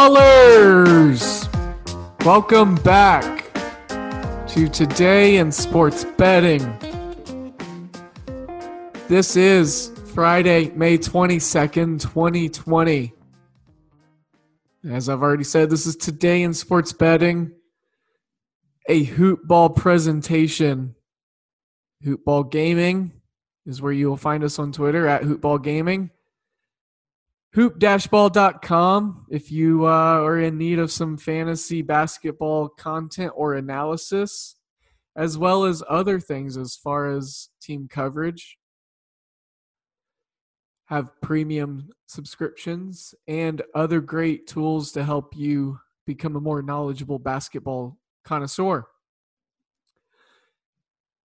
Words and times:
Ballers! 0.00 1.44
Welcome 2.24 2.74
back 2.76 3.52
to 4.48 4.66
Today 4.66 5.36
in 5.36 5.52
Sports 5.52 6.06
Betting. 6.16 6.62
This 9.08 9.36
is 9.36 9.92
Friday, 10.14 10.70
May 10.70 10.96
22nd, 10.96 12.00
2020. 12.00 13.12
As 14.88 15.10
I've 15.10 15.20
already 15.20 15.44
said, 15.44 15.68
this 15.68 15.86
is 15.86 15.96
Today 15.96 16.44
in 16.44 16.54
Sports 16.54 16.94
Betting, 16.94 17.52
a 18.88 19.02
hoop 19.04 19.46
ball 19.46 19.68
presentation. 19.68 20.94
Hoop 22.04 22.24
Ball 22.24 22.44
Gaming 22.44 23.12
is 23.66 23.82
where 23.82 23.92
you 23.92 24.08
will 24.08 24.16
find 24.16 24.44
us 24.44 24.58
on 24.58 24.72
Twitter 24.72 25.06
at 25.06 25.24
Hoopball 25.24 25.62
Gaming 25.62 26.10
hoop-ball.com 27.52 29.26
if 29.28 29.50
you 29.50 29.84
uh, 29.86 30.20
are 30.20 30.38
in 30.38 30.56
need 30.56 30.78
of 30.78 30.92
some 30.92 31.16
fantasy 31.16 31.82
basketball 31.82 32.68
content 32.68 33.32
or 33.34 33.54
analysis 33.54 34.56
as 35.16 35.36
well 35.36 35.64
as 35.64 35.82
other 35.88 36.20
things 36.20 36.56
as 36.56 36.76
far 36.76 37.10
as 37.10 37.48
team 37.60 37.88
coverage. 37.90 38.56
Have 40.86 41.20
premium 41.20 41.90
subscriptions 42.06 43.14
and 43.28 43.62
other 43.74 44.00
great 44.00 44.46
tools 44.46 44.92
to 44.92 45.04
help 45.04 45.36
you 45.36 45.78
become 46.06 46.36
a 46.36 46.40
more 46.40 46.62
knowledgeable 46.62 47.18
basketball 47.18 47.98
connoisseur. 48.24 48.86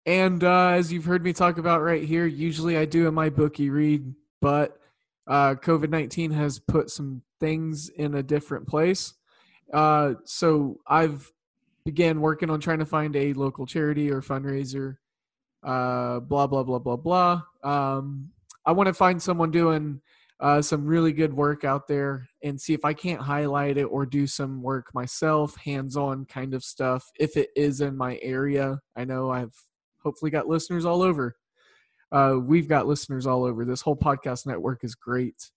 And 0.06 0.44
uh, 0.44 0.68
as 0.68 0.92
you've 0.92 1.06
heard 1.06 1.24
me 1.24 1.32
talk 1.32 1.56
about 1.56 1.80
right 1.80 2.04
here 2.04 2.26
usually 2.26 2.76
i 2.76 2.84
do 2.84 3.08
in 3.08 3.14
my 3.14 3.30
bookie 3.30 3.70
read 3.70 4.14
but 4.42 4.78
uh, 5.26 5.54
COVID 5.54 5.90
19 5.90 6.30
has 6.32 6.58
put 6.58 6.90
some 6.90 7.22
things 7.40 7.88
in 7.88 8.14
a 8.14 8.22
different 8.22 8.66
place. 8.66 9.14
Uh, 9.72 10.14
so 10.24 10.78
I've 10.86 11.30
began 11.84 12.20
working 12.20 12.50
on 12.50 12.60
trying 12.60 12.78
to 12.78 12.86
find 12.86 13.14
a 13.16 13.32
local 13.34 13.66
charity 13.66 14.10
or 14.10 14.22
fundraiser, 14.22 14.96
uh, 15.62 16.20
blah, 16.20 16.46
blah, 16.46 16.62
blah, 16.62 16.78
blah, 16.78 16.96
blah. 16.96 17.42
Um, 17.62 18.30
I 18.64 18.72
want 18.72 18.86
to 18.86 18.94
find 18.94 19.22
someone 19.22 19.50
doing 19.50 20.00
uh, 20.40 20.62
some 20.62 20.86
really 20.86 21.12
good 21.12 21.32
work 21.32 21.64
out 21.64 21.86
there 21.86 22.28
and 22.42 22.60
see 22.60 22.72
if 22.72 22.84
I 22.84 22.94
can't 22.94 23.20
highlight 23.20 23.76
it 23.76 23.84
or 23.84 24.06
do 24.06 24.26
some 24.26 24.62
work 24.62 24.86
myself, 24.94 25.56
hands 25.56 25.96
on 25.96 26.24
kind 26.24 26.54
of 26.54 26.64
stuff, 26.64 27.04
if 27.18 27.36
it 27.36 27.50
is 27.54 27.80
in 27.80 27.96
my 27.96 28.18
area. 28.22 28.80
I 28.96 29.04
know 29.04 29.30
I've 29.30 29.54
hopefully 30.02 30.30
got 30.30 30.48
listeners 30.48 30.84
all 30.84 31.02
over. 31.02 31.36
Uh, 32.14 32.36
we've 32.38 32.68
got 32.68 32.86
listeners 32.86 33.26
all 33.26 33.42
over. 33.42 33.64
This 33.64 33.80
whole 33.80 33.96
podcast 33.96 34.46
network 34.46 34.84
is 34.84 34.94
great. 34.94 35.50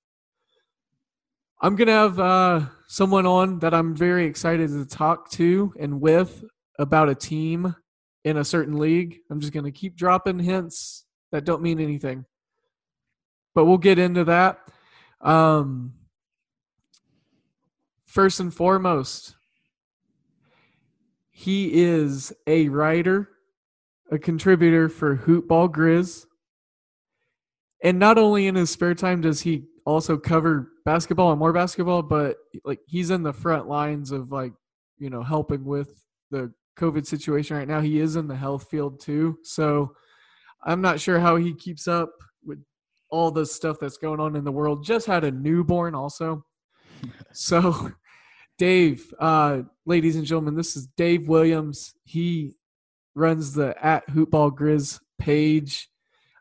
I'm 1.62 1.76
going 1.76 1.88
to 1.88 1.94
have 1.94 2.20
uh, 2.20 2.62
someone 2.88 3.28
on 3.28 3.60
that 3.60 3.76
I'm 3.76 3.96
very 3.96 4.26
excited 4.26 4.70
to 4.70 4.86
talk 4.86 5.30
to 5.34 5.72
and 5.80 6.02
with 6.02 6.44
about 6.80 7.10
a 7.10 7.16
team 7.16 7.76
in 8.24 8.38
a 8.38 8.44
certain 8.44 8.80
league. 8.80 9.20
I'm 9.30 9.40
just 9.40 9.54
going 9.54 9.66
to 9.66 9.72
keep 9.72 9.96
dropping 9.96 10.40
hints 10.40 11.06
that 11.32 11.46
don't 11.46 11.62
mean 11.62 11.80
anything. 11.80 12.26
But 13.54 13.66
we'll 13.66 13.78
get 13.78 14.00
into 14.00 14.24
that. 14.24 14.60
Um, 15.22 15.94
first 18.08 18.40
and 18.40 18.52
foremost, 18.52 19.36
he 21.30 21.84
is 21.84 22.34
a 22.48 22.70
writer, 22.70 23.30
a 24.10 24.18
contributor 24.18 24.90
for 24.90 25.18
Hoopball 25.18 25.72
Grizz. 25.72 26.26
And 27.84 28.00
not 28.00 28.18
only 28.18 28.48
in 28.48 28.56
his 28.56 28.70
spare 28.70 28.96
time 28.96 29.22
does 29.22 29.42
he 29.42 29.66
also 29.86 30.18
cover 30.18 30.72
basketball 30.86 31.32
and 31.32 31.40
more 31.40 31.54
basketball, 31.54 32.02
but 32.02 32.38
like 32.66 32.80
he's 32.88 33.12
in 33.12 33.24
the 33.24 33.34
front 33.34 33.68
lines 33.68 34.12
of 34.12 34.32
like, 34.32 34.54
you 34.98 35.10
know, 35.10 35.24
helping 35.24 35.64
with 35.64 36.04
the 36.32 36.52
COVID 36.78 37.06
situation 37.06 37.58
right 37.58 37.68
now. 37.68 37.82
He 37.82 38.00
is 38.00 38.16
in 38.16 38.28
the 38.28 38.36
health 38.36 38.68
field 38.70 39.00
too. 39.00 39.38
So 39.44 39.94
I'm 40.64 40.82
not 40.82 41.00
sure 41.00 41.20
how 41.20 41.36
he 41.36 41.54
keeps 41.54 41.88
up 41.88 42.12
with 42.44 42.60
all 43.10 43.32
the 43.32 43.46
stuff 43.46 43.78
that's 43.80 43.98
going 43.98 44.20
on 44.20 44.36
in 44.36 44.44
the 44.44 44.52
world. 44.52 44.86
Just 44.86 45.08
had 45.08 45.24
a 45.24 45.32
newborn 45.32 45.96
also. 45.96 46.44
So 47.32 47.92
Dave, 48.58 49.14
uh, 49.20 49.62
ladies 49.86 50.16
and 50.16 50.26
gentlemen, 50.26 50.56
this 50.56 50.76
is 50.76 50.88
Dave 50.98 51.28
Williams. 51.28 51.94
He 52.06 52.56
runs 53.14 53.54
the 53.54 53.76
at 53.84 54.08
Hoopball 54.08 54.58
Grizz 54.58 55.00
page. 55.20 55.90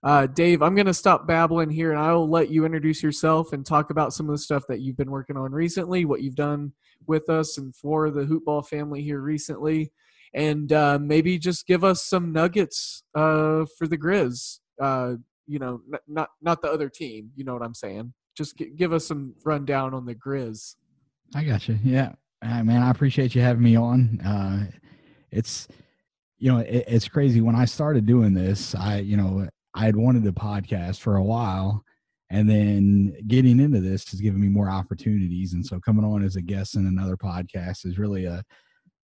Uh, 0.06 0.24
Dave, 0.24 0.62
I'm 0.62 0.76
going 0.76 0.86
to 0.86 0.94
stop 0.94 1.26
babbling 1.26 1.68
here 1.68 1.90
and 1.90 2.00
I'll 2.00 2.30
let 2.30 2.48
you 2.48 2.64
introduce 2.64 3.02
yourself 3.02 3.52
and 3.52 3.66
talk 3.66 3.90
about 3.90 4.12
some 4.12 4.28
of 4.28 4.32
the 4.32 4.38
stuff 4.38 4.62
that 4.68 4.80
you've 4.80 4.96
been 4.96 5.10
working 5.10 5.36
on 5.36 5.50
recently, 5.50 6.04
what 6.04 6.22
you've 6.22 6.36
done 6.36 6.72
with 7.08 7.28
us 7.28 7.58
and 7.58 7.74
for 7.74 8.12
the 8.12 8.20
Hoopball 8.20 8.68
family 8.68 9.02
here 9.02 9.18
recently, 9.18 9.90
and 10.32 10.72
uh, 10.72 11.00
maybe 11.02 11.40
just 11.40 11.66
give 11.66 11.82
us 11.82 12.04
some 12.04 12.32
nuggets 12.32 13.02
uh, 13.16 13.64
for 13.76 13.88
the 13.88 13.98
Grizz. 13.98 14.60
Uh, 14.80 15.14
you 15.48 15.58
know, 15.58 15.80
not 16.06 16.28
not 16.40 16.62
the 16.62 16.70
other 16.70 16.88
team. 16.88 17.32
You 17.34 17.42
know 17.42 17.54
what 17.54 17.62
I'm 17.62 17.74
saying? 17.74 18.12
Just 18.36 18.56
g- 18.58 18.70
give 18.76 18.92
us 18.92 19.04
some 19.04 19.34
rundown 19.44 19.92
on 19.92 20.06
the 20.06 20.14
Grizz. 20.14 20.76
I 21.34 21.42
got 21.42 21.66
you. 21.66 21.80
Yeah, 21.82 22.12
uh, 22.42 22.62
man, 22.62 22.80
I 22.80 22.90
appreciate 22.90 23.34
you 23.34 23.42
having 23.42 23.64
me 23.64 23.74
on. 23.74 24.20
Uh, 24.20 24.66
it's 25.32 25.66
you 26.38 26.52
know, 26.52 26.58
it, 26.58 26.84
it's 26.86 27.08
crazy 27.08 27.40
when 27.40 27.56
I 27.56 27.64
started 27.64 28.06
doing 28.06 28.34
this. 28.34 28.72
I 28.76 28.98
you 28.98 29.16
know 29.16 29.48
I 29.76 29.84
had 29.84 29.94
wanted 29.94 30.26
a 30.26 30.32
podcast 30.32 31.00
for 31.00 31.16
a 31.16 31.22
while, 31.22 31.84
and 32.30 32.48
then 32.48 33.14
getting 33.28 33.60
into 33.60 33.80
this 33.80 34.10
has 34.10 34.20
given 34.22 34.40
me 34.40 34.48
more 34.48 34.70
opportunities. 34.70 35.52
And 35.52 35.64
so 35.64 35.78
coming 35.78 36.04
on 36.04 36.24
as 36.24 36.36
a 36.36 36.42
guest 36.42 36.76
in 36.76 36.86
another 36.86 37.16
podcast 37.16 37.84
is 37.84 37.98
really 37.98 38.24
a 38.24 38.42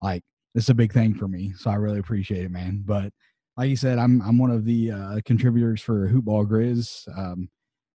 like 0.01 0.23
it's 0.55 0.69
a 0.69 0.73
big 0.73 0.91
thing 0.91 1.13
for 1.13 1.27
me. 1.27 1.53
So 1.55 1.69
I 1.69 1.75
really 1.75 1.99
appreciate 1.99 2.43
it, 2.43 2.51
man. 2.51 2.81
But 2.83 3.13
like 3.55 3.69
you 3.69 3.75
said, 3.75 3.99
I'm 3.99 4.19
I'm 4.23 4.39
one 4.39 4.49
of 4.49 4.65
the 4.65 4.91
uh, 4.91 5.19
contributors 5.25 5.79
for 5.79 6.09
Hoopball 6.09 6.47
Grizz. 6.47 7.07
Um, 7.17 7.49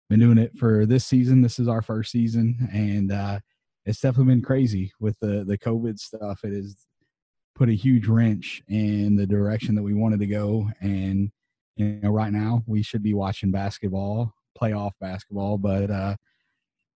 been 0.07 0.19
doing 0.19 0.37
it 0.37 0.55
for 0.57 0.85
this 0.85 1.03
season. 1.05 1.41
This 1.41 1.57
is 1.57 1.67
our 1.67 1.81
first 1.81 2.11
season, 2.11 2.69
and 2.71 3.11
uh, 3.11 3.39
it's 3.87 3.99
definitely 3.99 4.35
been 4.35 4.43
crazy 4.43 4.93
with 4.99 5.17
the 5.19 5.43
the 5.47 5.57
COVID 5.57 5.97
stuff. 5.97 6.43
It 6.43 6.53
has 6.53 6.85
put 7.55 7.69
a 7.69 7.73
huge 7.73 8.05
wrench 8.05 8.61
in 8.67 9.15
the 9.15 9.25
direction 9.25 9.73
that 9.73 9.83
we 9.83 9.95
wanted 9.95 10.19
to 10.19 10.27
go, 10.27 10.69
and 10.79 11.31
you 11.77 11.99
know, 12.01 12.09
right 12.09 12.33
now 12.33 12.63
we 12.65 12.81
should 12.83 13.03
be 13.03 13.13
watching 13.13 13.51
basketball, 13.51 14.33
playoff 14.59 14.91
basketball, 14.99 15.57
but 15.57 15.89
uh, 15.89 16.15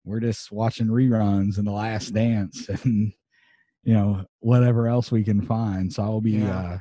we're 0.06 0.19
just 0.19 0.51
watching 0.51 0.88
reruns 0.88 1.57
and 1.57 1.68
The 1.68 1.71
Last 1.71 2.13
Dance 2.13 2.69
and 2.83 3.12
you 3.83 3.94
know 3.94 4.24
whatever 4.39 4.88
else 4.88 5.12
we 5.12 5.24
can 5.24 5.41
find. 5.41 5.91
So 5.91 6.03
I'll 6.03 6.21
be. 6.21 6.31
Yeah. 6.33 6.59
Uh, 6.59 6.77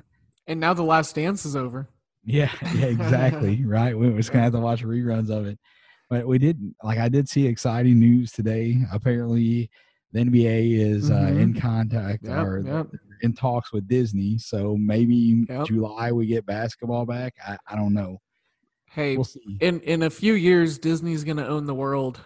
And 0.46 0.60
now 0.60 0.74
the 0.74 0.82
last 0.84 1.14
dance 1.14 1.44
is 1.44 1.56
over. 1.56 1.88
yeah, 2.24 2.52
yeah, 2.74 2.86
exactly. 2.86 3.64
right. 3.66 3.96
We 3.98 4.10
was 4.10 4.28
gonna 4.30 4.44
have 4.44 4.52
to 4.52 4.60
watch 4.60 4.82
reruns 4.82 5.30
of 5.30 5.46
it. 5.46 5.58
But 6.10 6.26
we 6.26 6.38
did 6.38 6.60
like 6.84 6.98
I 6.98 7.08
did 7.08 7.28
see 7.28 7.46
exciting 7.46 7.98
news 7.98 8.30
today. 8.30 8.78
Apparently 8.92 9.70
the 10.12 10.20
NBA 10.20 10.78
is 10.78 11.10
uh, 11.10 11.14
in 11.36 11.52
Mhm. 11.54 11.60
contact 11.60 12.24
Yep, 12.24 12.44
or 12.46 12.62
yep. 12.64 12.86
In 13.22 13.32
talks 13.34 13.72
with 13.72 13.86
Disney. 13.88 14.38
So 14.38 14.76
maybe 14.76 15.44
Yep. 15.48 15.66
July 15.66 16.12
we 16.12 16.26
get 16.26 16.46
basketball 16.46 17.06
back. 17.06 17.34
I, 17.46 17.56
I 17.68 17.76
don't 17.76 17.94
know. 17.94 18.18
Hey, 18.90 19.16
We'll 19.16 19.24
see. 19.24 19.58
in 19.60 19.80
in 19.80 20.02
a 20.02 20.10
few 20.10 20.34
years, 20.34 20.78
Disney's 20.78 21.24
gonna 21.24 21.46
own 21.46 21.66
the 21.66 21.74
world. 21.74 22.20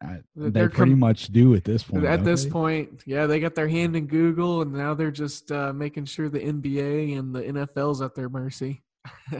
I, 0.00 0.18
They're 0.36 0.70
pretty 0.70 0.92
com- 0.92 1.00
much 1.00 1.26
do 1.28 1.56
at 1.56 1.64
this 1.64 1.82
point. 1.82 2.04
At 2.04 2.24
this 2.24 2.44
they? 2.44 2.50
point, 2.50 3.02
yeah, 3.04 3.26
they 3.26 3.40
got 3.40 3.56
their 3.56 3.66
hand 3.66 3.96
in 3.96 4.06
Google, 4.06 4.62
and 4.62 4.72
now 4.72 4.94
they're 4.94 5.10
just 5.10 5.50
uh, 5.50 5.72
making 5.72 6.04
sure 6.04 6.28
the 6.28 6.38
NBA 6.38 7.18
and 7.18 7.34
the 7.34 7.42
NFL's 7.42 8.00
at 8.00 8.14
their 8.14 8.28
mercy. 8.28 8.82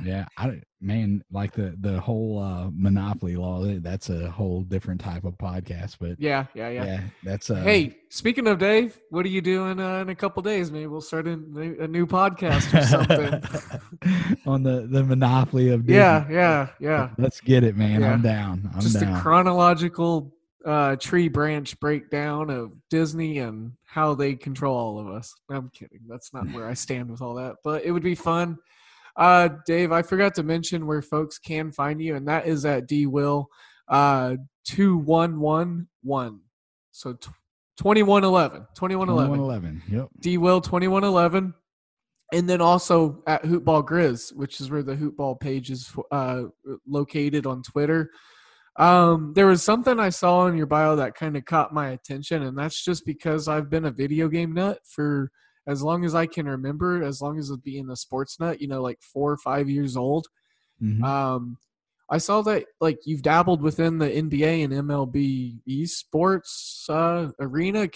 Yeah, 0.05 0.27
I 0.37 0.61
man, 0.81 1.23
like 1.33 1.53
the 1.53 1.75
the 1.81 2.01
whole 2.01 2.39
uh, 2.39 2.69
monopoly 2.73 3.37
law. 3.37 3.65
That's 3.65 4.11
a 4.11 4.31
whole 4.31 4.63
different 4.63 5.01
type 5.01 5.25
of 5.25 5.35
podcast. 5.39 5.97
But 6.01 6.21
Yeah, 6.21 6.47
yeah, 6.55 6.69
yeah. 6.71 6.85
yeah, 6.85 7.01
that's 7.25 7.51
uh, 7.51 7.57
Hey, 7.57 7.97
speaking 8.11 8.47
of 8.47 8.59
Dave, 8.59 8.99
what 9.11 9.25
are 9.27 9.31
you 9.31 9.41
doing 9.41 9.81
uh, 9.81 9.99
in 10.01 10.09
a 10.09 10.15
couple 10.15 10.43
days? 10.43 10.71
Maybe 10.71 10.87
we'll 10.87 11.01
start 11.01 11.27
a, 11.27 11.33
a 11.33 11.89
new 11.89 12.07
podcast 12.07 12.73
or 12.79 12.87
something. 12.87 14.39
on 14.47 14.63
the 14.63 14.87
the 14.91 15.05
monopoly 15.05 15.71
of 15.71 15.87
Disney. 15.87 15.97
yeah, 15.97 16.27
yeah, 16.31 16.69
yeah. 16.81 17.11
Let's 17.19 17.41
get 17.41 17.65
it, 17.65 17.77
man. 17.77 18.01
Yeah. 18.01 18.13
I'm 18.13 18.23
down. 18.23 18.71
I'm 18.75 18.81
Just 18.81 19.01
down. 19.01 19.17
a 19.17 19.21
chronological 19.21 20.35
uh, 20.65 20.97
tree 20.97 21.29
branch 21.29 21.79
breakdown 21.81 22.51
of 22.51 22.73
Disney 22.91 23.39
and 23.39 23.73
how 23.85 24.15
they 24.15 24.35
control 24.35 24.77
all 24.77 24.99
of 24.99 25.09
us. 25.09 25.35
I'm 25.49 25.71
kidding. 25.71 26.01
That's 26.09 26.35
not 26.35 26.51
where 26.53 26.67
I 26.69 26.75
stand 26.75 27.11
with 27.11 27.23
all 27.23 27.35
that, 27.37 27.57
but 27.65 27.85
it 27.85 27.91
would 27.93 28.03
be 28.03 28.15
fun. 28.15 28.59
Uh, 29.19 29.49
Dave, 29.67 29.91
I 29.91 30.03
forgot 30.03 30.35
to 30.37 30.45
mention 30.45 30.87
where 30.87 31.03
folks 31.03 31.39
can 31.39 31.73
find 31.73 32.01
you, 32.01 32.15
and 32.15 32.27
that 32.29 32.47
is 32.47 32.65
at 32.65 32.87
D 32.87 33.07
Will 33.07 33.49
uh, 33.89 34.37
2111. 34.65 36.41
So 36.93 37.13
t- 37.15 37.31
2111. 37.79 38.67
2111. 38.75 39.39
2111. 39.39 39.83
Yep. 39.91 40.09
D 40.21 40.39
Will 40.39 40.61
2111. 40.61 41.53
And 42.33 42.49
then 42.49 42.61
also 42.61 43.23
at 43.27 43.43
Hoopball 43.43 43.87
Grizz, 43.87 44.35
which 44.35 44.61
is 44.61 44.71
where 44.71 44.83
the 44.83 44.95
Hoopball 44.95 45.41
page 45.41 45.71
is 45.71 45.91
uh, 46.11 46.45
located 46.87 47.47
on 47.47 47.63
Twitter. 47.63 48.11
Um, 48.77 49.33
there 49.35 49.47
was 49.47 49.63
something 49.63 49.99
I 49.99 50.11
saw 50.11 50.47
in 50.47 50.57
your 50.57 50.67
bio 50.67 50.95
that 50.97 51.15
kind 51.17 51.37
of 51.37 51.45
caught 51.45 51.75
my 51.75 51.91
attention, 51.91 52.43
and 52.45 52.57
that's 52.57 52.85
just 52.85 53.05
because 53.05 53.49
I've 53.49 53.71
been 53.71 53.87
a 53.87 53.91
video 53.91 54.29
game 54.29 54.53
nut 54.53 54.79
for 54.85 55.33
as 55.69 55.83
long 55.83 56.05
as 56.05 56.15
I 56.15 56.27
can 56.27 56.49
remember, 56.49 57.05
as 57.05 57.21
long 57.21 57.39
as 57.39 57.55
being 57.63 57.91
a 57.91 57.97
sports 57.97 58.41
nut, 58.41 58.61
you 58.61 58.67
know, 58.67 58.83
like 58.83 59.01
four 59.03 59.31
or 59.31 59.37
five 59.37 59.69
years 59.69 59.97
old. 59.97 60.27
Mhm. 60.83 61.03
Um, 61.05 61.59
I 62.11 62.17
saw 62.19 62.41
that 62.43 62.65
like 62.81 62.99
you've 63.05 63.23
dabbled 63.23 63.61
within 63.61 63.99
the 63.99 64.09
NBA 64.09 64.65
and 64.65 64.73
MLB 64.73 65.61
esports 65.69 66.89
uh, 66.89 67.31
arena. 67.39 67.87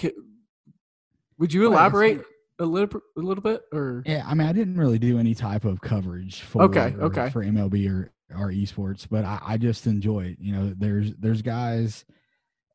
Would 1.39 1.53
you 1.53 1.67
elaborate 1.67 2.21
a 2.59 2.65
little 2.67 3.01
a 3.17 3.21
little 3.21 3.43
bit 3.43 3.63
or 3.73 4.03
Yeah, 4.07 4.23
I 4.27 4.35
mean, 4.35 4.47
I 4.47 4.53
didn't 4.53 4.77
really 4.77 4.99
do 4.99 5.19
any 5.19 5.35
type 5.35 5.65
of 5.65 5.81
coverage 5.81 6.43
for 6.43 6.63
Okay, 6.65 6.95
okay. 7.01 7.31
for 7.31 7.43
MLB 7.43 7.89
or 7.91 8.13
or 8.35 8.51
esports, 8.51 9.07
but 9.11 9.25
I, 9.25 9.41
I 9.43 9.57
just 9.57 9.87
enjoy 9.87 10.25
it. 10.27 10.37
You 10.39 10.53
know, 10.53 10.75
there's 10.77 11.13
there's 11.15 11.41
guys, 11.43 12.05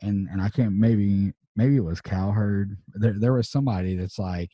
and 0.01 0.27
and 0.31 0.41
I 0.41 0.49
can't 0.49 0.73
maybe 0.73 1.33
maybe 1.55 1.75
it 1.75 1.83
was 1.83 2.01
Cowherd. 2.01 2.77
There 2.95 3.15
there 3.19 3.33
was 3.33 3.49
somebody 3.49 3.95
that's 3.95 4.17
like, 4.19 4.51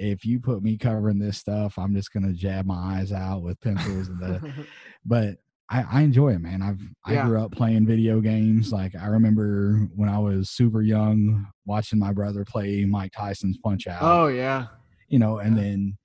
if 0.00 0.24
you 0.24 0.40
put 0.40 0.62
me 0.62 0.76
covering 0.78 1.18
this 1.18 1.38
stuff, 1.38 1.78
I'm 1.78 1.94
just 1.94 2.12
gonna 2.12 2.32
jab 2.32 2.66
my 2.66 2.98
eyes 2.98 3.12
out 3.12 3.42
with 3.42 3.60
pencils 3.60 4.08
and 4.08 4.18
the. 4.20 4.52
but 5.04 5.36
I, 5.68 5.84
I 5.88 6.00
enjoy 6.02 6.30
it, 6.32 6.40
man. 6.40 6.62
I've 6.62 6.80
Yeah. 7.12 7.24
I 7.24 7.28
grew 7.28 7.40
up 7.40 7.52
playing 7.52 7.86
video 7.86 8.20
games. 8.20 8.72
Like 8.72 8.94
I 8.96 9.06
remember 9.06 9.88
when 9.94 10.08
I 10.08 10.18
was 10.18 10.50
super 10.50 10.82
young, 10.82 11.46
watching 11.66 11.98
my 11.98 12.12
brother 12.12 12.44
play 12.44 12.84
Mike 12.84 13.12
Tyson's 13.12 13.58
Punch 13.58 13.86
Out 13.86 14.02
oh 14.02 14.26
yeah, 14.28 14.66
you 15.08 15.18
know, 15.18 15.38
and 15.38 15.56
Yeah. 15.56 15.62
then, 15.62 15.98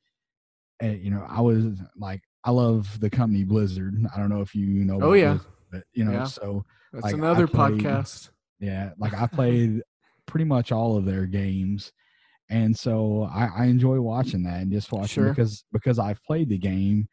uh, 0.83 0.87
you 0.87 1.09
know, 1.09 1.25
I 1.27 1.41
was 1.41 1.65
like, 1.97 2.21
I 2.43 2.51
love 2.51 2.99
the 2.99 3.09
company 3.09 3.43
Blizzard. 3.43 3.95
I 4.15 4.19
don't 4.19 4.29
know 4.29 4.41
if 4.41 4.53
you 4.53 4.67
know. 4.67 4.99
Oh, 5.01 5.13
yeah. 5.13 5.33
Blizzard, 5.35 5.51
but 5.71 5.83
you 5.93 6.03
know, 6.05 6.11
Yeah. 6.11 6.23
so 6.25 6.63
that's 6.93 7.05
Like, 7.05 7.13
another 7.15 7.47
played- 7.47 7.79
podcast. 7.81 8.29
yeah, 8.59 8.91
like 8.99 9.13
I 9.13 9.25
played 9.39 9.81
pretty 10.27 10.45
much 10.45 10.71
all 10.71 10.95
of 10.97 11.05
their 11.05 11.25
games, 11.25 11.91
and 12.49 12.77
so 12.77 13.29
I, 13.33 13.49
I 13.57 13.65
enjoy 13.65 13.99
watching 13.99 14.43
that 14.43 14.61
and 14.61 14.71
just 14.71 14.91
watching 14.91 15.07
Sure. 15.07 15.29
because 15.29 15.63
because 15.73 15.99
I've 15.99 16.23
played 16.23 16.49
the 16.49 16.57
game. 16.57 17.07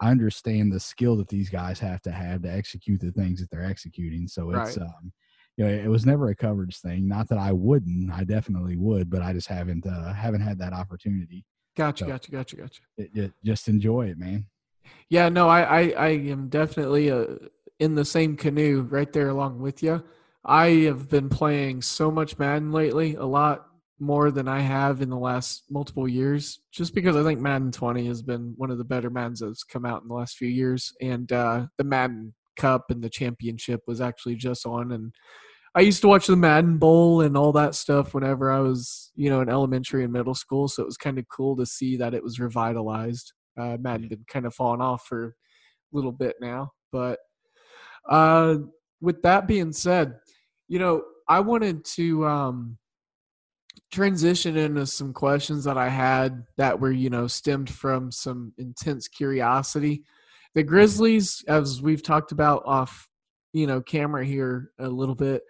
I 0.00 0.10
understand 0.12 0.72
the 0.72 0.78
skill 0.78 1.16
that 1.16 1.28
these 1.28 1.50
guys 1.50 1.80
have 1.80 2.00
to 2.02 2.12
have 2.12 2.42
to 2.42 2.52
execute 2.52 3.00
the 3.00 3.10
things 3.10 3.40
that 3.40 3.50
they're 3.50 3.64
executing. 3.64 4.28
So 4.28 4.50
it's 4.50 4.76
Right. 4.78 4.86
um, 4.86 5.12
you 5.56 5.64
know, 5.64 5.70
it 5.72 5.88
was 5.88 6.06
never 6.06 6.28
a 6.28 6.36
coverage 6.36 6.78
thing. 6.78 7.08
Not 7.08 7.28
that 7.30 7.38
I 7.38 7.50
wouldn't, 7.50 8.12
I 8.12 8.22
definitely 8.22 8.76
would, 8.76 9.10
but 9.10 9.22
I 9.22 9.32
just 9.32 9.48
haven't 9.48 9.84
uh, 9.86 10.12
haven't 10.12 10.40
had 10.42 10.56
that 10.60 10.72
opportunity. 10.72 11.44
Gotcha, 11.76 12.04
So- 12.04 12.08
gotcha, 12.10 12.30
gotcha, 12.30 12.56
gotcha. 12.56 12.82
It, 12.96 13.10
it, 13.14 13.32
just 13.44 13.66
enjoy 13.68 14.06
it, 14.08 14.18
man. 14.18 14.46
Yeah, 15.10 15.28
no, 15.28 15.48
I, 15.48 15.62
I, 15.62 15.80
I 15.96 16.08
am 16.08 16.48
definitely 16.48 17.10
uh, 17.10 17.26
in 17.80 17.94
the 17.96 18.04
same 18.04 18.36
canoe 18.36 18.82
right 18.82 19.12
there 19.12 19.28
along 19.30 19.58
with 19.58 19.82
you. 19.82 20.02
I 20.44 20.66
have 20.86 21.08
been 21.08 21.28
playing 21.28 21.82
so 21.82 22.10
much 22.10 22.38
Madden 22.38 22.70
lately, 22.70 23.16
a 23.16 23.24
lot 23.24 23.67
more 24.00 24.30
than 24.30 24.48
I 24.48 24.60
have 24.60 25.02
in 25.02 25.10
the 25.10 25.18
last 25.18 25.64
multiple 25.70 26.08
years, 26.08 26.60
just 26.72 26.94
because 26.94 27.16
I 27.16 27.22
think 27.22 27.40
Madden 27.40 27.72
20 27.72 28.06
has 28.06 28.22
been 28.22 28.54
one 28.56 28.70
of 28.70 28.78
the 28.78 28.84
better 28.84 29.10
Maddens 29.10 29.40
that's 29.40 29.64
come 29.64 29.84
out 29.84 30.02
in 30.02 30.08
the 30.08 30.14
last 30.14 30.36
few 30.36 30.48
years. 30.48 30.92
And 31.00 31.30
uh, 31.32 31.66
the 31.78 31.84
Madden 31.84 32.34
Cup 32.56 32.86
and 32.90 33.02
the 33.02 33.10
championship 33.10 33.80
was 33.86 34.00
actually 34.00 34.36
just 34.36 34.66
on. 34.66 34.92
And 34.92 35.12
I 35.74 35.80
used 35.80 36.00
to 36.02 36.08
watch 36.08 36.26
the 36.26 36.36
Madden 36.36 36.78
Bowl 36.78 37.20
and 37.20 37.36
all 37.36 37.52
that 37.52 37.74
stuff 37.74 38.14
whenever 38.14 38.50
I 38.50 38.60
was, 38.60 39.10
you 39.16 39.30
know, 39.30 39.40
in 39.40 39.48
elementary 39.48 40.04
and 40.04 40.12
middle 40.12 40.34
school. 40.34 40.68
So 40.68 40.82
it 40.82 40.86
was 40.86 40.96
kind 40.96 41.18
of 41.18 41.26
cool 41.28 41.56
to 41.56 41.66
see 41.66 41.96
that 41.96 42.14
it 42.14 42.22
was 42.22 42.40
revitalized. 42.40 43.32
Uh, 43.58 43.76
Madden 43.80 44.08
been 44.08 44.24
kind 44.28 44.46
of 44.46 44.54
falling 44.54 44.80
off 44.80 45.06
for 45.06 45.26
a 45.26 45.96
little 45.96 46.12
bit 46.12 46.36
now, 46.40 46.70
but 46.92 47.18
uh, 48.08 48.56
with 49.00 49.22
that 49.22 49.46
being 49.48 49.72
said, 49.72 50.14
you 50.68 50.78
know, 50.78 51.02
I 51.28 51.40
wanted 51.40 51.84
to 51.96 52.26
um, 52.26 52.78
transition 53.90 54.56
into 54.56 54.86
some 54.86 55.12
questions 55.12 55.64
that 55.64 55.78
I 55.78 55.88
had 55.88 56.44
that 56.56 56.78
were, 56.78 56.90
you 56.90 57.10
know, 57.10 57.26
stemmed 57.26 57.70
from 57.70 58.12
some 58.12 58.52
intense 58.58 59.08
curiosity. 59.08 60.02
The 60.54 60.62
Grizzlies, 60.62 61.44
as 61.48 61.80
we've 61.80 62.02
talked 62.02 62.32
about 62.32 62.62
off, 62.66 63.08
you 63.52 63.66
know, 63.66 63.80
camera 63.80 64.24
here 64.24 64.70
a 64.78 64.88
little 64.88 65.14
bit, 65.14 65.42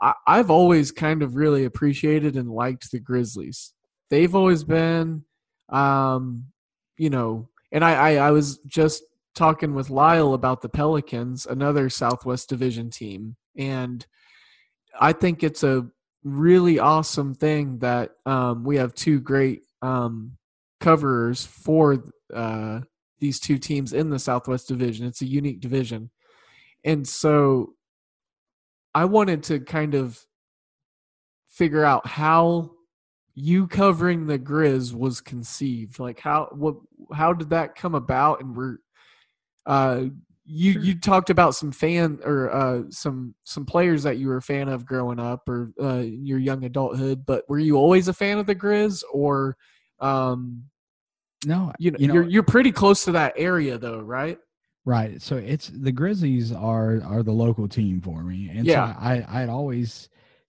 I, 0.00 0.14
I've 0.26 0.50
always 0.50 0.92
kind 0.92 1.22
of 1.22 1.36
really 1.36 1.64
appreciated 1.64 2.36
and 2.36 2.50
liked 2.50 2.90
the 2.90 3.00
Grizzlies. 3.00 3.72
They've 4.10 4.34
always 4.34 4.62
been, 4.62 5.24
um, 5.68 6.46
you 6.98 7.10
know, 7.10 7.48
and 7.72 7.84
I, 7.84 7.94
I, 7.94 8.14
I 8.28 8.30
was 8.30 8.58
just 8.66 9.02
talking 9.34 9.74
with 9.74 9.90
Lyle 9.90 10.34
about 10.34 10.60
the 10.60 10.68
Pelicans, 10.68 11.46
another 11.46 11.88
Southwest 11.88 12.48
Division 12.48 12.90
team, 12.90 13.36
and 13.56 14.06
I 15.00 15.12
think 15.12 15.42
it's 15.42 15.62
a 15.62 15.86
really 16.24 16.78
awesome 16.78 17.34
thing 17.34 17.78
that 17.78 18.10
um, 18.26 18.64
we 18.64 18.76
have 18.76 18.94
two 18.94 19.20
great 19.20 19.62
um, 19.80 20.36
coverers 20.80 21.44
for 21.44 22.04
uh, 22.32 22.80
these 23.18 23.40
two 23.40 23.58
teams 23.58 23.92
in 23.92 24.10
the 24.10 24.18
Southwest 24.18 24.68
Division. 24.68 25.06
It's 25.06 25.22
a 25.22 25.26
unique 25.26 25.60
division, 25.60 26.10
and 26.84 27.06
so 27.06 27.74
I 28.94 29.06
wanted 29.06 29.44
to 29.44 29.60
kind 29.60 29.94
of 29.94 30.24
figure 31.48 31.84
out 31.84 32.06
how 32.06 32.70
you 33.34 33.66
covering 33.66 34.26
the 34.26 34.38
Grizz 34.38 34.92
was 34.92 35.20
conceived. 35.20 35.98
Like 35.98 36.20
how 36.20 36.48
what 36.52 36.76
how 37.12 37.32
did 37.32 37.50
that 37.50 37.74
come 37.74 37.94
about? 37.94 38.40
And 38.40 38.56
we're 38.56 38.78
uh 39.66 40.04
you 40.52 40.72
you 40.80 40.94
talked 41.00 41.30
about 41.30 41.54
some 41.54 41.72
fan 41.72 42.18
or 42.24 42.52
uh 42.52 42.82
some 42.90 43.34
some 43.44 43.64
players 43.64 44.02
that 44.02 44.18
you 44.18 44.28
were 44.28 44.36
a 44.36 44.42
fan 44.42 44.68
of 44.68 44.84
growing 44.84 45.18
up 45.18 45.48
or 45.48 45.72
uh 45.80 46.00
in 46.00 46.26
your 46.26 46.38
young 46.38 46.64
adulthood, 46.64 47.24
but 47.24 47.48
were 47.48 47.58
you 47.58 47.76
always 47.76 48.08
a 48.08 48.12
fan 48.12 48.38
of 48.38 48.46
the 48.46 48.54
Grizz 48.54 49.02
or 49.12 49.56
um 50.00 50.64
No, 51.46 51.72
you 51.78 51.90
know, 51.90 51.98
you 51.98 52.06
know, 52.06 52.14
you're 52.14 52.28
you're 52.28 52.42
pretty 52.42 52.70
close 52.70 53.04
to 53.04 53.12
that 53.12 53.32
area 53.36 53.78
though, 53.78 54.00
right? 54.00 54.38
right. 54.84 55.20
So 55.22 55.36
it's 55.36 55.68
the 55.68 55.92
Grizzlies 55.92 56.52
are 56.52 57.02
are 57.02 57.22
the 57.22 57.32
local 57.32 57.66
team 57.66 58.00
for 58.00 58.22
me, 58.22 58.50
and 58.50 58.66
Yeah. 58.66 58.92
so 58.94 58.98
I 59.00 59.24
I 59.28 59.40
had 59.40 59.48
always 59.48 60.08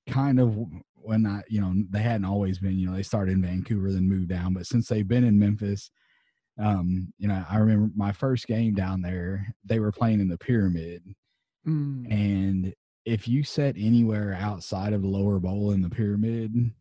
kind 0.09 0.39
of 0.39 0.57
when 0.95 1.25
I 1.25 1.43
you 1.47 1.61
know 1.61 1.73
they 1.89 2.01
hadn't 2.01 2.25
always 2.25 2.59
been 2.59 2.77
you 2.77 2.87
know 2.87 2.95
they 2.95 3.03
started 3.03 3.33
in 3.33 3.41
Vancouver 3.41 3.91
then 3.91 4.07
moved 4.07 4.27
down, 4.29 4.53
but 4.53 4.65
since 4.65 4.87
they've 4.87 5.07
been 5.07 5.23
in 5.23 5.39
Memphis, 5.39 5.91
um 6.59 7.11
you 7.17 7.27
know 7.27 7.43
I 7.49 7.57
remember 7.57 7.91
my 7.95 8.11
first 8.11 8.45
game 8.47 8.73
down 8.75 9.01
there 9.01 9.53
they 9.65 9.79
were 9.79 9.91
playing 9.91 10.19
in 10.21 10.27
the 10.27 10.37
Pyramid, 10.37 11.03
Mm. 11.67 12.11
and 12.11 12.73
if 13.05 13.27
you 13.27 13.43
sat 13.43 13.75
anywhere 13.77 14.33
outside 14.39 14.93
of 14.93 15.01
the 15.01 15.07
lower 15.07 15.39
bowl 15.39 15.71
in 15.71 15.81
the 15.81 15.89
pyramid, 15.89 16.71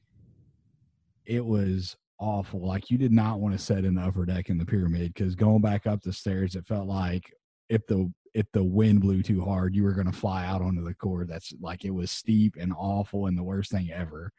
it 1.27 1.45
was 1.45 1.97
awful. 2.19 2.67
Like 2.67 2.91
you 2.91 2.99
did 2.99 3.13
not 3.13 3.41
want 3.41 3.57
to 3.57 3.65
sit 3.65 3.85
in 3.85 3.95
the 3.95 4.03
upper 4.03 4.25
deck 4.25 4.49
in 4.49 4.59
the 4.59 4.67
pyramid 4.67 5.15
because 5.15 5.35
going 5.35 5.61
back 5.61 5.87
up 5.87 6.03
the 6.03 6.13
stairs, 6.13 6.55
it 6.55 6.67
felt 6.67 6.87
like 6.89 7.33
if 7.69 7.87
the 7.87 8.13
if 8.35 8.47
the 8.53 8.65
wind 8.65 9.01
blew 9.01 9.23
too 9.23 9.45
hard, 9.45 9.75
you 9.75 9.83
were 9.83 9.93
going 9.95 10.11
to 10.11 10.17
fly 10.17 10.47
out 10.47 10.63
onto 10.63 10.83
the 10.85 10.95
court. 10.95 11.29
That's 11.29 11.53
like 11.61 11.85
it 11.85 11.91
was 11.91 12.11
steep 12.11 12.57
and 12.59 12.73
awful 12.77 13.27
and 13.27 13.37
the 13.37 13.43
worst 13.43 13.71
thing 13.71 13.91
ever. 13.93 14.33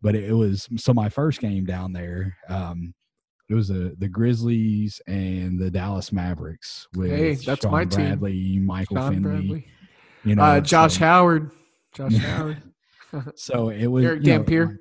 But 0.00 0.14
it 0.14 0.32
was 0.32 0.68
so 0.76 0.94
my 0.94 1.08
first 1.08 1.40
game 1.40 1.64
down 1.64 1.92
there. 1.92 2.36
Um, 2.48 2.94
it 3.48 3.54
was 3.54 3.68
the 3.68 3.94
the 3.98 4.08
Grizzlies 4.08 5.00
and 5.06 5.58
the 5.58 5.70
Dallas 5.70 6.12
Mavericks 6.12 6.86
with 6.94 7.10
Hey, 7.10 7.34
that's 7.34 7.62
Shawn 7.62 7.72
my 7.72 7.84
team. 7.84 8.06
Bradley, 8.06 8.58
Michael 8.58 8.96
Shawn 8.96 9.12
Finley. 9.14 9.30
Bradley. 9.30 9.66
You 10.24 10.34
know, 10.34 10.42
uh 10.42 10.60
Josh 10.60 10.94
so- 10.94 11.00
Howard. 11.00 11.50
Josh 11.94 12.16
Howard. 12.16 12.62
so 13.36 13.68
it 13.70 13.86
was 13.86 14.04
Eric 14.04 14.24
you 14.24 14.38
know, 14.38 14.72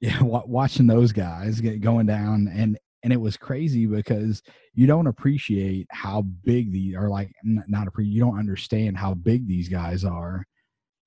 yeah 0.00 0.20
watching 0.22 0.86
those 0.86 1.12
guys 1.12 1.60
get 1.60 1.80
going 1.80 2.06
down 2.06 2.48
and 2.52 2.78
and 3.04 3.12
it 3.12 3.20
was 3.20 3.36
crazy 3.36 3.84
because 3.86 4.42
you 4.74 4.86
don't 4.86 5.06
appreciate 5.08 5.86
how 5.90 6.22
big 6.44 6.72
these 6.72 6.94
are. 6.96 7.08
like 7.08 7.30
not 7.44 7.86
appre- 7.86 8.06
you 8.10 8.20
don't 8.20 8.38
understand 8.38 8.96
how 8.96 9.12
big 9.14 9.46
these 9.46 9.68
guys 9.68 10.04
are 10.04 10.44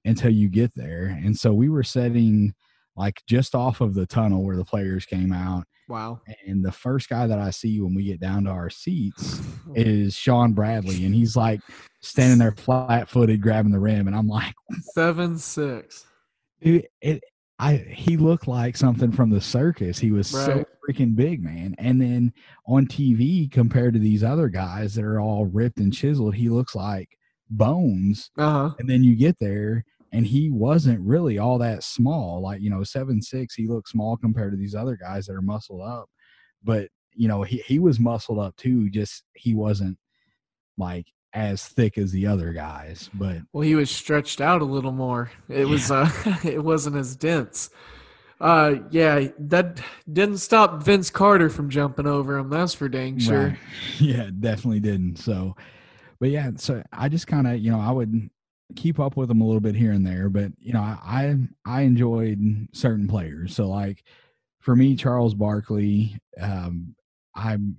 until 0.06 0.30
you 0.30 0.48
get 0.50 0.72
there 0.76 1.20
and 1.24 1.38
so 1.38 1.52
we 1.54 1.68
were 1.68 1.84
setting 1.84 2.54
like 2.96 3.22
just 3.28 3.56
off 3.56 3.82
of 3.82 3.94
the 3.94 4.06
tunnel 4.06 4.44
where 4.44 4.56
the 4.56 4.64
players 4.64 5.06
came 5.06 5.34
out 5.34 5.66
Wow. 5.88 6.22
and 6.48 6.66
the 6.66 6.72
first 6.72 7.10
guy 7.10 7.28
that 7.28 7.40
i 7.40 7.52
see 7.52 7.80
when 7.80 7.94
we 7.94 8.06
get 8.06 8.20
down 8.20 8.46
to 8.46 8.50
our 8.50 8.70
seats 8.70 9.42
is 9.76 10.16
shawn 10.16 10.54
bradley 10.54 11.06
and 11.06 11.14
he's 11.14 11.36
like 11.36 11.62
standing 12.02 12.40
there 12.40 12.54
flat-footed 12.54 13.42
grabbing 13.42 13.72
the 13.72 13.80
rim 13.80 14.08
and 14.08 14.16
i'm 14.16 14.28
like 14.28 14.54
Seven 14.94 15.38
six. 15.38 16.06
Dude, 16.62 16.88
it 17.02 17.24
I 17.60 17.78
he 17.78 18.18
looked 18.18 18.48
like 18.48 18.76
something 18.76 19.12
from 19.12 19.30
the 19.30 19.40
circus. 19.40 19.98
He 19.98 20.12
was 20.12 20.28
so 20.28 20.66
freaking 20.88 21.16
big, 21.16 21.42
man. 21.42 21.76
And 21.78 22.02
then 22.02 22.34
on 22.68 22.86
TV, 22.86 23.50
compared 23.50 23.94
to 23.94 24.00
these 24.00 24.24
other 24.24 24.50
guys 24.50 24.96
that 24.96 25.06
are 25.06 25.22
all 25.22 25.46
ripped 25.46 25.78
and 25.78 25.94
chiseled, 25.94 26.36
he 26.36 26.50
looks 26.50 26.76
like 26.76 27.18
bones. 27.50 28.30
Uh 28.38 28.52
huh. 28.52 28.76
And 28.80 28.90
then 28.90 29.04
you 29.04 29.16
get 29.16 29.38
there 29.40 29.86
and 30.16 30.26
he 30.26 30.50
wasn't 30.50 31.00
really 31.02 31.38
all 31.40 31.58
that 31.58 31.84
small. 31.84 32.42
Like, 32.42 32.62
you 32.62 32.70
know, 32.70 32.84
seven 32.84 33.22
six, 33.22 33.54
he 33.54 33.68
looked 33.68 33.90
small 33.90 34.16
compared 34.16 34.54
to 34.54 34.58
these 34.58 34.74
other 34.74 34.96
guys 34.96 35.26
that 35.26 35.36
are 35.36 35.42
muscled 35.42 35.82
up. 35.82 36.10
But, 36.64 36.88
you 37.14 37.28
know, 37.28 37.44
he, 37.44 37.58
he 37.58 37.80
was 37.80 38.00
muscled 38.00 38.40
up 38.40 38.56
too, 38.56 38.90
just 38.90 39.24
he 39.34 39.54
wasn't 39.56 39.98
like 40.78 41.08
as 41.34 41.68
thick 41.68 41.98
as 41.98 42.14
the 42.14 42.28
other 42.28 42.54
guys. 42.54 43.10
But 43.14 43.40
Well, 43.52 43.64
he 43.64 43.76
was 43.76 43.92
stretched 43.92 44.40
out 44.40 44.62
a 44.62 44.66
little 44.66 44.94
more. 44.94 45.32
It 45.50 45.68
was 45.68 45.92
uh, 45.92 46.10
it 46.46 46.64
wasn't 46.64 46.96
as 46.96 47.18
dense. 47.18 47.70
Uh, 48.40 48.76
yeah, 48.92 49.28
that 49.40 49.82
didn't 50.12 50.38
stop 50.38 50.84
Vince 50.84 51.10
Carter 51.10 51.50
from 51.50 51.70
jumping 51.70 52.08
over 52.08 52.38
him. 52.38 52.50
That's 52.50 52.74
for 52.74 52.88
dang 52.88 53.20
sure. 53.20 53.48
Right. 53.48 53.58
Yeah, 54.00 54.30
definitely 54.40 54.80
didn't. 54.80 55.18
So, 55.18 55.56
but 56.20 56.30
yeah, 56.30 56.52
so 56.56 56.84
I 56.94 57.10
just 57.10 57.28
kind 57.28 57.48
of, 57.48 57.60
you 57.60 57.72
know, 57.72 57.80
I 57.80 57.92
would 57.92 58.30
keep 58.76 59.00
up 59.00 59.16
with 59.18 59.28
them 59.30 59.42
a 59.42 59.46
little 59.46 59.62
bit 59.62 59.76
here 59.76 59.92
and 59.92 60.06
there, 60.06 60.30
but 60.30 60.52
you 60.60 60.74
know, 60.74 60.82
I 60.82 61.38
I 61.66 61.82
enjoyed 61.82 62.68
certain 62.74 63.08
players. 63.08 63.56
So 63.56 63.68
like 63.68 64.04
for 64.60 64.76
me, 64.76 64.96
Charles 64.96 65.34
Barkley, 65.36 66.18
um, 66.40 66.96
I'm 67.36 67.78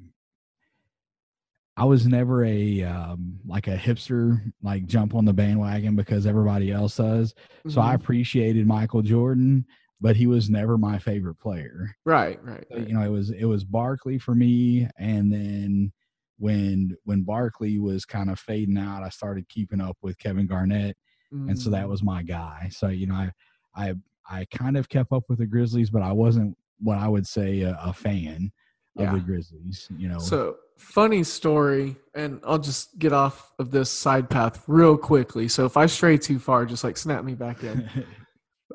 I 1.79 1.85
was 1.85 2.07
never 2.07 2.45
a 2.45 2.83
um, 2.85 3.39
like 3.47 3.67
a 3.69 3.77
hipster, 3.77 4.41
like 4.63 4.87
jump 4.87 5.15
on 5.15 5.25
the 5.27 5.33
bandwagon 5.33 5.95
because 5.95 6.27
everybody 6.27 6.71
else 6.73 6.97
does. 6.97 7.35
So 7.69 7.81
I 7.83 7.93
Mhm. 7.93 7.95
appreciated 7.97 8.67
Michael 8.67 9.03
Jordan, 9.03 9.67
but 10.01 10.17
he 10.17 10.27
was 10.27 10.49
never 10.49 10.79
my 10.79 10.99
favorite 10.99 11.35
player. 11.39 11.95
right, 12.07 12.43
right, 12.45 12.65
right. 12.71 12.89
you 12.89 12.95
know 12.95 13.03
it 13.03 13.11
was 13.11 13.31
it 13.31 13.45
was 13.45 13.65
Barkley 13.65 14.19
for 14.19 14.35
me 14.35 14.89
and 14.99 15.31
then 15.33 15.93
when 16.39 16.97
when 17.05 17.23
Barkley 17.23 17.79
was 17.79 18.05
kind 18.05 18.31
of 18.31 18.39
fading 18.39 18.79
out 18.79 19.03
I 19.03 19.09
started 19.09 19.49
keeping 19.49 19.81
up 19.81 19.97
with 20.03 20.19
Kevin 20.19 20.47
Garnett 20.47 20.97
and 21.33 21.59
so 21.59 21.71
that 21.71 21.87
Mm. 21.87 21.91
was 21.91 22.03
my 22.03 22.23
guy 22.23 22.69
so 22.73 22.89
you 22.89 23.07
know 23.07 23.15
I 23.15 23.31
I 23.75 23.95
I 24.29 24.45
kind 24.47 24.77
of 24.77 24.89
kept 24.89 25.13
up 25.13 25.25
with 25.29 25.39
the 25.39 25.47
Grizzlies 25.47 25.91
but 25.91 26.03
I 26.03 26.13
wasn't 26.13 26.57
what 26.79 26.99
I 26.99 27.09
would 27.09 27.27
say 27.27 27.61
a, 27.63 27.79
a 27.83 27.93
fan 27.93 28.53
of 28.97 29.03
Yeah. 29.05 29.15
the 29.15 29.21
Grizzlies 29.21 29.89
you 29.97 30.09
know 30.09 30.19
So 30.19 30.57
funny 30.77 31.25
story, 31.25 31.97
and 32.15 32.39
I'll 32.45 32.59
just 32.59 32.99
get 32.99 33.13
off 33.15 33.51
of 33.59 33.71
this 33.71 33.91
side 33.91 34.29
path 34.29 34.63
real 34.67 34.99
quickly. 34.99 35.49
So 35.49 35.65
if 35.65 35.79
I 35.79 35.87
stray 35.87 36.19
too 36.19 36.39
far, 36.39 36.67
just 36.67 36.85
like 36.85 36.99
snap 36.99 37.25
me 37.25 37.35
back 37.35 37.63
in. 37.63 37.89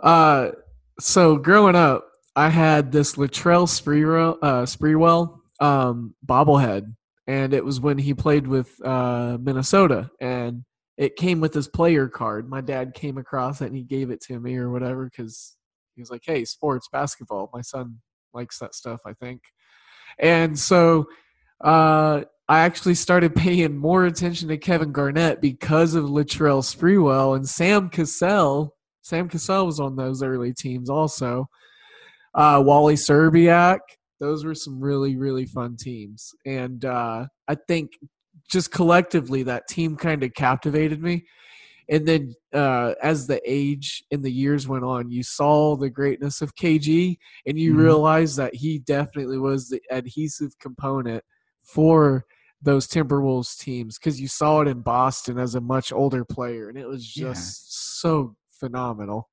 Uh, 0.02 0.52
so 1.00 1.36
growing 1.38 1.76
up, 1.76 2.08
I 2.36 2.50
had 2.50 2.92
this 2.92 3.16
Latrell 3.18 3.68
Sprewell, 3.68 4.38
uh, 4.42 4.64
Sprewell 4.64 5.40
um, 5.60 6.16
bobblehead, 6.26 6.96
and 7.28 7.54
it 7.54 7.64
was 7.64 7.80
when 7.80 7.98
he 7.98 8.14
played 8.14 8.48
with 8.48 8.84
uh, 8.86 9.38
Minnesota, 9.40 10.10
and 10.20 10.64
it 10.98 11.16
came 11.16 11.40
with 11.40 11.54
his 11.54 11.68
player 11.68 12.08
card. 12.08 12.50
My 12.50 12.62
dad 12.62 12.94
came 12.94 13.18
across 13.18 13.62
it 13.62 13.68
and 13.68 13.76
he 13.76 13.84
gave 13.84 14.12
it 14.12 14.22
to 14.22 14.40
me 14.40 14.56
or 14.58 14.70
whatever 14.70 15.06
because 15.06 15.56
he 15.96 16.02
was 16.02 16.12
like, 16.12 16.24
"Hey, 16.26 16.46
sports, 16.46 16.88
basketball. 16.92 17.50
My 17.54 17.62
son 17.62 18.00
likes 18.34 18.60
that 18.60 18.76
stuff, 18.76 19.02
I 19.06 19.14
think." 19.14 19.42
And 20.20 20.58
so 20.58 21.08
uh, 21.64 22.22
I 22.48 22.60
actually 22.60 22.96
started 22.96 23.36
paying 23.36 23.78
more 23.78 24.06
attention 24.06 24.50
to 24.50 24.58
Kevin 24.58 24.92
Garnett 24.92 25.42
because 25.42 25.96
of 25.96 26.06
Latrell 26.06 26.64
Sprewell 26.64 27.36
and 27.36 27.48
Sam 27.48 27.90
Cassell. 27.90 28.76
Sam 29.02 29.30
Cassell 29.30 29.66
was 29.66 29.80
on 29.80 29.96
those 29.96 30.22
early 30.22 30.54
teams 30.54 30.90
also. 30.90 31.50
Uh, 32.34 32.62
Wally 32.64 32.96
Szczerbiak. 32.96 33.80
Those 34.22 34.46
were 34.46 34.56
some 34.56 34.80
really, 34.80 35.18
really 35.18 35.46
fun 35.46 35.76
teams. 35.76 36.34
And 36.46 36.86
uh, 36.86 37.26
I 37.50 37.56
think 37.56 37.92
just 38.50 38.72
collectively 38.72 39.44
that 39.44 39.68
team 39.68 39.98
kind 39.98 40.24
of 40.24 40.34
captivated 40.36 41.02
me. 41.02 41.26
And 41.90 42.08
then 42.08 42.36
uh, 42.54 42.94
as 43.02 43.26
the 43.28 43.42
age 43.46 44.04
and 44.12 44.24
the 44.24 44.32
years 44.32 44.68
went 44.68 44.86
on, 44.86 45.10
you 45.10 45.24
saw 45.24 45.76
the 45.76 45.90
greatness 45.90 46.42
of 46.42 46.56
KG 46.56 47.18
and 47.48 47.60
you 47.60 47.74
Mhm. 47.74 47.78
realized 47.80 48.38
that 48.38 48.54
he 48.56 48.78
definitely 48.78 49.40
was 49.40 49.68
the 49.68 49.82
adhesive 49.90 50.58
component 50.60 51.24
for 51.64 52.24
those 52.62 52.88
Timberwolves 52.88 53.58
teams 53.58 53.98
because 53.98 54.22
you 54.22 54.28
saw 54.28 54.62
it 54.62 54.68
in 54.68 54.82
Boston 54.82 55.40
as 55.40 55.56
a 55.56 55.62
much 55.62 55.92
older 55.92 56.24
player, 56.24 56.70
and 56.70 56.78
it 56.78 56.88
was 56.88 57.18
Yeah. 57.18 57.32
just 57.34 58.00
so 58.00 58.36
phenomenal. 58.52 59.31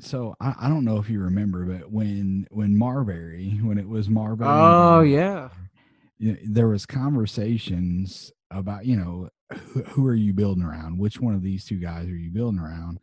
So 0.00 0.34
I, 0.40 0.54
I 0.62 0.68
don't 0.68 0.84
know 0.84 0.98
if 0.98 1.08
you 1.10 1.20
remember 1.20 1.64
but 1.64 1.90
when 1.90 2.46
when 2.50 2.76
Marbury 2.76 3.58
when 3.62 3.78
it 3.78 3.88
was 3.88 4.08
Marbury 4.08 4.48
Oh 4.48 5.00
yeah, 5.02 5.48
you 6.18 6.32
know, 6.32 6.38
there 6.44 6.68
was 6.68 6.86
conversations 6.86 8.32
about 8.50 8.84
you 8.84 8.96
know 8.96 9.28
who, 9.52 9.82
who 9.84 10.06
are 10.06 10.14
you 10.14 10.32
building 10.32 10.64
around 10.64 10.98
which 10.98 11.20
one 11.20 11.34
of 11.34 11.42
these 11.42 11.64
two 11.64 11.76
guys 11.78 12.06
are 12.08 12.16
you 12.16 12.30
building 12.30 12.58
around 12.60 12.98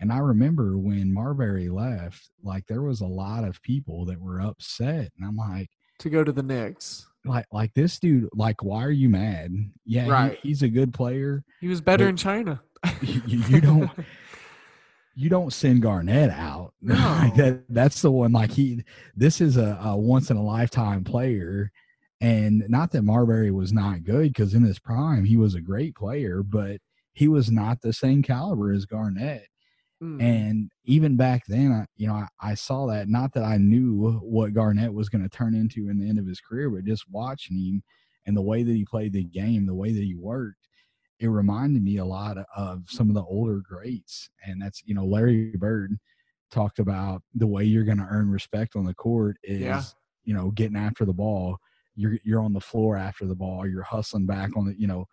and 0.00 0.12
i 0.12 0.18
remember 0.18 0.76
when 0.78 1.12
marbury 1.12 1.68
left 1.68 2.30
like 2.42 2.64
there 2.66 2.82
was 2.82 3.00
a 3.00 3.06
lot 3.06 3.42
of 3.44 3.60
people 3.62 4.04
that 4.04 4.20
were 4.20 4.40
upset 4.40 5.10
and 5.16 5.26
i'm 5.26 5.36
like 5.36 5.68
to 5.98 6.08
go 6.10 6.22
to 6.24 6.30
the 6.32 6.42
Knicks. 6.42 7.06
like 7.24 7.46
like 7.52 7.72
this 7.74 7.98
dude 7.98 8.28
like 8.34 8.62
why 8.62 8.84
are 8.84 8.90
you 8.90 9.08
mad 9.08 9.52
yeah 9.84 10.04
he- 10.04 10.10
Right. 10.10 10.38
he's 10.42 10.62
a 10.62 10.68
good 10.68 10.92
player 10.94 11.42
He 11.60 11.68
was 11.68 11.80
better 11.80 12.08
in 12.08 12.16
China. 12.16 12.60
you, 13.02 13.38
you 13.48 13.60
don't 13.60 13.90
you 15.14 15.28
don't 15.28 15.52
send 15.52 15.82
Garnett 15.82 16.30
out. 16.30 16.72
Like 16.82 17.36
No. 17.36 17.44
that 17.44 17.64
that's 17.68 18.02
the 18.02 18.10
one 18.10 18.32
like 18.32 18.50
he 18.50 18.84
this 19.16 19.40
is 19.40 19.56
a, 19.56 19.78
a 19.82 19.96
once 19.96 20.30
in 20.30 20.36
a 20.36 20.42
lifetime 20.42 21.04
player. 21.04 21.70
And 22.20 22.64
not 22.68 22.90
that 22.92 23.02
Marbury 23.02 23.50
was 23.50 23.72
not 23.72 24.04
good 24.04 24.28
because 24.32 24.54
in 24.54 24.62
his 24.62 24.78
prime 24.78 25.24
he 25.24 25.36
was 25.36 25.54
a 25.54 25.60
great 25.60 25.94
player, 25.94 26.42
but 26.42 26.78
he 27.12 27.28
was 27.28 27.50
not 27.50 27.80
the 27.80 27.92
same 27.92 28.22
caliber 28.22 28.72
as 28.72 28.86
Garnett. 28.86 29.46
Mm. 30.02 30.22
And 30.22 30.70
even 30.84 31.16
back 31.16 31.42
then, 31.46 31.70
I, 31.72 31.86
you 31.96 32.06
know, 32.08 32.14
I, 32.14 32.26
I 32.40 32.54
saw 32.54 32.86
that. 32.86 33.08
Not 33.08 33.32
that 33.34 33.44
I 33.44 33.56
knew 33.58 34.18
what 34.22 34.54
Garnett 34.54 34.92
was 34.92 35.08
going 35.08 35.22
to 35.22 35.28
turn 35.28 35.54
into 35.54 35.88
in 35.88 35.98
the 35.98 36.08
end 36.08 36.18
of 36.18 36.26
his 36.26 36.40
career, 36.40 36.70
but 36.70 36.84
just 36.84 37.04
watching 37.10 37.56
him 37.56 37.82
and 38.26 38.36
the 38.36 38.42
way 38.42 38.62
that 38.62 38.72
he 38.72 38.84
played 38.84 39.12
the 39.12 39.24
game, 39.24 39.66
the 39.66 39.74
way 39.74 39.92
that 39.92 40.02
he 40.02 40.14
worked, 40.14 40.66
it 41.24 41.28
reminded 41.30 41.82
me 41.82 41.96
a 41.96 42.04
lot 42.04 42.36
of 42.54 42.82
some 42.86 43.08
of 43.08 43.14
the 43.14 43.22
older 43.24 43.62
greats. 43.66 44.28
And 44.44 44.60
that's, 44.60 44.82
you 44.84 44.94
know, 44.94 45.06
Larry 45.06 45.52
Bird 45.56 45.96
talked 46.50 46.78
about 46.78 47.22
the 47.34 47.46
way 47.46 47.64
you're 47.64 47.84
going 47.84 47.98
to 47.98 48.06
earn 48.10 48.30
respect 48.30 48.76
on 48.76 48.84
the 48.84 48.94
court 48.94 49.38
is, 49.42 49.60
Yeah. 49.62 49.82
you 50.24 50.34
know, 50.34 50.50
getting 50.50 50.76
after 50.76 51.06
the 51.06 51.14
ball. 51.14 51.56
You're 51.96 52.18
you're 52.24 52.42
on 52.42 52.52
the 52.52 52.60
floor 52.60 52.96
after 52.98 53.24
the 53.24 53.34
ball. 53.34 53.66
You're 53.66 53.84
hustling 53.84 54.26
back 54.26 54.54
on 54.56 54.66
the, 54.66 54.78
you 54.78 54.86
know, 54.86 55.06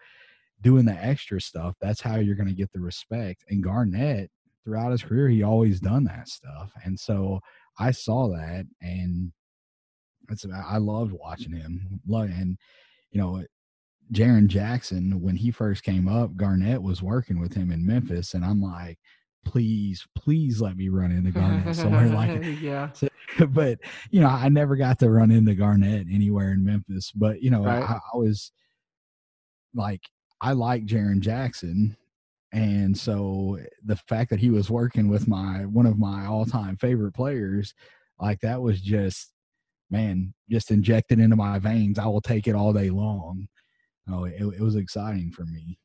doing 0.61 0.83
the 0.83 0.93
extra 0.93 1.39
stuff. 1.39 1.75
That's 1.79 2.01
how 2.01 2.17
you're 2.17 2.35
going 2.35 2.49
to 2.49 2.53
get 2.55 2.71
the 2.73 2.81
respect. 2.81 3.45
And 3.49 3.63
Garnett, 3.63 4.29
throughout 4.65 4.91
his 4.91 5.03
career, 5.03 5.29
he 5.29 5.43
always 5.43 5.79
done 5.79 6.03
that 6.05 6.27
stuff. 6.27 6.71
And 6.83 6.99
so 6.99 7.39
I 7.79 7.91
saw 7.91 8.27
that, 8.29 8.65
and 8.81 9.31
it's 10.29 10.45
I 10.45 10.77
loved 10.77 11.13
watching 11.13 11.53
him. 11.53 12.01
And 12.09 12.57
you 13.11 13.21
know, 13.21 13.43
Jaren 14.13 14.47
Jackson 14.47 15.21
when 15.21 15.35
he 15.35 15.51
first 15.51 15.83
came 15.83 16.07
up, 16.07 16.35
Garnett 16.35 16.81
was 16.81 17.01
working 17.01 17.39
with 17.39 17.53
him 17.53 17.71
in 17.71 17.85
Memphis, 17.85 18.33
and 18.33 18.43
I'm 18.43 18.61
like, 18.61 18.99
please, 19.45 20.05
please 20.15 20.61
let 20.61 20.75
me 20.75 20.89
run 20.89 21.11
into 21.11 21.31
Garnett 21.31 21.75
somewhere 21.75 22.07
like 22.13 22.43
yeah, 22.61 22.89
but 23.49 23.79
you 24.09 24.19
know, 24.19 24.27
I 24.27 24.49
never 24.49 24.75
got 24.75 24.99
to 24.99 25.09
run 25.09 25.31
into 25.31 25.55
Garnett 25.55 26.07
anywhere 26.11 26.51
in 26.51 26.65
Memphis. 26.65 27.11
But 27.11 27.41
you 27.41 27.49
know, 27.51 27.63
Right. 27.63 27.83
I, 27.83 27.93
I 28.13 28.17
was 28.17 28.51
like, 29.73 30.01
I 30.41 30.53
like 30.53 30.85
Jaren 30.85 31.21
Jackson, 31.21 31.95
and 32.51 32.97
so 32.97 33.59
the 33.85 33.95
fact 33.95 34.29
that 34.31 34.39
he 34.39 34.49
was 34.49 34.69
working 34.69 35.07
with 35.07 35.27
my 35.27 35.65
one 35.65 35.85
of 35.85 35.97
my 35.97 36.25
all 36.25 36.45
time 36.45 36.75
favorite 36.75 37.13
players, 37.13 37.73
like 38.19 38.41
that 38.41 38.61
was 38.61 38.81
just 38.81 39.31
man, 39.89 40.33
just 40.49 40.71
injected 40.71 41.19
into 41.19 41.35
my 41.35 41.59
veins. 41.59 41.99
I 41.99 42.07
will 42.07 42.21
take 42.21 42.47
it 42.47 42.55
all 42.55 42.73
day 42.73 42.89
long. 42.89 43.47
Oh, 44.09 44.25
it, 44.25 44.35
it 44.39 44.61
was 44.61 44.75
exciting 44.75 45.31
for 45.31 45.45
me. 45.45 45.77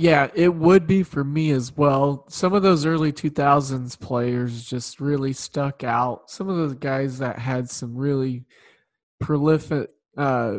Yeah, 0.00 0.28
it 0.32 0.54
would 0.54 0.86
be 0.86 1.02
for 1.02 1.24
me 1.24 1.50
as 1.50 1.76
well. 1.76 2.24
Some 2.28 2.54
of 2.54 2.62
those 2.62 2.86
early 2.86 3.12
2000s 3.12 3.98
players 3.98 4.64
just 4.64 5.00
really 5.00 5.32
stuck 5.32 5.82
out. 5.82 6.30
Some 6.30 6.48
of 6.48 6.56
those 6.56 6.74
guys 6.74 7.18
that 7.18 7.36
had 7.36 7.68
some 7.68 7.96
really 7.96 8.44
prolific 9.18 9.90
uh, 10.16 10.58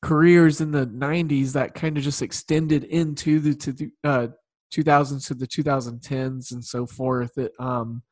careers 0.00 0.62
in 0.62 0.70
the 0.70 0.86
90s 0.86 1.52
that 1.52 1.74
kind 1.74 1.98
of 1.98 2.02
just 2.02 2.22
extended 2.22 2.84
into 2.84 3.40
the 3.40 3.54
to 3.56 3.72
the, 3.72 3.90
uh, 4.02 4.28
2000s 4.72 5.26
to 5.26 5.34
the 5.34 5.46
2010s 5.46 6.52
and 6.52 6.64
so 6.64 6.86
forth. 6.86 7.36
It, 7.36 7.52
um, 7.58 8.02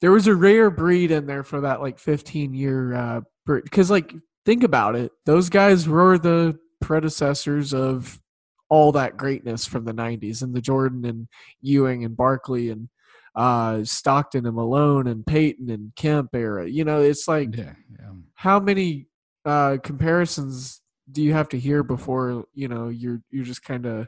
there 0.00 0.10
was 0.10 0.26
a 0.26 0.34
rare 0.34 0.70
breed 0.70 1.10
in 1.10 1.26
there 1.26 1.44
for 1.44 1.60
that 1.60 1.82
like 1.82 1.98
15 1.98 2.54
year 2.54 2.94
uh, 2.94 3.20
because 3.44 3.90
like 3.90 4.14
think 4.44 4.62
about 4.62 4.96
it, 4.96 5.12
those 5.26 5.48
guys 5.48 5.88
were 5.88 6.18
the 6.18 6.58
predecessors 6.80 7.72
of 7.72 8.20
all 8.68 8.92
that 8.92 9.16
greatness 9.16 9.66
from 9.66 9.84
the 9.84 9.92
90s 9.94 10.42
and 10.42 10.54
the 10.54 10.60
Jordan 10.60 11.04
and 11.04 11.28
Ewing 11.60 12.04
and 12.04 12.16
Barkley 12.16 12.70
and 12.70 12.88
uh, 13.36 13.84
Stockton 13.84 14.46
and 14.46 14.54
Malone 14.54 15.06
and 15.06 15.26
Payton 15.26 15.70
and 15.70 15.94
Kemp 15.96 16.34
era. 16.34 16.68
You 16.68 16.84
know, 16.84 17.00
it's 17.00 17.26
like 17.28 17.56
Yeah, 17.56 17.74
yeah. 17.98 18.10
how 18.34 18.60
many 18.60 19.06
uh, 19.44 19.78
comparisons 19.82 20.80
do 21.10 21.22
you 21.22 21.32
have 21.34 21.48
to 21.50 21.58
hear 21.58 21.82
before 21.82 22.46
you 22.54 22.66
know 22.66 22.88
you're 22.88 23.20
you're 23.30 23.44
just 23.44 23.62
kind 23.62 23.84
of 23.84 24.06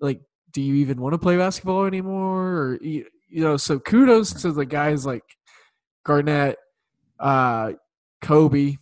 like, 0.00 0.20
do 0.52 0.60
you 0.60 0.74
even 0.76 1.00
want 1.00 1.14
to 1.14 1.18
play 1.18 1.36
basketball 1.36 1.84
anymore? 1.84 2.46
Or 2.46 2.78
you, 2.82 3.06
you 3.28 3.42
know, 3.42 3.56
so 3.56 3.78
kudos 3.78 4.32
to 4.42 4.52
the 4.52 4.66
guys 4.66 5.06
like 5.06 5.22
Garnett, 6.04 6.58
uh, 7.18 7.72
Kobe, 8.20 8.76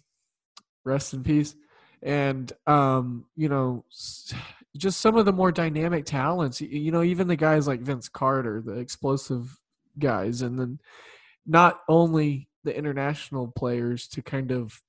rest 0.85 1.15
in 1.15 1.23
peace, 1.23 1.55
and 2.03 2.53
um, 2.67 3.27
you 3.37 3.49
know, 3.49 3.85
just 4.77 5.01
some 5.01 5.17
of 5.17 5.25
the 5.25 5.33
more 5.33 5.53
dynamic 5.53 6.05
talents. 6.05 6.61
You 6.61 6.93
know, 6.93 7.03
even 7.03 7.29
the 7.29 7.37
guys 7.37 7.67
like 7.67 7.81
Vince 7.81 8.09
Carter, 8.09 8.63
the 8.65 8.79
explosive 8.79 9.59
guys, 9.99 10.43
and 10.43 10.59
then 10.59 10.81
not 11.47 11.81
only 11.89 12.49
the 12.65 12.77
international 12.77 13.49
players 13.49 14.07
to 14.09 14.23
kind 14.23 14.51
of 14.51 14.83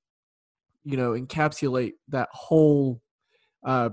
you 0.83 0.97
know 0.97 1.11
encapsulate 1.11 1.93
that 2.07 2.29
whole 2.31 3.01
uh 3.65 3.89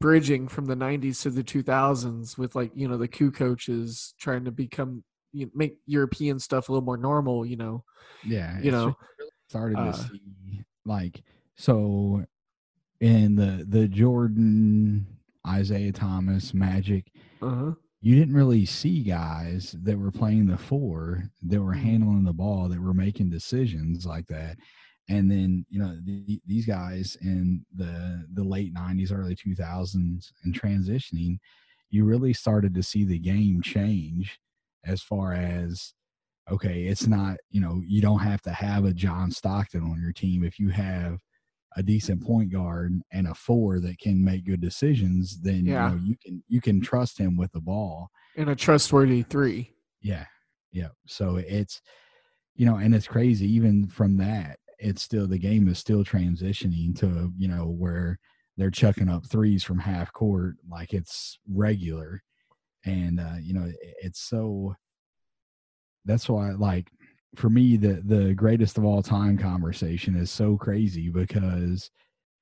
bridging 0.00 0.48
from 0.48 0.66
the 0.66 0.74
90s 0.74 1.22
to 1.22 1.30
the 1.30 1.44
2000s 1.44 2.36
with 2.36 2.56
like 2.56 2.72
you 2.74 2.88
know 2.88 2.96
the 2.96 3.08
coup 3.08 3.30
coaches 3.30 4.14
trying 4.18 4.44
to 4.44 4.50
become 4.50 5.04
you 5.32 5.46
know, 5.46 5.52
make 5.54 5.78
european 5.86 6.38
stuff 6.38 6.68
a 6.68 6.72
little 6.72 6.84
more 6.84 6.96
normal 6.96 7.46
you 7.46 7.56
know 7.56 7.84
Yeah, 8.24 8.58
you 8.60 8.70
know 8.70 8.96
started 9.48 9.78
uh, 9.78 9.92
to 9.92 9.98
see 9.98 10.64
like 10.84 11.22
so 11.62 12.24
in 13.00 13.36
the 13.36 13.66
the 13.68 13.88
Jordan, 13.88 15.06
Isiah 15.46 15.92
Thomas, 15.92 16.54
Magic, 16.54 17.12
uh-huh 17.42 17.74
you 18.00 18.16
didn't 18.16 18.34
really 18.34 18.66
see 18.66 19.02
guys 19.04 19.76
that 19.82 19.98
were 19.98 20.10
playing 20.10 20.46
the 20.46 20.58
four 20.58 21.24
that 21.42 21.62
were 21.62 21.74
Mhm. 21.74 21.82
handling 21.82 22.24
the 22.24 22.32
ball 22.32 22.68
that 22.68 22.80
were 22.80 22.94
making 22.94 23.30
decisions 23.30 24.06
like 24.06 24.26
that. 24.28 24.56
And 25.08 25.30
then 25.30 25.66
you 25.70 25.80
know 25.80 25.98
the, 26.04 26.40
these 26.46 26.66
guys 26.66 27.16
in 27.22 27.64
the 27.74 28.26
the 28.34 28.44
late 28.44 28.74
'90s, 28.74 29.12
early 29.12 29.36
2000s, 29.36 30.32
and 30.44 30.54
transitioning, 30.54 31.38
you 31.90 32.04
really 32.04 32.32
started 32.32 32.74
to 32.74 32.82
see 32.82 33.04
the 33.04 33.18
game 33.18 33.62
change 33.62 34.40
as 34.84 35.02
far 35.02 35.34
as 35.34 35.94
okay, 36.50 36.84
it's 36.86 37.06
not, 37.06 37.38
you 37.50 37.60
know, 37.60 37.82
you 37.86 38.02
don't 38.02 38.20
have 38.20 38.42
to 38.42 38.50
have 38.52 38.84
a 38.84 38.92
John 38.94 39.30
Stockton 39.30 39.82
on 39.82 40.00
your 40.02 40.12
team. 40.12 40.44
If 40.44 40.58
you 40.58 40.70
have 40.70 41.20
a 41.76 41.82
decent 41.82 42.22
point 42.22 42.50
guard 42.50 42.92
and 43.12 43.26
a 43.26 43.34
four 43.34 43.80
that 43.80 43.98
can 43.98 44.22
make 44.22 44.44
good 44.44 44.60
decisions, 44.60 45.40
then 45.40 45.64
Yeah. 45.66 45.90
you 45.90 45.96
know 45.96 46.02
you 46.04 46.16
can 46.16 46.42
you 46.48 46.60
can 46.60 46.80
trust 46.80 47.18
him 47.18 47.36
with 47.36 47.52
the 47.52 47.60
ball. 47.60 48.10
and 48.36 48.48
a 48.50 48.56
trustworthy 48.56 49.22
three 49.22 49.74
Yeah. 50.00 50.26
Yeah. 50.72 50.88
So 51.06 51.36
it's 51.36 51.80
you 52.54 52.66
know, 52.66 52.76
and 52.76 52.94
it's 52.94 53.06
crazy 53.08 53.46
even 53.52 53.86
from 53.88 54.16
that, 54.18 54.58
it's 54.78 55.02
still 55.02 55.26
the 55.26 55.38
game 55.38 55.68
is 55.68 55.78
still 55.78 56.04
transitioning 56.04 56.94
to, 56.98 57.32
you 57.38 57.48
know, 57.48 57.66
where 57.66 58.18
they're 58.58 58.70
chucking 58.70 59.08
up 59.08 59.24
threes 59.26 59.64
from 59.64 59.78
half 59.78 60.12
court 60.12 60.56
like 60.68 60.92
it's 60.92 61.38
regular. 61.48 62.22
And 62.84 63.20
uh, 63.20 63.36
you 63.40 63.54
know, 63.54 63.64
it, 63.64 63.76
it's 64.02 64.20
so 64.20 64.74
that's 66.04 66.28
why 66.28 66.50
like 66.52 66.90
for 67.36 67.48
me 67.48 67.76
the 67.76 68.02
the 68.04 68.34
greatest 68.34 68.78
of 68.78 68.84
all 68.84 69.02
time 69.02 69.38
conversation 69.38 70.14
is 70.14 70.30
so 70.30 70.56
crazy 70.56 71.08
because 71.08 71.90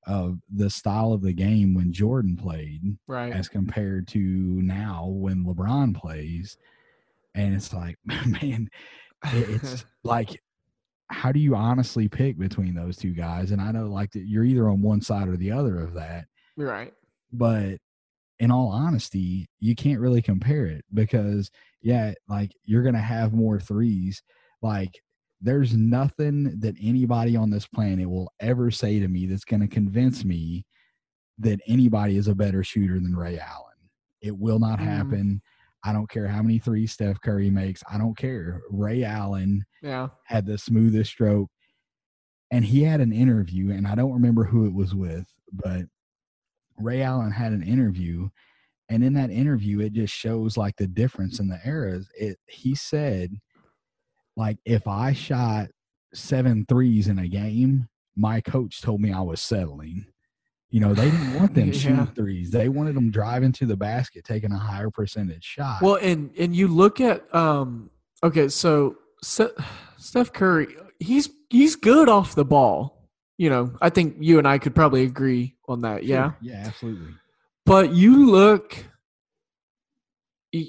of 0.07 0.39
the 0.53 0.69
style 0.69 1.13
of 1.13 1.21
the 1.21 1.33
game 1.33 1.73
when 1.73 1.93
Jordan 1.93 2.35
played 2.35 2.81
right 3.07 3.31
as 3.31 3.47
compared 3.47 4.07
to 4.09 4.19
now 4.19 5.07
when 5.07 5.45
LeBron 5.45 5.95
plays. 5.95 6.57
And 7.35 7.53
it's 7.53 7.71
like, 7.71 7.97
man, 8.05 8.67
it's 9.25 9.85
like, 10.03 10.41
how 11.11 11.31
do 11.31 11.39
you 11.39 11.55
honestly 11.55 12.07
pick 12.07 12.39
between 12.39 12.73
those 12.73 12.97
two 12.97 13.11
guys? 13.13 13.51
And 13.51 13.61
I 13.61 13.71
know 13.71 13.87
like 13.87 14.11
that 14.11 14.25
you're 14.25 14.43
either 14.43 14.69
on 14.69 14.81
one 14.81 15.01
side 15.01 15.27
or 15.27 15.37
the 15.37 15.51
other 15.51 15.79
of 15.79 15.93
that, 15.93 16.25
right 16.57 16.93
but 17.31 17.77
in 18.39 18.51
all 18.51 18.69
honesty, 18.69 19.47
you 19.59 19.75
can't 19.75 19.99
really 19.99 20.21
compare 20.21 20.65
it 20.65 20.83
because 20.93 21.51
yeah, 21.81 22.13
like 22.27 22.51
you're 22.65 22.83
gonna 22.83 22.99
have 22.99 23.33
more 23.33 23.59
threes. 23.59 24.21
Like 24.61 25.01
there's 25.41 25.75
nothing 25.75 26.59
that 26.59 26.75
anybody 26.81 27.35
on 27.35 27.49
this 27.49 27.65
planet 27.65 28.09
will 28.09 28.31
ever 28.39 28.69
say 28.71 28.99
to 28.99 29.07
me 29.07 29.25
that's 29.25 29.45
gonna 29.45 29.67
convince 29.67 30.23
me 30.23 30.65
that 31.39 31.59
anybody 31.67 32.17
is 32.17 32.27
a 32.27 32.35
better 32.35 32.63
shooter 32.63 32.99
than 32.99 33.15
Ray 33.15 33.39
Allen. 33.39 33.67
It 34.21 34.37
will 34.37 34.59
not 34.59 34.79
Mhm. 34.79 34.83
happen. 34.83 35.41
I 35.83 35.93
don't 35.93 36.09
care 36.09 36.27
how 36.27 36.43
many 36.43 36.59
threes 36.59 36.91
Steph 36.91 37.19
Curry 37.21 37.49
makes. 37.49 37.81
I 37.89 37.97
don't 37.97 38.15
care. 38.15 38.61
Ray 38.69 39.03
Allen 39.03 39.63
yeah 39.81 40.09
had 40.25 40.45
the 40.45 40.57
smoothest 40.57 41.09
stroke. 41.11 41.49
And 42.51 42.63
he 42.65 42.83
had 42.83 43.01
an 43.01 43.13
interview, 43.13 43.71
and 43.71 43.87
I 43.87 43.95
don't 43.95 44.11
remember 44.11 44.43
who 44.43 44.65
it 44.67 44.73
was 44.73 44.93
with, 44.93 45.25
but 45.53 45.85
Ray 46.77 47.01
Allen 47.01 47.31
had 47.31 47.53
an 47.53 47.63
interview. 47.63 48.29
And 48.89 49.03
in 49.03 49.13
that 49.13 49.31
interview, 49.31 49.79
it 49.79 49.93
just 49.93 50.13
shows 50.13 50.57
like 50.57 50.75
the 50.75 50.87
difference 50.87 51.39
in 51.39 51.47
the 51.47 51.59
eras. 51.65 52.09
It 52.15 52.37
he 52.47 52.75
said, 52.75 53.39
like, 54.41 54.57
if 54.65 54.87
I 54.87 55.13
shot 55.13 55.67
seven 56.13 56.65
threes 56.67 57.07
in 57.07 57.19
a 57.19 57.27
game, 57.27 57.87
my 58.15 58.41
coach 58.41 58.81
told 58.81 58.99
me 59.01 59.13
I 59.13 59.21
was 59.21 59.41
settling. 59.41 60.05
You 60.69 60.79
know, 60.79 60.93
they 60.93 61.09
didn't 61.11 61.35
want 61.35 61.53
them 61.59 61.71
shooting 61.71 62.07
threes. 62.15 62.49
They 62.51 62.69
wanted 62.69 62.95
them 62.95 63.11
driving 63.11 63.51
to 63.53 63.65
the 63.65 63.77
basket, 63.77 64.23
taking 64.25 64.51
a 64.51 64.57
higher 64.57 64.89
percentage 64.89 65.43
shot. 65.43 65.81
well 65.81 65.95
and 65.95 66.31
and 66.37 66.55
you 66.55 66.67
look 66.67 66.99
at 67.01 67.33
um 67.35 67.89
okay 68.23 68.47
so 68.49 68.95
steph 69.21 70.33
curry 70.33 70.67
he's 70.99 71.29
he's 71.49 71.75
good 71.75 72.09
off 72.09 72.33
the 72.35 72.45
ball 72.45 73.07
you 73.37 73.49
know 73.49 73.71
i 73.81 73.89
think 73.89 74.15
you 74.19 74.37
and 74.39 74.47
i 74.47 74.57
could 74.57 74.73
probably 74.75 75.03
agree 75.03 75.55
on 75.67 75.81
that 75.81 76.03
yeah 76.03 76.31
Sure. 76.31 76.37
yeah, 76.41 76.63
absolutely. 76.67 77.13
But 77.65 77.93
you 77.93 78.29
look, 78.31 78.75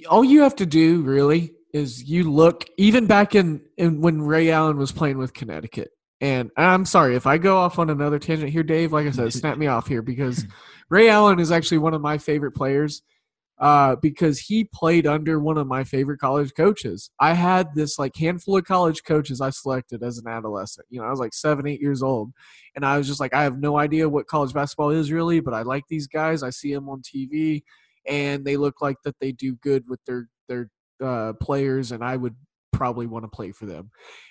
all 0.09 0.25
you 0.25 0.43
have 0.43 0.57
to 0.57 0.67
do 0.67 1.01
really 1.03 1.53
is 1.73 2.05
you 2.05 2.31
look, 2.31 2.65
even 2.77 3.07
back 3.07 3.35
in, 3.35 3.63
in 3.77 4.01
when 4.01 4.21
Ray 4.23 4.51
Allen 4.51 4.77
was 4.77 4.93
playing 4.93 5.19
with 5.19 5.33
Connecticut. 5.33 5.91
And 6.21 6.51
I'm 6.57 6.85
sorry 6.85 7.17
if 7.17 7.27
I 7.27 7.39
go 7.39 7.57
off 7.57 7.79
on 7.79 7.91
another 7.91 8.19
tangent 8.19 8.53
here, 8.53 8.63
Dave. 8.63 8.93
Like 8.93 9.07
I 9.07 9.11
said, 9.11 9.33
snap 9.33 9.59
me 9.59 9.67
off 9.67 9.89
here 9.89 10.03
because 10.03 10.47
Ray 10.89 11.09
Allen 11.09 11.41
is 11.41 11.51
actually 11.51 11.79
one 11.79 11.95
of 11.95 12.01
my 12.01 12.19
favorite 12.19 12.53
players 12.53 13.03
uh, 13.63 13.95
because 13.97 14.41
he 14.41 14.65
played 14.65 15.07
under 15.07 15.39
one 15.39 15.57
of 15.57 15.67
my 15.67 15.85
favorite 15.85 16.19
college 16.19 16.53
coaches. 16.57 17.11
I 17.21 17.35
had 17.35 17.69
this 17.75 17.99
like 17.99 18.17
handful 18.17 18.57
of 18.57 18.65
college 18.65 19.05
coaches 19.05 19.41
I 19.41 19.51
selected 19.51 20.03
as 20.03 20.19
an 20.19 20.27
adolescent. 20.27 20.87
You 20.91 21.01
know, 21.01 21.07
I 21.07 21.11
was 21.11 21.21
like 21.21 21.33
seven, 21.33 21.69
eight 21.69 21.81
years 21.81 22.03
old, 22.03 22.33
and 22.75 22.85
I 22.85 22.99
was 22.99 23.07
just 23.07 23.21
like, 23.21 23.33
I 23.33 23.45
have 23.45 23.59
no 23.59 23.79
idea 23.79 24.09
what 24.09 24.27
college 24.27 24.53
basketball 24.53 24.91
is 24.91 25.13
really, 25.13 25.39
but 25.39 25.55
I 25.55 25.63
like 25.63 25.85
these 25.89 26.09
guys. 26.09 26.43
I 26.43 26.51
see 26.51 26.75
them 26.75 26.89
on 26.89 27.03
TV, 27.03 27.63
and 28.07 28.45
they 28.45 28.57
look 28.57 28.81
like 28.81 28.97
that 29.05 29.15
they 29.21 29.31
do 29.33 29.55
good 29.57 29.85
with 29.89 30.01
their 30.07 30.29
their 30.49 30.71
uh, 31.03 31.35
players, 31.35 31.93
and 31.93 32.03
I 32.05 32.17
would 32.17 32.37
probably 32.73 33.07
want 33.07 33.25
to 33.25 33.29
play 33.29 33.53
for 33.53 33.67
them. 33.67 33.91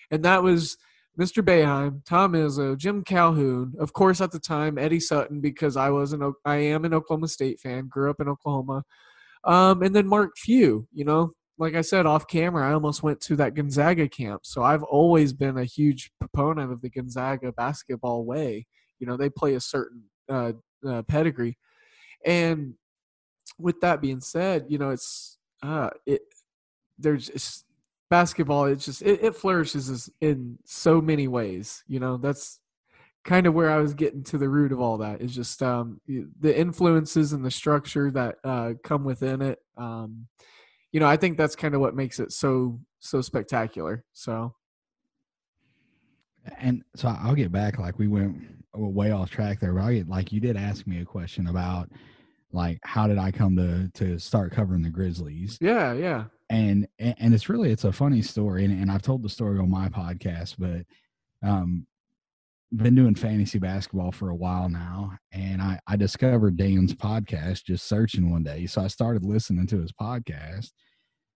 And 0.10 0.24
that 0.24 0.44
was 0.44 0.78
Mr. 1.20 1.44
Boeheim, 1.44 2.04
Tom 2.06 2.34
Izzo, 2.34 2.78
Jim 2.78 3.04
Calhoun, 3.04 3.74
of 3.80 3.94
course 3.94 4.22
at 4.22 4.32
the 4.32 4.40
time 4.40 4.78
Eddie 4.78 5.00
Sutton 5.00 5.42
because 5.42 5.76
I 5.76 5.90
was 5.90 6.14
an 6.14 6.34
I 6.46 6.56
am 6.58 6.86
an 6.86 6.94
Oklahoma 6.94 7.28
State 7.28 7.60
fan, 7.60 7.88
grew 7.88 8.10
up 8.10 8.22
in 8.22 8.30
Oklahoma, 8.30 8.84
um, 9.44 9.82
and 9.82 9.96
then 9.96 10.08
Mark 10.08 10.38
Few. 10.38 10.88
You 10.94 11.06
know, 11.06 11.34
like 11.58 11.76
I 11.76 11.82
said 11.82 12.06
off 12.06 12.28
camera, 12.28 12.70
I 12.70 12.74
almost 12.74 13.04
went 13.04 13.20
to 13.22 13.36
that 13.38 13.56
Gonzaga 13.56 14.08
camp, 14.08 14.42
so 14.46 14.64
I've 14.64 14.84
always 14.84 15.34
been 15.34 15.58
a 15.58 15.66
huge 15.66 16.12
proponent 16.20 16.72
of 16.72 16.82
the 16.82 16.90
Gonzaga 16.90 17.52
basketball 17.52 18.26
way. 18.26 18.66
You 19.00 19.08
know, 19.08 19.18
they 19.18 19.30
play 19.30 19.56
a 19.56 19.62
certain 19.62 20.04
uh, 20.30 20.54
uh, 20.88 21.02
pedigree, 21.04 21.58
and 22.26 22.76
with 23.60 23.82
that 23.82 24.02
being 24.02 24.22
said, 24.22 24.66
you 24.70 24.78
know, 24.78 24.92
it's 24.92 25.38
uh, 25.62 25.90
it 26.06 26.22
there's 27.02 27.30
it's, 27.30 27.66
basketball. 28.12 28.66
It 28.66 28.76
just 28.76 29.02
it, 29.02 29.24
it 29.24 29.36
flourishes 29.36 30.12
in 30.20 30.60
so 30.66 31.02
many 31.02 31.28
ways. 31.28 31.84
You 31.88 32.00
know, 32.00 32.18
that's 32.18 32.60
kind 33.24 33.48
of 33.48 33.56
where 33.56 33.72
I 33.72 33.78
was 33.78 33.96
getting 33.96 34.24
to 34.26 34.38
the 34.38 34.50
root 34.50 34.72
of 34.72 34.80
all 34.80 34.98
that 35.00 35.22
is 35.22 35.34
just 35.34 35.64
um, 35.64 36.00
the 36.08 36.56
influences 36.56 37.34
and 37.34 37.44
the 37.44 37.50
structure 37.50 38.12
that 38.12 38.36
uh, 38.44 38.74
come 38.84 39.04
within 39.04 39.42
it. 39.42 39.60
Um, 39.78 40.28
you 40.92 41.00
know, 41.00 41.08
I 41.08 41.18
think 41.18 41.38
that's 41.38 41.56
kind 41.56 41.74
of 41.74 41.82
what 41.82 41.96
makes 41.96 42.20
it 42.20 42.32
so 42.32 42.80
so 43.00 43.22
spectacular. 43.22 44.04
So, 44.14 44.54
and 46.60 46.84
so 46.96 47.08
I'll 47.08 47.34
get 47.34 47.52
back. 47.52 47.80
Like 47.80 47.98
we 47.98 48.08
went 48.08 48.38
way 48.74 49.12
off 49.12 49.30
track 49.32 49.60
there, 49.60 49.74
but 49.74 49.84
I 49.84 49.94
get 49.96 50.10
like 50.10 50.32
you 50.32 50.40
did 50.40 50.58
ask 50.58 50.86
me 50.86 51.00
a 51.00 51.06
question 51.06 51.48
about 51.48 51.90
like 52.52 52.80
how 52.84 53.08
did 53.08 53.18
I 53.18 53.32
come 53.32 53.56
to 53.56 53.90
to 53.94 54.20
start 54.20 54.52
covering 54.52 54.82
the 54.82 54.90
Grizzlies? 54.90 55.58
Yeah, 55.62 55.94
yeah. 55.94 56.26
And 56.52 56.88
and 57.00 57.34
it's 57.34 57.50
really 57.50 57.72
it's 57.72 57.86
a 57.86 57.94
funny 57.94 58.22
story, 58.22 58.66
and, 58.66 58.80
and 58.80 58.92
I've 58.92 59.02
told 59.02 59.24
the 59.24 59.30
story 59.30 59.58
on 59.58 59.72
my 59.72 59.90
podcast, 59.90 60.56
but 60.60 60.86
um 61.48 61.88
been 62.76 62.96
doing 62.96 63.16
fantasy 63.16 63.60
basketball 63.60 64.12
for 64.12 64.30
a 64.30 64.36
while 64.36 64.70
now 64.70 65.12
and 65.34 65.62
I, 65.62 65.80
I 65.88 65.98
discovered 65.98 66.56
dan's 66.56 66.94
podcast 66.94 67.66
just 67.66 67.88
searching 67.88 68.32
one 68.32 68.44
day 68.44 68.66
so 68.66 68.82
i 68.82 68.88
started 68.88 69.26
listening 69.26 69.68
to 69.68 69.82
his 69.82 69.92
podcast 69.92 70.72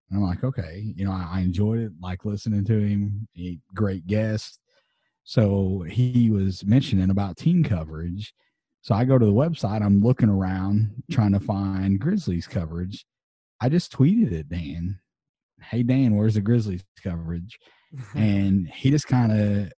and 0.09 0.17
i'm 0.17 0.21
like 0.21 0.45
okay 0.45 0.93
you 0.95 1.03
know 1.03 1.11
i, 1.11 1.27
I 1.33 1.39
enjoyed 1.41 1.79
it 1.79 1.91
like 2.01 2.23
listening 2.23 2.63
to 2.65 2.79
him 2.79 3.27
he 3.33 3.59
great 3.73 4.07
guest 4.07 4.59
so 5.25 5.83
he 5.89 6.31
was 6.31 6.65
mentioning 6.65 7.09
about 7.09 7.35
team 7.35 7.65
coverage 7.65 8.33
so 8.79 8.95
i 8.95 9.03
go 9.03 9.17
to 9.17 9.25
the 9.25 9.33
website 9.33 9.83
i'm 9.83 10.01
looking 10.01 10.29
around 10.29 11.03
trying 11.11 11.33
to 11.33 11.39
find 11.41 11.99
grizzlies 11.99 12.47
coverage 12.47 13.05
i 13.59 13.67
just 13.67 13.91
tweeted 13.91 14.31
it 14.31 14.47
dan 14.47 14.99
hey 15.61 15.83
dan 15.83 16.15
where's 16.15 16.35
the 16.35 16.41
grizzlies 16.41 16.83
coverage 17.03 17.57
and 18.13 18.67
he 18.69 18.89
just 18.89 19.07
kind 19.07 19.31
of 19.31 19.71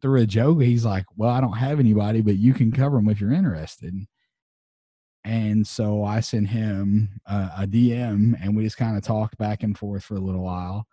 threw 0.00 0.20
a 0.20 0.26
joke, 0.26 0.60
he's 0.62 0.84
like, 0.84 1.04
"Well, 1.16 1.30
I 1.30 1.40
don't 1.40 1.56
have 1.56 1.80
anybody, 1.80 2.20
but 2.20 2.36
you 2.36 2.54
can 2.54 2.72
cover 2.72 2.96
them 2.96 3.08
if 3.08 3.20
you're 3.20 3.32
interested." 3.32 3.94
And 5.24 5.66
so 5.66 6.04
I 6.04 6.20
sent 6.20 6.48
him 6.48 7.20
a, 7.26 7.50
a 7.60 7.66
DM, 7.66 8.34
and 8.42 8.56
we 8.56 8.64
just 8.64 8.76
kind 8.76 8.96
of 8.96 9.02
talked 9.02 9.36
back 9.38 9.62
and 9.62 9.76
forth 9.76 10.04
for 10.04 10.14
a 10.16 10.20
little 10.20 10.44
while, 10.44 10.86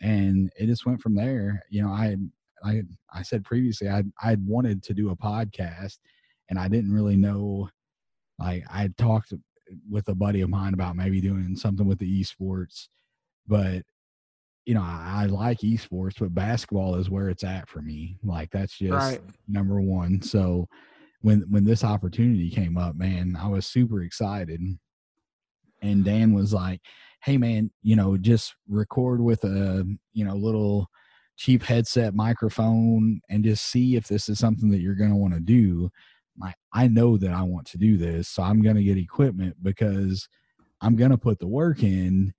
and 0.00 0.50
it 0.56 0.66
just 0.66 0.86
went 0.86 1.00
from 1.00 1.14
there. 1.14 1.62
You 1.70 1.82
know, 1.82 1.90
I 1.90 2.16
I 2.64 2.82
I 3.12 3.22
said 3.22 3.44
previously 3.44 3.88
I 3.88 4.04
I 4.22 4.36
wanted 4.44 4.82
to 4.84 4.94
do 4.94 5.10
a 5.10 5.16
podcast, 5.16 5.98
and 6.50 6.58
I 6.58 6.68
didn't 6.68 6.92
really 6.92 7.16
know. 7.16 7.68
Like 8.38 8.64
I 8.70 8.88
talked 8.98 9.32
with 9.90 10.08
a 10.08 10.14
buddy 10.14 10.40
of 10.42 10.50
mine 10.50 10.74
about 10.74 10.96
maybe 10.96 11.20
doing 11.20 11.56
something 11.56 11.86
with 11.86 11.98
the 11.98 12.22
esports, 12.22 12.88
but 13.48 13.82
you 14.68 14.74
know, 14.74 14.82
I, 14.82 15.22
I, 15.22 15.26
like 15.26 15.60
esports, 15.60 16.18
but 16.18 16.34
basketball 16.34 16.96
is 16.96 17.08
where 17.08 17.30
it's 17.30 17.42
at 17.42 17.70
for 17.70 17.80
me. 17.80 18.18
Like 18.22 18.50
that's 18.50 18.76
just 18.76 18.92
right. 18.92 19.20
number 19.48 19.80
one. 19.80 20.20
So 20.20 20.68
when 21.22 21.40
when 21.48 21.64
this 21.64 21.82
opportunity 21.82 22.50
came 22.50 22.76
up, 22.76 22.94
man, 22.94 23.34
I 23.40 23.48
was 23.48 23.66
super 23.66 24.02
excited. 24.02 24.60
And 24.60 24.78
mm-hmm. 25.82 26.02
Dan 26.02 26.34
was 26.34 26.52
like, 26.52 26.82
"Hey, 27.24 27.38
man, 27.38 27.70
you 27.82 27.96
know, 27.96 28.18
just 28.18 28.54
record 28.68 29.22
with 29.22 29.42
a 29.44 29.86
you 30.12 30.24
know 30.26 30.34
little 30.34 30.88
cheap 31.36 31.62
headset 31.62 32.14
microphone 32.14 33.20
and 33.30 33.44
just 33.44 33.64
see 33.64 33.96
if 33.96 34.06
this 34.06 34.28
is 34.28 34.38
something 34.38 34.70
that 34.70 34.80
you're 34.80 34.94
going 34.94 35.10
to 35.10 35.16
want 35.16 35.32
to 35.32 35.40
do." 35.40 35.90
Like 36.38 36.56
I 36.74 36.88
know 36.88 37.16
that 37.16 37.30
I 37.32 37.42
want 37.42 37.66
to 37.68 37.78
do 37.78 37.96
this, 37.96 38.28
so 38.28 38.42
I'm 38.42 38.60
going 38.60 38.76
to 38.76 38.84
get 38.84 38.98
equipment 38.98 39.56
because 39.62 40.28
I'm 40.82 40.94
going 40.94 41.10
to 41.10 41.18
put 41.18 41.38
the 41.38 41.48
work 41.48 41.82
in 41.82 42.34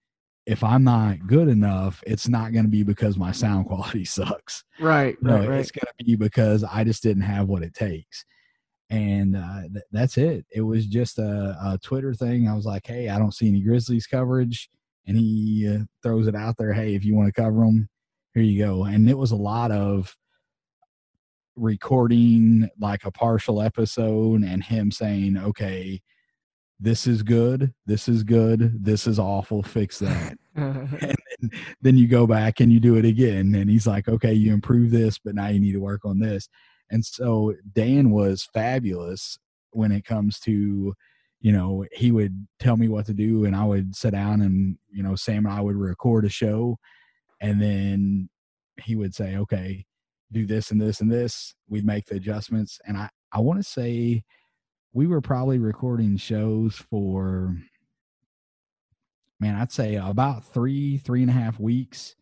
if 0.50 0.64
I'm 0.64 0.84
not 0.84 1.28
good 1.28 1.48
enough, 1.48 2.04
it's 2.08 2.28
not 2.28 2.54
going 2.54 2.66
to 2.66 2.72
be 2.72 2.82
because 2.82 3.18
my 3.18 3.32
sound 3.32 3.66
quality 3.68 4.04
sucks. 4.04 4.64
Right, 4.80 5.16
right, 5.22 5.48
right. 5.48 5.60
It's 5.60 5.70
going 5.70 5.94
to 5.96 6.04
be 6.04 6.16
because 6.16 6.64
I 6.64 6.84
just 6.84 7.04
didn't 7.04 7.22
have 7.22 7.48
what 7.48 7.62
it 7.62 7.76
takes. 7.76 8.26
And 8.90 9.38
uh, 9.38 9.62
th- 9.72 9.86
that's 9.92 10.18
it. 10.18 10.48
It 10.50 10.62
was 10.62 10.88
just 10.88 11.20
a, 11.20 11.56
a, 11.64 11.78
Twitter 11.84 12.16
thing. 12.16 12.48
I 12.48 12.56
was 12.56 12.66
like, 12.66 12.88
hey, 12.88 13.10
I 13.10 13.20
don't 13.20 13.36
see 13.36 13.48
any 13.48 13.62
Grizzlies 13.62 14.08
coverage. 14.08 14.68
And 15.06 15.16
he 15.16 15.72
uh, 15.72 15.84
throws 16.02 16.26
it 16.26 16.36
out 16.36 16.56
there. 16.58 16.74
Hey, 16.74 16.96
if 16.96 17.06
you 17.06 17.14
want 17.14 17.28
to 17.28 17.42
cover 17.42 17.60
them, 17.60 17.88
here 18.34 18.42
you 18.42 18.66
go. 18.66 18.86
And 18.86 19.08
it 19.08 19.18
was 19.18 19.30
a 19.30 19.36
lot 19.36 19.70
of 19.70 20.16
recording 21.56 22.68
like 22.80 23.06
a 23.06 23.12
partial 23.12 23.62
episode 23.62 24.42
and 24.42 24.64
him 24.64 24.90
saying, 24.90 25.38
okay, 25.38 26.02
this 26.80 27.08
is 27.08 27.24
good, 27.24 27.74
this 27.86 28.08
is 28.08 28.24
good, 28.24 28.84
this 28.84 29.06
is 29.06 29.20
awful, 29.20 29.62
fix 29.62 30.00
that. 30.00 30.38
and 30.56 30.90
then, 31.42 31.52
then, 31.82 31.98
you 31.98 32.08
go 32.08 32.26
back 32.26 32.60
and 32.60 32.72
you 32.72 32.80
do 32.80 32.96
it 32.96 33.06
again. 33.06 33.54
And 33.56 33.70
he's 33.70 33.88
like, 33.88 34.08
okay, 34.08 34.34
you 34.34 34.54
improve 34.54 34.92
this, 34.92 35.20
but 35.20 35.36
now 35.36 35.48
you 35.48 35.60
need 35.60 35.74
to 35.74 35.80
work 35.80 36.06
on 36.06 36.20
this. 36.20 36.48
And 36.90 37.04
so 37.04 37.54
Dan 37.74 38.12
was 38.12 38.48
fabulous 38.54 39.38
when 39.72 39.92
it 39.92 40.06
comes 40.06 40.40
to, 40.42 40.94
you 41.42 41.52
know, 41.52 41.86
he 41.92 42.12
would 42.12 42.48
tell 42.60 42.78
me 42.78 42.88
what 42.88 43.06
to 43.08 43.14
do 43.14 43.46
and 43.46 43.56
I 43.56 43.64
would 43.66 43.96
sit 43.96 44.12
down 44.12 44.42
and, 44.42 44.78
you 44.90 45.04
know, 45.04 45.16
Sam 45.16 45.46
and 45.46 45.54
I 45.54 45.62
would 45.62 45.76
record 45.76 46.26
a 46.26 46.30
show 46.30 46.78
and 47.42 47.62
then 47.62 48.30
he 48.82 48.96
would 48.96 49.14
say, 49.14 49.38
okay, 49.38 49.86
do 50.32 50.46
this 50.46 50.72
and 50.72 50.82
this 50.82 51.02
and 51.02 51.12
this. 51.12 51.54
We'd 51.68 51.86
make 51.86 52.06
the 52.06 52.16
adjustments. 52.16 52.80
And 52.86 52.98
I, 52.98 53.10
I 53.32 53.40
want 53.40 53.60
to 53.60 53.70
say 53.70 54.24
we 54.94 55.08
were 55.08 55.22
probably 55.22 55.60
recording 55.60 56.18
shows 56.18 56.76
for 56.76 57.56
man 59.40 59.56
i'd 59.56 59.72
say 59.72 59.96
about 59.96 60.44
three 60.46 60.98
three 60.98 61.22
and 61.22 61.30
a 61.30 61.34
half 61.34 61.60
weeks 61.60 62.16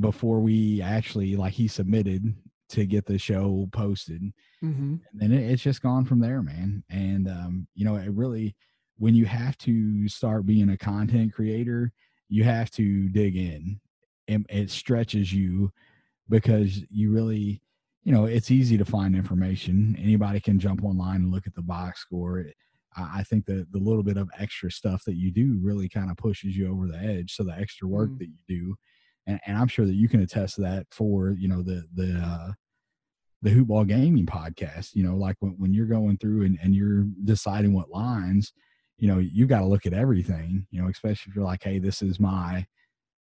before 0.00 0.40
we 0.40 0.80
actually 0.80 1.36
like 1.36 1.52
he 1.52 1.66
submitted 1.68 2.34
to 2.68 2.84
get 2.84 3.06
the 3.06 3.18
show 3.18 3.68
posted. 3.72 4.22
Mm-hmm. 4.62 4.96
and 5.12 5.20
then 5.20 5.32
it, 5.32 5.50
it's 5.50 5.62
just 5.62 5.82
gone 5.82 6.04
from 6.04 6.20
there 6.20 6.42
man. 6.42 6.82
And 6.90 7.28
um, 7.28 7.66
you 7.74 7.84
know 7.84 7.96
it 7.96 8.10
really 8.12 8.54
when 8.98 9.14
you 9.14 9.26
have 9.26 9.56
to 9.58 10.08
start 10.08 10.46
being 10.46 10.70
a 10.70 10.76
content 10.76 11.32
creator 11.32 11.92
you 12.28 12.44
have 12.44 12.70
to 12.72 13.08
dig 13.08 13.36
in. 13.36 13.80
And 14.26 14.44
it 14.50 14.70
stretches 14.70 15.32
you 15.32 15.72
because 16.28 16.82
you 16.90 17.10
really 17.10 17.62
you 18.08 18.14
know, 18.14 18.24
it's 18.24 18.50
easy 18.50 18.78
to 18.78 18.86
find 18.86 19.14
information. 19.14 19.94
Anybody 20.00 20.40
can 20.40 20.58
jump 20.58 20.82
online 20.82 21.16
and 21.16 21.30
look 21.30 21.46
at 21.46 21.54
the 21.54 21.60
box 21.60 22.00
score. 22.00 22.42
I 22.96 23.22
think 23.22 23.44
that 23.44 23.70
the 23.70 23.78
little 23.78 24.02
bit 24.02 24.16
of 24.16 24.30
extra 24.38 24.70
stuff 24.70 25.04
that 25.04 25.16
you 25.16 25.30
do 25.30 25.60
really 25.62 25.90
kind 25.90 26.10
of 26.10 26.16
pushes 26.16 26.56
you 26.56 26.72
over 26.72 26.86
the 26.86 26.96
edge. 26.96 27.34
So 27.34 27.44
the 27.44 27.52
extra 27.52 27.86
work 27.86 28.08
mm. 28.08 28.18
that 28.20 28.28
you 28.28 28.38
do, 28.48 28.76
and, 29.26 29.38
and, 29.44 29.58
I'm 29.58 29.68
sure 29.68 29.84
that 29.84 29.94
you 29.94 30.08
can 30.08 30.22
attest 30.22 30.54
to 30.54 30.62
that 30.62 30.86
for 30.90 31.36
you 31.38 31.48
know 31.48 31.62
the 31.62 31.84
the 31.92 32.18
uh, 32.18 32.52
the 33.42 33.50
hoopball 33.50 33.86
gaming 33.86 34.24
podcast. 34.24 34.94
You 34.94 35.02
know, 35.02 35.14
like 35.14 35.36
when, 35.40 35.52
when 35.58 35.74
you're 35.74 35.84
going 35.84 36.16
through 36.16 36.46
and, 36.46 36.58
and 36.62 36.74
you're 36.74 37.04
deciding 37.24 37.74
what 37.74 37.90
lines, 37.90 38.54
you 38.96 39.06
know, 39.06 39.18
you 39.18 39.44
got 39.44 39.60
to 39.60 39.66
look 39.66 39.84
at 39.84 39.92
everything. 39.92 40.66
You 40.70 40.80
know, 40.80 40.88
especially 40.88 41.28
if 41.28 41.36
you're 41.36 41.44
like, 41.44 41.62
hey, 41.62 41.78
this 41.78 42.00
is 42.00 42.18
my 42.18 42.64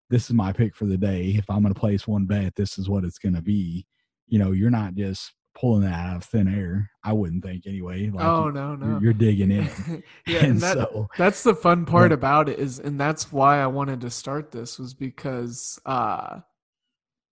this 0.10 0.26
is 0.26 0.34
my 0.34 0.52
pick 0.52 0.76
for 0.76 0.88
the 0.88 0.98
day. 0.98 1.36
If 1.38 1.50
I'm 1.50 1.62
going 1.62 1.74
to 1.74 1.80
place 1.80 2.06
one 2.06 2.26
bet, 2.26 2.54
this 2.58 2.78
is 2.78 2.90
what 2.90 3.06
it's 3.06 3.18
going 3.18 3.36
to 3.36 3.42
be 3.42 3.86
you 4.28 4.40
know, 4.40 4.52
you're 4.52 4.70
not 4.70 4.96
just 4.96 5.34
pulling 5.56 5.84
that 5.84 5.94
out 5.94 6.16
of 6.18 6.24
thin 6.24 6.48
air. 6.48 6.90
I 7.04 7.14
wouldn't 7.14 7.44
think 7.44 7.68
anyway. 7.68 8.10
Like 8.10 8.26
oh 8.26 8.50
no, 8.50 8.76
no, 8.76 9.00
you're, 9.02 9.14
digging 9.14 9.52
in. 9.52 9.70
yeah, 10.28 10.40
and, 10.40 10.48
and 10.48 10.62
that, 10.62 10.74
so, 10.74 11.08
that's 11.18 11.44
the 11.44 11.56
fun 11.56 11.86
part 11.86 12.12
yeah. 12.12 12.16
about 12.16 12.50
it 12.50 12.60
is, 12.60 12.80
and 12.80 13.00
that's 13.00 13.32
why 13.32 13.62
I 13.62 13.68
wanted 13.68 14.02
to 14.02 14.10
start 14.10 14.52
this 14.52 14.80
was 14.80 14.94
because 14.94 15.80
uh, 15.86 16.40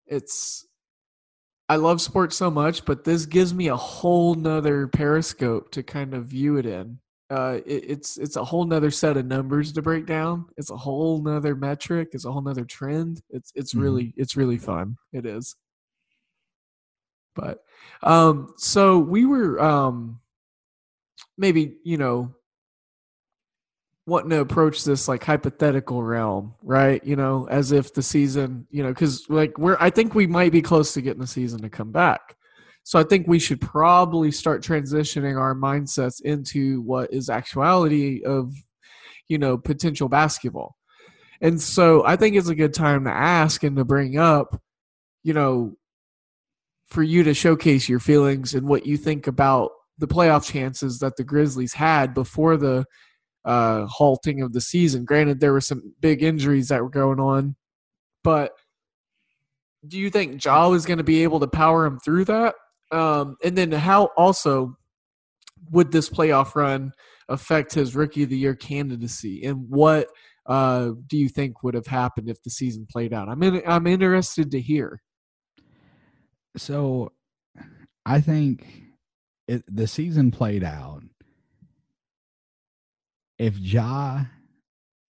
it's. 0.07 0.65
I 1.69 1.77
love 1.77 2.01
sports 2.01 2.35
so 2.35 2.51
much, 2.51 2.83
but 2.83 3.05
this 3.05 3.25
gives 3.25 3.53
me 3.53 3.69
a 3.69 3.77
whole 3.77 4.35
nother 4.35 4.87
periscope 4.87 5.71
to 5.71 5.83
kind 5.83 6.13
of 6.13 6.25
view 6.25 6.57
it 6.57 6.65
in. 6.65 6.99
Uh, 7.29 7.61
it, 7.65 7.85
it's 7.87 8.17
it's 8.17 8.35
a 8.35 8.43
whole 8.43 8.65
nother 8.65 8.91
set 8.91 9.15
of 9.15 9.25
numbers 9.25 9.71
to 9.71 9.81
break 9.81 10.05
down. 10.05 10.45
It's 10.57 10.69
a 10.69 10.75
whole 10.75 11.21
nother 11.21 11.55
metric. 11.55 12.09
It's 12.11 12.25
a 12.25 12.31
whole 12.31 12.41
nother 12.41 12.65
trend. 12.65 13.21
It's 13.29 13.53
it's 13.55 13.73
mm-hmm. 13.73 13.83
really 13.83 14.13
it's 14.17 14.35
really 14.35 14.57
fun. 14.57 14.97
It 15.13 15.25
is. 15.25 15.55
But 17.35 17.63
um, 18.03 18.53
so 18.57 18.99
we 18.99 19.25
were 19.25 19.61
um, 19.61 20.19
maybe 21.37 21.77
you 21.83 21.97
know 21.97 22.33
wanting 24.07 24.31
to 24.31 24.39
approach 24.39 24.83
this 24.83 25.07
like 25.07 25.23
hypothetical 25.23 26.03
realm, 26.03 26.53
right? 26.63 27.03
You 27.03 27.15
know, 27.15 27.47
as 27.49 27.71
if 27.71 27.93
the 27.93 28.01
season, 28.01 28.67
you 28.69 28.83
know, 28.83 28.89
because 28.89 29.29
like 29.29 29.57
we're 29.57 29.77
I 29.79 29.89
think 29.89 30.15
we 30.15 30.27
might 30.27 30.51
be 30.51 30.61
close 30.61 30.93
to 30.93 31.01
getting 31.01 31.21
the 31.21 31.27
season 31.27 31.61
to 31.61 31.69
come 31.69 31.91
back. 31.91 32.35
So 32.83 32.99
I 32.99 33.03
think 33.03 33.27
we 33.27 33.39
should 33.39 33.61
probably 33.61 34.31
start 34.31 34.63
transitioning 34.63 35.39
our 35.39 35.53
mindsets 35.53 36.19
into 36.21 36.81
what 36.81 37.13
is 37.13 37.29
actuality 37.29 38.23
of, 38.25 38.53
you 39.27 39.37
know, 39.37 39.57
potential 39.57 40.09
basketball. 40.09 40.75
And 41.41 41.61
so 41.61 42.05
I 42.05 42.15
think 42.15 42.35
it's 42.35 42.49
a 42.49 42.55
good 42.55 42.73
time 42.73 43.03
to 43.05 43.11
ask 43.11 43.63
and 43.63 43.75
to 43.77 43.85
bring 43.85 44.17
up, 44.17 44.59
you 45.23 45.33
know, 45.33 45.75
for 46.91 47.01
you 47.01 47.23
to 47.23 47.33
showcase 47.33 47.87
your 47.87 47.99
feelings 47.99 48.53
and 48.53 48.67
what 48.67 48.85
you 48.85 48.97
think 48.97 49.25
about 49.25 49.71
the 49.97 50.07
playoff 50.07 50.51
chances 50.51 50.99
that 50.99 51.15
the 51.15 51.23
Grizzlies 51.23 51.73
had 51.73 52.13
before 52.13 52.57
the 52.57 52.85
uh, 53.45 53.85
halting 53.85 54.41
of 54.41 54.51
the 54.51 54.61
season. 54.61 55.05
Granted, 55.05 55.39
there 55.39 55.53
were 55.53 55.61
some 55.61 55.93
big 56.01 56.21
injuries 56.21 56.67
that 56.67 56.83
were 56.83 56.89
going 56.89 57.19
on, 57.19 57.55
but 58.23 58.51
do 59.87 59.97
you 59.97 60.09
think 60.09 60.43
Ja 60.43 60.71
is 60.73 60.85
going 60.85 60.97
to 60.97 61.03
be 61.03 61.23
able 61.23 61.39
to 61.39 61.47
power 61.47 61.85
him 61.85 61.97
through 61.99 62.25
that? 62.25 62.55
Um, 62.91 63.37
and 63.43 63.57
then 63.57 63.71
how 63.71 64.09
also 64.17 64.75
would 65.71 65.91
this 65.91 66.09
playoff 66.09 66.55
run 66.55 66.91
affect 67.29 67.73
his 67.73 67.95
rookie 67.95 68.23
of 68.23 68.29
the 68.29 68.37
year 68.37 68.55
candidacy, 68.55 69.45
and 69.45 69.65
what 69.69 70.07
uh, 70.45 70.89
do 71.07 71.17
you 71.17 71.29
think 71.29 71.63
would 71.63 71.73
have 71.73 71.87
happened 71.87 72.29
if 72.29 72.43
the 72.43 72.49
season 72.49 72.85
played 72.91 73.13
out? 73.13 73.29
I'm 73.29 73.41
in, 73.43 73.61
I'm 73.65 73.87
interested 73.87 74.51
to 74.51 74.59
hear. 74.59 75.01
So, 76.57 77.11
I 78.05 78.19
think 78.21 78.67
it, 79.47 79.63
the 79.73 79.87
season 79.87 80.31
played 80.31 80.63
out. 80.63 81.03
If 83.37 83.57
Ja 83.57 84.25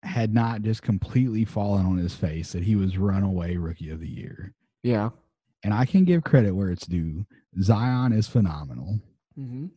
had 0.03 0.33
not 0.33 0.61
just 0.61 0.81
completely 0.81 1.45
fallen 1.45 1.85
on 1.85 1.97
his 1.97 2.13
face 2.15 2.51
that 2.51 2.63
he 2.63 2.75
was 2.75 2.97
runaway 2.97 3.55
rookie 3.57 3.89
of 3.89 3.99
the 3.99 4.07
year, 4.09 4.53
Yeah. 4.83 5.09
and 5.63 5.73
I 5.73 5.85
can 5.85 6.03
give 6.05 6.23
credit 6.23 6.51
where 6.55 6.69
it's 6.71 6.85
due. 6.87 7.25
Zion 7.61 8.11
is 8.13 8.27
phenomenal, 8.27 8.99
Mm-hmm. 9.37 9.67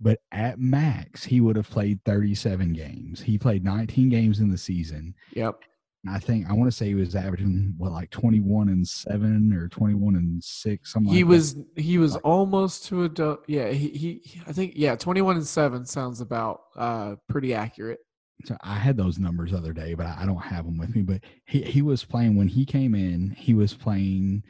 but 0.00 0.20
at 0.32 0.58
max, 0.60 1.24
he 1.24 1.40
would 1.40 1.56
have 1.56 1.70
played 1.70 2.00
37 2.04 2.72
games. 2.72 3.20
He 3.22 3.38
played 3.38 3.64
19 3.64 4.08
games 4.10 4.40
in 4.40 4.50
the 4.50 4.58
season. 4.58 5.14
Yep. 5.34 5.60
I 6.08 6.18
think 6.18 6.48
I 6.48 6.52
want 6.52 6.70
to 6.70 6.76
say 6.76 6.86
he 6.86 6.94
was 6.94 7.16
averaging 7.16 7.74
what 7.76 7.90
like 7.92 8.10
21 8.10 8.68
and 8.68 8.86
7 8.86 9.52
or 9.52 9.68
21 9.68 10.14
and 10.14 10.42
6 10.42 10.92
something 10.92 11.12
He 11.12 11.24
like 11.24 11.28
that. 11.28 11.34
was 11.34 11.56
he 11.76 11.98
was 11.98 12.16
almost 12.16 12.86
to 12.86 13.04
a 13.04 13.38
yeah 13.48 13.68
he, 13.70 13.88
he 13.88 14.40
I 14.46 14.52
think 14.52 14.74
yeah 14.76 14.94
21 14.94 15.36
and 15.36 15.46
7 15.46 15.84
sounds 15.86 16.20
about 16.20 16.60
uh 16.76 17.16
pretty 17.28 17.52
accurate. 17.52 17.98
so 18.44 18.56
I 18.62 18.76
had 18.76 18.96
those 18.96 19.18
numbers 19.18 19.50
the 19.50 19.58
other 19.58 19.72
day, 19.72 19.94
but 19.94 20.06
I 20.06 20.18
I 20.22 20.26
don't 20.26 20.38
have 20.38 20.64
them 20.66 20.78
with 20.78 20.94
me. 20.94 21.02
But 21.02 21.22
he 21.46 21.62
he 21.62 21.82
was 21.82 22.04
playing 22.04 22.36
when 22.36 22.48
he 22.48 22.64
came 22.64 22.94
in. 22.94 23.30
He 23.30 23.54
was 23.54 23.74
playing 23.74 24.44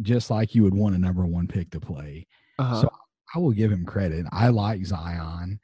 just 0.00 0.30
like 0.30 0.54
you 0.54 0.62
would 0.62 0.74
want 0.74 0.94
a 0.94 0.98
number 0.98 1.26
one 1.26 1.46
pick 1.46 1.70
to 1.70 1.80
play. 1.80 2.26
Uh-huh. 2.58 2.80
So 2.82 2.90
I 3.34 3.38
will 3.38 3.52
give 3.52 3.70
him 3.70 3.84
credit. 3.84 4.24
I 4.32 4.48
like 4.48 4.84
Zion. 4.86 5.60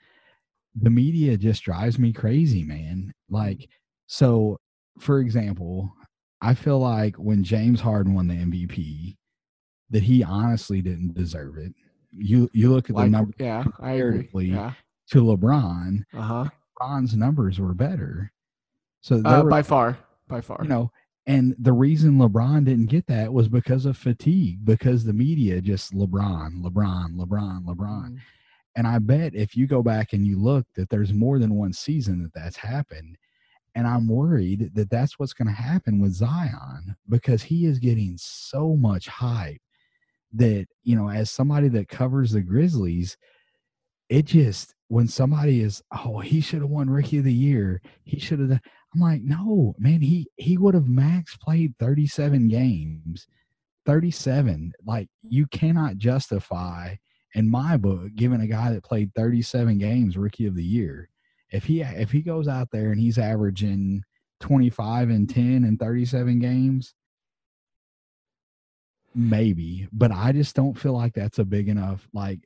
The 0.80 0.90
media 0.90 1.36
just 1.36 1.62
drives 1.64 1.98
me 1.98 2.12
crazy, 2.12 2.62
man. 2.62 3.12
Like 3.30 3.68
so, 4.08 4.58
for 4.98 5.20
example, 5.20 5.92
I 6.40 6.54
feel 6.54 6.78
like 6.80 7.14
when 7.16 7.44
James 7.44 7.80
Harden 7.80 8.14
won 8.14 8.26
the 8.26 8.34
MVP, 8.34 9.16
that 9.90 10.02
he 10.02 10.22
honestly 10.24 10.82
didn't 10.82 11.14
deserve 11.14 11.56
it. 11.58 11.72
You 12.12 12.48
you 12.52 12.70
look 12.72 12.90
at 12.90 12.96
the 12.96 13.02
like, 13.02 13.10
number 13.10 13.32
yeah, 13.38 13.64
I 13.80 13.92
agree. 13.92 14.28
comparatively, 14.28 14.46
Yeah. 14.46 14.72
to 15.10 15.22
LeBron. 15.22 16.02
Uh-huh. 16.14 16.44
LeBron's 16.80 17.16
numbers 17.16 17.60
were 17.60 17.74
better. 17.74 18.32
So 19.02 19.22
Uh, 19.24 19.42
were, 19.44 19.50
by 19.50 19.62
far. 19.62 19.98
By 20.26 20.40
far. 20.40 20.58
you 20.62 20.68
know, 20.68 20.90
and 21.26 21.54
the 21.58 21.72
reason 21.72 22.18
LeBron 22.18 22.64
didn't 22.64 22.86
get 22.86 23.06
that 23.06 23.32
was 23.32 23.48
because 23.48 23.84
of 23.86 23.96
fatigue, 23.96 24.64
because 24.64 25.04
the 25.04 25.12
media 25.12 25.60
just 25.60 25.92
LeBron, 25.92 26.62
LeBron, 26.62 27.14
LeBron, 27.16 27.64
LeBron. 27.64 28.10
Mhm. 28.12 28.18
And 28.76 28.86
I 28.86 28.98
bet 28.98 29.34
if 29.34 29.56
you 29.56 29.66
go 29.66 29.82
back 29.82 30.12
and 30.12 30.26
you 30.26 30.38
look 30.38 30.66
that 30.76 30.88
there's 30.88 31.12
more 31.12 31.38
than 31.38 31.54
one 31.54 31.72
season 31.72 32.22
that 32.22 32.32
that's 32.34 32.56
happened. 32.56 33.16
And 33.78 33.86
I'm 33.86 34.08
worried 34.08 34.72
that 34.74 34.90
that's 34.90 35.20
what's 35.20 35.32
going 35.32 35.46
to 35.46 35.54
happen 35.54 36.00
with 36.00 36.10
Zion 36.10 36.96
because 37.08 37.44
he 37.44 37.64
is 37.64 37.78
getting 37.78 38.16
so 38.18 38.74
much 38.74 39.06
hype 39.06 39.60
that, 40.32 40.66
you 40.82 40.96
know, 40.96 41.08
as 41.08 41.30
somebody 41.30 41.68
that 41.68 41.88
covers 41.88 42.32
the 42.32 42.40
Grizzlies, 42.40 43.16
it 44.08 44.24
just, 44.24 44.74
when 44.88 45.06
somebody 45.06 45.60
is, 45.60 45.80
oh, 45.96 46.18
he 46.18 46.40
should 46.40 46.62
have 46.62 46.70
won 46.70 46.90
Rookie 46.90 47.18
of 47.18 47.24
the 47.24 47.32
Year, 47.32 47.80
he 48.02 48.18
should 48.18 48.40
have, 48.40 48.50
I'm 48.50 49.00
like, 49.00 49.22
no, 49.22 49.76
man, 49.78 50.00
he, 50.00 50.26
he 50.34 50.58
would 50.58 50.74
have 50.74 50.88
max 50.88 51.36
played 51.36 51.72
37 51.78 52.48
games, 52.48 53.28
37. 53.86 54.72
Like, 54.84 55.08
you 55.22 55.46
cannot 55.46 55.98
justify 55.98 56.96
in 57.34 57.48
my 57.48 57.76
book, 57.76 58.08
giving 58.16 58.40
a 58.40 58.48
guy 58.48 58.72
that 58.72 58.82
played 58.82 59.14
37 59.14 59.78
games 59.78 60.16
rookie 60.16 60.46
of 60.46 60.56
the 60.56 60.64
year, 60.64 61.10
if 61.50 61.64
he 61.64 61.82
if 61.82 62.10
he 62.10 62.22
goes 62.22 62.48
out 62.48 62.68
there 62.70 62.90
and 62.90 63.00
he's 63.00 63.18
averaging 63.18 64.02
25 64.40 65.10
and 65.10 65.28
10 65.28 65.64
and 65.64 65.78
37 65.78 66.38
games, 66.38 66.94
maybe, 69.14 69.88
but 69.92 70.12
I 70.12 70.32
just 70.32 70.54
don't 70.54 70.78
feel 70.78 70.92
like 70.92 71.14
that's 71.14 71.38
a 71.38 71.44
big 71.44 71.68
enough 71.68 72.06
like 72.12 72.40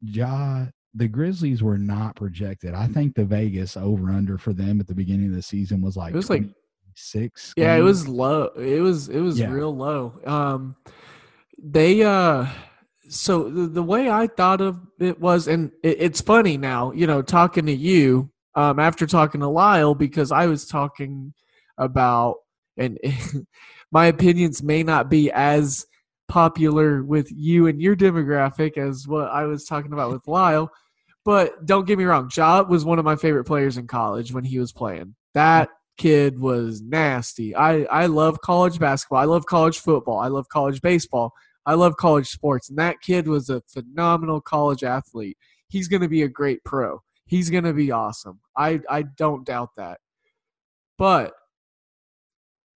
Ja 0.00 0.66
the 0.96 1.08
Grizzlies 1.08 1.60
were 1.62 1.76
not 1.78 2.14
projected. 2.14 2.72
I 2.72 2.86
think 2.86 3.14
the 3.16 3.24
Vegas 3.24 3.76
over 3.76 4.10
under 4.10 4.38
for 4.38 4.52
them 4.52 4.78
at 4.78 4.86
the 4.86 4.94
beginning 4.94 5.26
of 5.26 5.34
the 5.34 5.42
season 5.42 5.82
was 5.82 5.96
like 5.96 6.12
It 6.12 6.16
was 6.16 6.30
like 6.30 6.44
six. 6.94 7.52
Yeah, 7.56 7.74
it 7.74 7.82
was 7.82 8.06
low. 8.06 8.44
It 8.56 8.80
was 8.80 9.08
it 9.08 9.20
was 9.20 9.40
Yeah. 9.40 9.50
real 9.50 9.74
low. 9.74 10.20
Um 10.24 10.76
they 11.58 12.02
uh 12.04 12.46
so 13.08 13.50
the, 13.50 13.66
the 13.66 13.82
way 13.82 14.08
I 14.08 14.28
thought 14.28 14.60
of 14.60 14.80
it 15.00 15.20
was 15.20 15.48
and 15.48 15.72
it, 15.82 15.96
it's 16.00 16.20
funny 16.20 16.56
now, 16.56 16.92
you 16.92 17.06
know, 17.08 17.22
talking 17.22 17.66
to 17.66 17.74
you 17.74 18.30
um 18.54 18.78
after 18.78 19.06
talking 19.06 19.40
to 19.40 19.48
Lyle 19.48 19.94
because 19.94 20.32
I 20.32 20.46
was 20.46 20.66
talking 20.66 21.34
about 21.78 22.36
and 22.76 22.98
my 23.92 24.06
opinions 24.06 24.62
may 24.62 24.82
not 24.82 25.08
be 25.08 25.30
as 25.30 25.86
popular 26.28 27.02
with 27.02 27.30
you 27.30 27.66
and 27.66 27.80
your 27.80 27.96
demographic 27.96 28.78
as 28.78 29.06
what 29.06 29.28
I 29.28 29.44
was 29.44 29.64
talking 29.64 29.92
about 29.92 30.12
with 30.12 30.26
Lyle. 30.26 30.70
But 31.24 31.64
don't 31.64 31.86
get 31.86 31.98
me 31.98 32.04
wrong, 32.04 32.30
Ja 32.34 32.62
was 32.62 32.84
one 32.84 32.98
of 32.98 33.04
my 33.04 33.16
favorite 33.16 33.44
players 33.44 33.76
in 33.76 33.86
college 33.86 34.32
when 34.32 34.44
he 34.44 34.58
was 34.58 34.72
playing. 34.72 35.14
That 35.32 35.70
kid 35.96 36.38
was 36.38 36.82
nasty. 36.82 37.54
I, 37.54 37.84
I 37.84 38.06
love 38.06 38.40
college 38.40 38.78
basketball. 38.78 39.20
I 39.20 39.24
love 39.24 39.46
college 39.46 39.78
football. 39.78 40.18
I 40.18 40.28
love 40.28 40.48
college 40.48 40.82
baseball. 40.82 41.32
I 41.66 41.74
love 41.74 41.96
college 41.96 42.28
sports. 42.28 42.68
And 42.68 42.78
that 42.78 43.00
kid 43.00 43.26
was 43.26 43.48
a 43.48 43.62
phenomenal 43.68 44.40
college 44.40 44.84
athlete. 44.84 45.38
He's 45.68 45.88
going 45.88 46.02
to 46.02 46.08
be 46.08 46.22
a 46.22 46.28
great 46.28 46.62
pro. 46.64 47.02
He's 47.26 47.50
going 47.50 47.64
to 47.64 47.72
be 47.72 47.90
awesome. 47.90 48.40
I, 48.56 48.80
I 48.88 49.02
don't 49.02 49.46
doubt 49.46 49.70
that. 49.76 49.98
But 50.98 51.32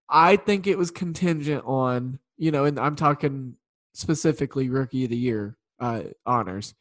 I 0.08 0.37
think 0.37 0.66
it 0.66 0.78
was 0.78 0.90
contingent 0.90 1.64
on, 1.66 2.18
you 2.37 2.50
know, 2.50 2.64
and 2.64 2.78
I'm 2.78 2.96
talking 2.96 3.54
specifically 3.92 4.70
rookie 4.70 5.04
of 5.04 5.11
the 5.11 5.16
year 5.16 5.56
uh, 5.80 6.02
honors. 6.24 6.74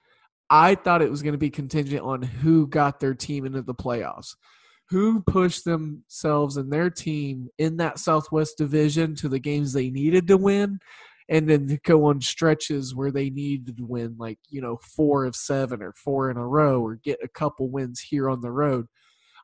I 0.50 0.76
thought 0.76 1.02
it 1.02 1.12
was 1.12 1.22
going 1.22 1.34
to 1.34 1.40
be 1.40 1.50
contingent 1.50 2.02
on 2.02 2.22
who 2.22 2.68
got 2.68 3.00
their 3.00 3.14
team 3.14 3.46
into 3.46 3.62
the 3.62 3.76
playoffs, 3.76 4.36
who 4.90 5.22
pushed 5.24 5.66
themselves 5.66 6.56
and 6.56 6.72
their 6.72 6.90
team 6.90 7.50
in 7.58 7.78
that 7.78 8.00
Southwest 8.00 8.58
Division 8.58 9.14
to 9.16 9.28
the 9.28 9.40
games 9.40 9.74
they 9.74 9.90
needed 9.90 10.28
to 10.28 10.38
win, 10.38 10.80
and 11.30 11.50
then 11.50 11.68
to 11.68 11.78
go 11.84 12.06
on 12.06 12.22
stretches 12.22 12.96
where 12.96 13.12
they 13.12 13.30
needed 13.30 13.78
to 13.78 13.86
win, 13.86 14.16
like 14.18 14.40
you 14.50 14.62
know, 14.62 14.78
four 14.96 15.26
of 15.26 15.36
seven 15.36 15.82
or 15.82 15.94
four 15.94 16.30
in 16.32 16.38
a 16.38 16.48
row, 16.48 16.82
or 16.82 16.96
get 16.96 17.20
a 17.24 17.28
couple 17.28 17.70
wins 17.70 18.00
here 18.00 18.30
on 18.30 18.42
the 18.42 18.52
road. 18.52 18.88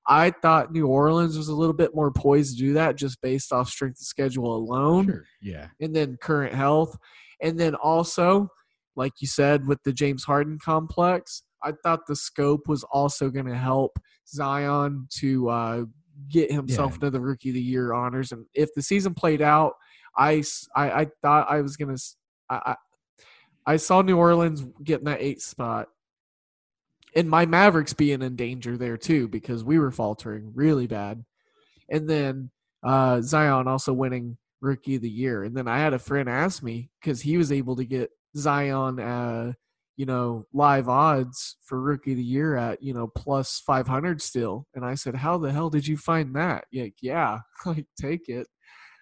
I 0.07 0.31
thought 0.31 0.71
New 0.73 0.87
Orleans 0.87 1.37
was 1.37 1.47
a 1.47 1.55
little 1.55 1.73
bit 1.73 1.95
more 1.95 2.11
poised 2.11 2.57
to 2.57 2.63
do 2.63 2.73
that 2.73 2.97
just 2.97 3.21
based 3.21 3.53
off 3.53 3.69
strength 3.69 4.01
of 4.01 4.05
schedule 4.05 4.53
alone 4.55 5.05
Sure. 5.05 5.23
Yeah. 5.41 5.67
and 5.79 5.95
then 5.95 6.17
current 6.21 6.53
health. 6.53 6.97
And 7.41 7.57
then 7.57 7.73
also, 7.75 8.49
like 8.97 9.13
you 9.21 9.27
said, 9.27 9.65
with 9.65 9.81
the 9.83 9.93
James 9.93 10.25
Harden 10.25 10.59
complex, 10.59 11.43
I 11.63 11.71
thought 11.83 12.05
the 12.05 12.17
scope 12.17 12.67
was 12.67 12.83
also 12.83 13.29
going 13.29 13.45
to 13.45 13.55
help 13.57 13.97
Zion 14.27 15.07
to 15.19 15.49
uh, 15.49 15.83
get 16.29 16.51
himself 16.51 16.97
Yeah. 17.01 17.09
the 17.09 17.21
Rookie 17.21 17.49
of 17.49 17.55
the 17.55 17.61
Year 17.61 17.93
honors. 17.93 18.33
And 18.33 18.45
if 18.53 18.73
the 18.75 18.81
season 18.81 19.13
played 19.13 19.41
out, 19.41 19.73
I, 20.17 20.43
I, 20.75 21.01
I 21.01 21.07
thought 21.21 21.49
I 21.49 21.61
was 21.61 21.77
going 21.77 21.95
to. 21.95 22.01
I, 22.49 22.61
I 22.65 22.75
I 23.65 23.77
saw 23.77 24.01
New 24.01 24.17
Orleans 24.17 24.65
getting 24.83 25.05
that 25.05 25.21
eight 25.21 25.41
spot. 25.41 25.87
And 27.15 27.29
my 27.29 27.45
Mavericks 27.45 27.93
being 27.93 28.21
in 28.21 28.35
danger 28.35 28.77
there 28.77 28.97
too 28.97 29.27
because 29.27 29.63
we 29.63 29.79
were 29.79 29.91
faltering 29.91 30.51
really 30.55 30.87
bad. 30.87 31.23
And 31.89 32.09
then 32.09 32.49
uh, 32.83 33.21
Zion 33.21 33.67
also 33.67 33.93
winning 33.93 34.37
rookie 34.61 34.95
of 34.95 35.01
the 35.01 35.09
year. 35.09 35.43
And 35.43 35.55
then 35.55 35.67
I 35.67 35.77
had 35.77 35.93
a 35.93 35.99
friend 35.99 36.27
ask 36.27 36.63
me 36.63 36.89
because 36.99 37.21
he 37.21 37.37
was 37.37 37.51
able 37.51 37.75
to 37.75 37.85
get 37.85 38.09
Zion, 38.35 38.99
uh, 38.99 39.53
you 39.95 40.07
know, 40.07 40.47
live 40.53 40.89
odds 40.89 41.57
for 41.63 41.79
rookie 41.79 42.11
of 42.11 42.17
the 42.17 42.23
year 42.23 42.55
at, 42.57 42.81
you 42.81 42.93
know, 42.93 43.07
plus 43.07 43.61
500 43.65 44.21
still. 44.21 44.65
And 44.73 44.83
I 44.83 44.95
said, 44.95 45.15
How 45.15 45.37
the 45.37 45.51
hell 45.51 45.69
did 45.69 45.85
you 45.85 45.97
find 45.97 46.35
that? 46.35 46.65
Yeah, 46.71 46.87
yeah, 46.99 47.39
like 47.65 47.85
take 48.01 48.27
it. 48.27 48.47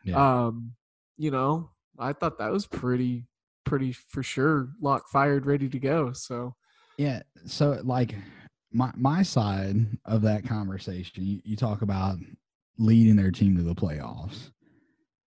Yeah. 0.03 0.47
Um, 0.47 0.73
you 1.17 1.31
know, 1.31 1.69
I 1.99 2.13
thought 2.13 2.37
that 2.39 2.51
was 2.51 2.67
pretty, 2.67 3.25
pretty 3.65 3.91
for 3.93 4.23
sure 4.23 4.69
lock 4.81 5.07
fired, 5.09 5.45
ready 5.45 5.69
to 5.69 5.79
go. 5.79 6.13
So, 6.13 6.55
Yeah. 6.97 7.21
So 7.45 7.79
like 7.83 8.15
my 8.71 8.91
my 8.95 9.23
side 9.23 9.75
of 10.05 10.21
that 10.23 10.45
conversation, 10.45 11.25
you, 11.25 11.41
you 11.43 11.55
talk 11.55 11.81
about 11.81 12.17
leading 12.77 13.15
their 13.15 13.31
team 13.31 13.57
to 13.57 13.63
the 13.63 13.75
playoffs. 13.75 14.51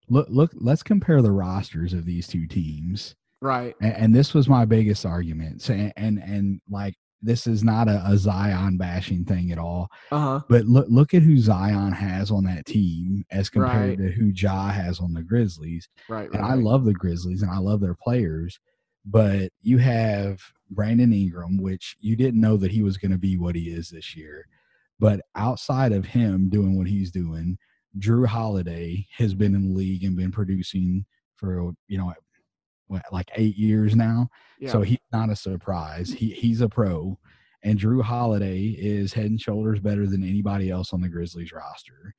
Look 0.09 0.27
look 0.29 0.51
let's 0.55 0.83
compare 0.83 1.21
the 1.21 1.31
rosters 1.31 1.93
of 1.93 2.05
these 2.05 2.27
two 2.27 2.47
teams. 2.47 3.15
right. 3.41 3.75
And, 3.81 3.93
and 3.93 4.15
this 4.15 4.33
was 4.33 4.49
my 4.49 4.65
biggest 4.65 5.05
argument. 5.05 5.61
So, 5.61 5.73
and 5.73 5.93
and, 5.95 6.19
and 6.19 6.61
like 6.69 6.95
this 7.25 7.47
is 7.47 7.63
not 7.63 7.87
a, 7.87 8.01
a 8.07 8.17
Zion 8.17 8.77
bashing 8.77 9.25
thing 9.25 9.51
at 9.51 9.57
all. 9.57 9.89
Uh 10.11 10.19
huh. 10.19 10.39
But 10.47 10.65
look 10.65 10.85
look 10.89 11.13
at 11.13 11.23
who 11.23 11.37
Zion 11.37 11.91
has 11.91 12.31
on 12.31 12.43
that 12.45 12.65
team 12.65 13.25
as 13.31 13.49
compared 13.49 13.99
Right. 13.99 14.07
to 14.07 14.11
who 14.13 14.27
Ja 14.27 14.69
has 14.69 14.99
on 14.99 15.13
the 15.13 15.23
Grizzlies. 15.23 15.89
Right. 16.07 16.29
And 16.31 16.41
right, 16.41 16.51
I 16.51 16.53
love 16.55 16.85
the 16.85 16.93
Grizzlies 16.93 17.41
and 17.41 17.51
I 17.51 17.57
love 17.57 17.81
their 17.81 17.95
players. 17.95 18.59
but 19.05 19.51
you 19.61 19.77
have 19.77 20.41
Brandon 20.71 21.13
Ingram, 21.13 21.61
which 21.61 21.95
you 21.99 22.15
didn't 22.15 22.41
know 22.41 22.57
that 22.57 22.71
he 22.71 22.81
was 22.81 22.97
going 22.97 23.11
to 23.11 23.19
be 23.19 23.37
what 23.37 23.53
he 23.55 23.69
is 23.69 23.89
this 23.89 24.15
year. 24.15 24.47
But 24.99 25.21
outside 25.35 25.91
of 25.91 26.05
him 26.05 26.49
doing 26.49 26.75
what 26.77 26.87
he's 26.87 27.11
doing, 27.11 27.57
Jrue 27.99 28.25
Holiday 28.25 29.05
has 29.17 29.33
been 29.35 29.53
in 29.53 29.67
the 29.69 29.77
league 29.77 30.03
and 30.03 30.15
been 30.15 30.31
producing 30.31 31.05
for 31.35 31.71
you 31.87 31.97
know 31.99 32.13
like 33.11 33.29
eight 33.35 33.57
years 33.57 33.95
now. 33.95 34.29
Yeah. 34.59 34.71
So 34.71 34.81
he's 34.81 34.97
not 35.11 35.29
a 35.29 35.35
surprise. 35.35 36.11
He 36.11 36.29
he's 36.31 36.61
a 36.61 36.69
pro, 36.69 37.17
and 37.63 37.79
Jrue 37.79 38.03
Holiday 38.03 38.75
is 38.77 39.13
head 39.13 39.25
and 39.25 39.41
shoulders 39.41 39.79
better 39.79 40.07
than 40.07 40.23
anybody 40.23 40.69
else 40.69 40.93
on 40.93 41.01
the 41.01 41.09
Grizzlies 41.09 41.51
roster. 41.51 42.13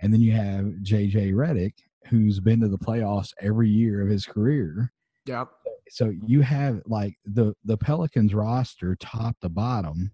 And 0.00 0.12
then 0.12 0.20
you 0.20 0.32
have 0.32 0.64
JJ 0.82 1.32
Redick, 1.32 1.74
who's 2.06 2.40
been 2.40 2.60
to 2.60 2.68
the 2.68 2.78
playoffs 2.78 3.32
every 3.40 3.68
year 3.68 4.02
of 4.02 4.08
his 4.08 4.24
career. 4.24 4.92
Yep. 5.26 5.48
So 5.90 6.12
you 6.26 6.40
have 6.42 6.82
like 6.86 7.14
the 7.24 7.54
the 7.64 7.76
Pelicans 7.76 8.34
roster, 8.34 8.96
top 8.96 9.38
to 9.40 9.48
bottom, 9.48 10.10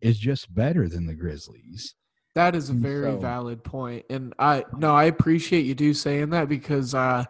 is 0.00 0.18
just 0.18 0.54
better 0.54 0.88
than 0.88 1.06
the 1.06 1.14
Grizzlies. 1.14 1.94
That 2.34 2.54
is 2.54 2.70
a 2.70 2.74
very 2.74 3.12
so- 3.12 3.18
valid 3.18 3.64
point, 3.64 4.04
and 4.10 4.32
I 4.38 4.64
no, 4.76 4.94
I 4.94 5.04
appreciate 5.04 5.66
you 5.66 5.74
do 5.74 5.92
saying 5.92 6.30
that 6.30 6.48
because, 6.48 6.94
uh, 6.94 7.24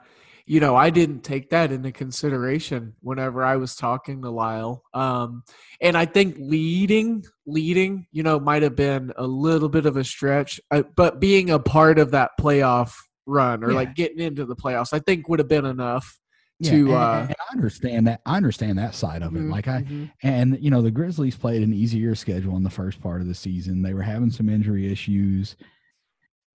you 0.48 0.60
know, 0.60 0.74
I 0.74 0.90
didn't 0.90 1.20
take 1.20 1.50
that 1.50 1.70
into 1.70 1.92
consideration 1.92 2.94
whenever 3.00 3.44
I 3.44 3.56
was 3.56 3.74
talking 3.76 4.22
to 4.22 4.30
Lyle. 4.30 4.82
Um, 4.94 5.42
and 5.80 5.96
I 5.96 6.06
think 6.06 6.36
leading, 6.38 7.24
leading, 7.46 8.06
you 8.12 8.22
know, 8.22 8.40
might 8.40 8.62
have 8.62 8.74
been 8.74 9.12
a 9.16 9.26
little 9.26 9.68
bit 9.68 9.84
of 9.86 9.96
a 9.96 10.04
stretch, 10.04 10.60
uh, 10.70 10.82
but 10.96 11.20
being 11.20 11.50
a 11.50 11.58
part 11.58 11.98
of 11.98 12.12
that 12.12 12.30
playoff 12.40 12.94
run 13.26 13.62
or 13.62 13.70
Yeah. 13.70 13.76
like 13.76 13.94
getting 13.94 14.20
into 14.20 14.46
the 14.46 14.56
playoffs, 14.56 14.92
I 14.94 15.00
think 15.00 15.28
would 15.28 15.38
have 15.38 15.48
been 15.48 15.66
enough. 15.66 16.18
Yeah, 16.60 16.70
To, 16.70 16.76
and- 16.86 16.90
uh, 16.94 17.26
and 17.28 17.36
I 17.38 17.52
understand 17.52 18.06
that. 18.08 18.20
I 18.26 18.36
understand 18.36 18.78
that 18.78 18.94
side 18.94 19.22
of 19.22 19.36
it. 19.36 19.40
Mhm, 19.42 19.50
Like 19.52 19.68
I, 19.68 19.82
mhm. 19.82 20.10
And 20.22 20.58
you 20.60 20.70
know, 20.70 20.82
the 20.82 20.90
Grizzlies 20.90 21.36
played 21.36 21.62
an 21.62 21.72
easier 21.74 22.14
schedule 22.14 22.56
in 22.56 22.62
the 22.64 22.70
first 22.70 23.00
part 23.00 23.20
of 23.20 23.26
the 23.28 23.34
season. 23.34 23.82
They 23.82 23.92
were 23.94 24.02
having 24.02 24.30
some 24.30 24.48
injury 24.48 24.90
issues. 24.90 25.56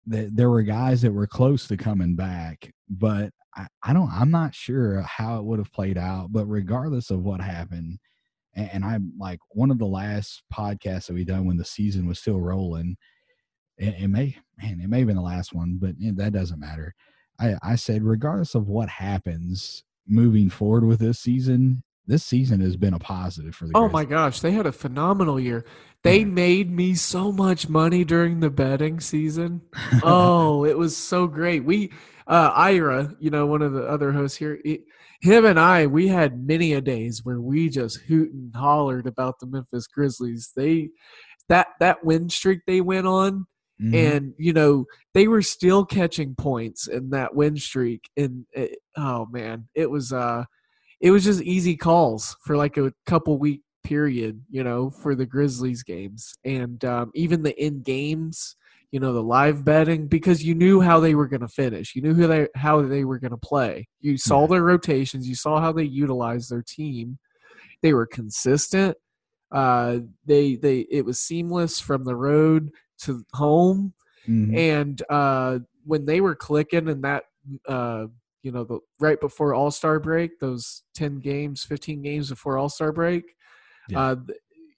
That 0.08 0.36
there 0.36 0.49
were 0.49 0.63
guys 0.63 1.01
that 1.03 1.13
were 1.13 1.27
close 1.27 1.67
to 1.67 1.77
coming 1.77 2.15
back, 2.15 2.73
but 2.89 3.32
I, 3.55 3.67
I 3.83 3.93
don't. 3.93 4.09
I'm 4.11 4.31
not 4.31 4.55
sure 4.55 5.01
how 5.01 5.37
it 5.37 5.43
would 5.45 5.59
have 5.59 5.71
played 5.71 5.97
out. 5.97 6.31
But 6.31 6.45
regardless 6.45 7.09
of 7.09 7.23
what 7.23 7.41
happened, 7.41 7.99
and, 8.55 8.69
and 8.73 8.85
I'm 8.85 9.13
like 9.19 9.39
one 9.51 9.71
of 9.71 9.79
the 9.79 9.85
last 9.85 10.43
podcasts 10.53 11.07
that 11.07 11.13
we 11.13 11.23
done 11.23 11.45
when 11.45 11.57
the 11.57 11.65
season 11.65 12.07
was 12.07 12.19
still 12.19 12.39
rolling. 12.39 12.97
It, 13.77 13.95
it 14.03 14.07
may, 14.07 14.37
man, 14.61 14.79
it 14.81 14.89
may 14.89 14.99
have 14.99 15.07
been 15.07 15.15
the 15.15 15.21
last 15.21 15.53
one, 15.53 15.77
but 15.81 15.95
eh, 16.03 16.11
that 16.15 16.33
doesn't 16.33 16.59
matter. 16.59 16.93
I, 17.39 17.57
I 17.63 17.75
said, 17.75 18.03
regardless 18.03 18.55
of 18.55 18.67
what 18.67 18.89
happens 18.89 19.83
moving 20.07 20.49
forward 20.49 20.85
with 20.85 20.99
this 20.99 21.19
season, 21.19 21.83
this 22.07 22.23
season 22.23 22.59
has 22.61 22.75
been 22.77 22.93
a 22.93 22.99
positive 22.99 23.55
for 23.55 23.65
the. 23.67 23.73
Oh 23.75 23.89
my 23.89 24.05
gosh, 24.05 24.39
they 24.41 24.51
had 24.51 24.65
a 24.65 24.71
phenomenal 24.71 25.39
year. 25.39 25.65
They 26.03 26.19
Yeah. 26.19 26.25
made 26.25 26.71
me 26.71 26.95
so 26.95 27.31
much 27.31 27.69
money 27.69 28.03
during 28.03 28.39
the 28.39 28.49
betting 28.49 28.99
season. 28.99 29.61
oh, 30.03 30.65
it 30.65 30.77
was 30.77 30.95
so 30.97 31.27
great. 31.27 31.63
We, 31.63 31.91
uh, 32.27 32.51
Ira, 32.53 33.15
you 33.19 33.29
know, 33.29 33.45
one 33.45 33.61
of 33.61 33.73
the 33.73 33.83
other 33.83 34.11
hosts 34.11 34.37
here, 34.37 34.59
it, 34.65 34.81
him 35.21 35.45
and 35.45 35.57
I, 35.59 35.87
we 35.87 36.07
had 36.09 36.45
many 36.45 36.73
a 36.73 36.81
days 36.81 37.21
where 37.23 37.39
we 37.39 37.69
just 37.69 38.01
hoot 38.01 38.31
and 38.33 38.53
hollered 38.53 39.07
about 39.07 39.39
the 39.39 39.47
Memphis 39.47 39.87
Grizzlies. 39.87 40.51
They, 40.55 40.89
that 41.49 41.67
that 41.79 42.03
win 42.03 42.29
streak 42.29 42.59
they 42.67 42.81
went 42.81 43.07
on, 43.07 43.45
Mhm. 43.81 43.93
and 43.95 44.33
you 44.37 44.53
know 44.53 44.85
they 45.13 45.27
were 45.27 45.41
still 45.41 45.83
catching 45.85 46.35
points 46.35 46.87
in 46.87 47.09
that 47.09 47.33
win 47.35 47.57
streak. 47.57 48.09
And 48.17 48.45
it, 48.51 48.77
oh 48.97 49.25
man, 49.31 49.67
it 49.75 49.89
was 49.89 50.11
uh, 50.13 50.43
it 51.03 51.11
was 51.11 51.25
just 51.25 51.41
easy 51.41 51.75
calls 51.75 52.35
for 52.45 52.55
like 52.55 52.77
a 52.77 52.93
couple 53.05 53.37
week 53.37 53.61
period, 53.83 54.41
you 54.49 54.63
know, 54.63 54.89
for 54.89 55.13
the 55.13 55.25
Grizzlies 55.25 55.83
games, 55.83 56.33
and 56.45 56.83
um, 56.85 57.11
even 57.13 57.43
the 57.43 57.53
in 57.63 57.81
games, 57.81 58.55
you 58.91 59.01
know, 59.01 59.11
the 59.11 59.21
live 59.21 59.65
betting 59.65 60.07
because 60.07 60.41
you 60.41 60.55
knew 60.55 60.79
how 60.79 61.01
they 61.01 61.13
were 61.13 61.27
going 61.27 61.41
to 61.41 61.47
finish, 61.49 61.93
you 61.93 62.01
knew 62.01 62.13
who 62.13 62.25
they 62.25 62.47
how 62.55 62.81
they 62.81 63.03
were 63.03 63.19
going 63.19 63.31
to 63.31 63.37
play. 63.37 63.87
You 63.99 64.17
saw 64.17 64.47
their 64.47 64.63
rotations, 64.63 65.27
you 65.27 65.35
saw 65.35 65.59
how 65.59 65.73
they 65.73 65.83
utilized 65.83 66.49
their 66.49 66.63
team. 66.65 67.19
They 67.81 67.93
were 67.93 68.07
consistent. 68.07 68.97
Uh, 69.51 69.99
they 70.25 70.55
they 70.55 70.87
it 70.89 71.03
was 71.03 71.19
seamless 71.19 71.81
from 71.81 72.05
the 72.05 72.15
road 72.15 72.71
to 72.99 73.23
home 73.33 73.93
Mhm. 74.27 74.57
and 74.57 75.03
uh, 75.09 75.59
when 75.83 76.05
they 76.05 76.21
were 76.21 76.33
clicking 76.35 76.87
and 76.87 77.03
that 77.03 77.25
uh, 77.67 78.05
you 78.43 78.51
know 78.51 78.63
the 78.63 78.79
right 78.99 79.19
before 79.19 79.53
all 79.56 79.71
star 79.71 79.99
break 79.99 80.39
those 80.39 80.84
10 80.95 81.19
games 81.19 81.63
15 81.63 82.01
games 82.01 82.29
before 82.29 82.58
all 82.58 82.69
star 82.69 82.91
break 82.91 83.23
Yeah. 83.89 83.99
uh, 83.99 84.15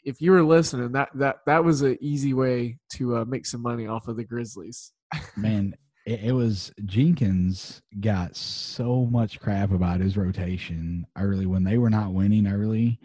if 0.04 0.22
you 0.22 0.32
were 0.32 0.44
listening 0.44 0.92
that 0.94 1.10
that 1.16 1.38
that 1.48 1.64
was 1.64 1.82
an 1.82 1.98
easy 2.00 2.34
way 2.34 2.78
to 2.94 3.18
uh, 3.18 3.26
make 3.26 3.46
some 3.46 3.62
money 3.62 3.88
off 3.88 4.08
of 4.08 4.16
the 4.18 4.24
grizzlies 4.24 4.94
man, 5.38 5.74
it, 6.06 6.26
it 6.26 6.32
was 6.32 6.72
Jenkins 6.86 7.82
got 8.00 8.36
so 8.36 9.06
much 9.06 9.40
crap 9.40 9.72
about 9.72 10.00
his 10.00 10.18
rotation 10.18 11.06
early 11.18 11.46
when 11.46 11.64
they 11.64 11.78
were 11.78 11.90
not 11.90 12.14
winning 12.14 12.48
early. 12.48 13.00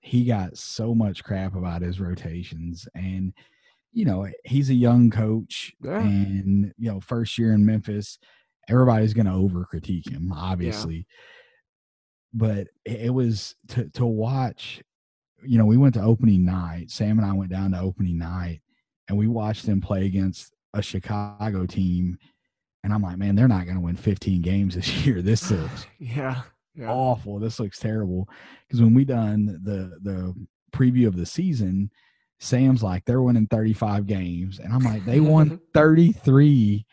He 0.00 0.24
got 0.24 0.56
so 0.56 0.94
much 0.94 1.24
crap 1.24 1.54
about 1.56 1.82
his 1.82 1.98
rotations, 2.00 2.86
and 2.94 3.32
you 3.92 4.04
know 4.04 4.28
he's 4.44 4.70
a 4.70 4.74
young 4.74 5.10
coach, 5.10 5.72
Yeah. 5.82 6.00
and 6.00 6.72
you 6.78 6.90
know 6.92 7.00
first 7.00 7.38
year 7.38 7.52
in 7.52 7.64
Memphis, 7.66 8.18
everybody's 8.68 9.14
going 9.14 9.26
to 9.26 9.32
over 9.32 9.64
critique 9.64 10.08
him, 10.08 10.32
obviously. 10.32 11.06
But 12.32 12.68
it, 12.84 13.00
it 13.02 13.14
was 13.14 13.54
to 13.68 13.88
to 13.90 14.06
watch. 14.06 14.82
You 15.42 15.58
know, 15.58 15.66
we 15.66 15.76
went 15.76 15.94
to 15.94 16.02
opening 16.02 16.44
night. 16.44 16.90
Sam 16.90 17.18
and 17.18 17.26
I 17.26 17.32
went 17.32 17.50
down 17.50 17.72
to 17.72 17.80
opening 17.80 18.18
night, 18.18 18.60
and 19.08 19.16
we 19.16 19.26
watched 19.26 19.66
them 19.66 19.80
play 19.80 20.06
against 20.06 20.54
a 20.74 20.82
Chicago 20.82 21.66
team. 21.66 22.18
And 22.82 22.92
I'm 22.92 23.02
like, 23.02 23.18
man, 23.18 23.34
they're 23.34 23.48
not 23.48 23.64
going 23.64 23.76
to 23.76 23.82
win 23.82 23.96
15 23.96 24.42
games 24.42 24.74
this 24.74 24.92
year. 25.06 25.22
This 25.22 25.50
looks 25.50 25.86
yeah 25.98 26.42
yeah 26.74 26.90
awful. 26.90 27.38
This 27.38 27.60
looks 27.60 27.78
terrible. 27.78 28.28
Because 28.66 28.80
when 28.80 28.94
we 28.94 29.04
done 29.04 29.60
the 29.62 29.98
the 30.02 30.34
preview 30.72 31.06
of 31.06 31.16
the 31.16 31.26
season, 31.26 31.90
Sam's 32.38 32.82
like, 32.82 33.04
they're 33.04 33.22
winning 33.22 33.46
35 33.46 34.06
games, 34.06 34.58
and 34.58 34.72
I'm 34.72 34.82
like, 34.82 35.04
they 35.04 35.20
won 35.20 35.58
33 35.74 36.84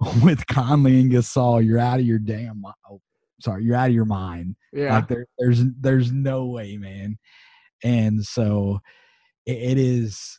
with 0.22 0.46
Conley 0.46 1.00
and 1.00 1.12
Gasol. 1.12 1.64
You're 1.64 1.78
out 1.78 2.00
of 2.00 2.06
your 2.06 2.18
damn. 2.18 2.62
Oh, 2.90 3.00
sorry, 3.40 3.64
you're 3.64 3.76
out 3.76 3.88
of 3.88 3.94
your 3.94 4.04
mind. 4.04 4.56
yeah 4.72 4.94
Like 4.94 5.08
there, 5.08 5.26
there's 5.38 5.62
there's 5.80 6.12
no 6.12 6.46
way, 6.46 6.76
man. 6.76 7.18
And 7.82 8.24
so 8.24 8.80
it, 9.46 9.56
it 9.56 9.78
is 9.78 10.38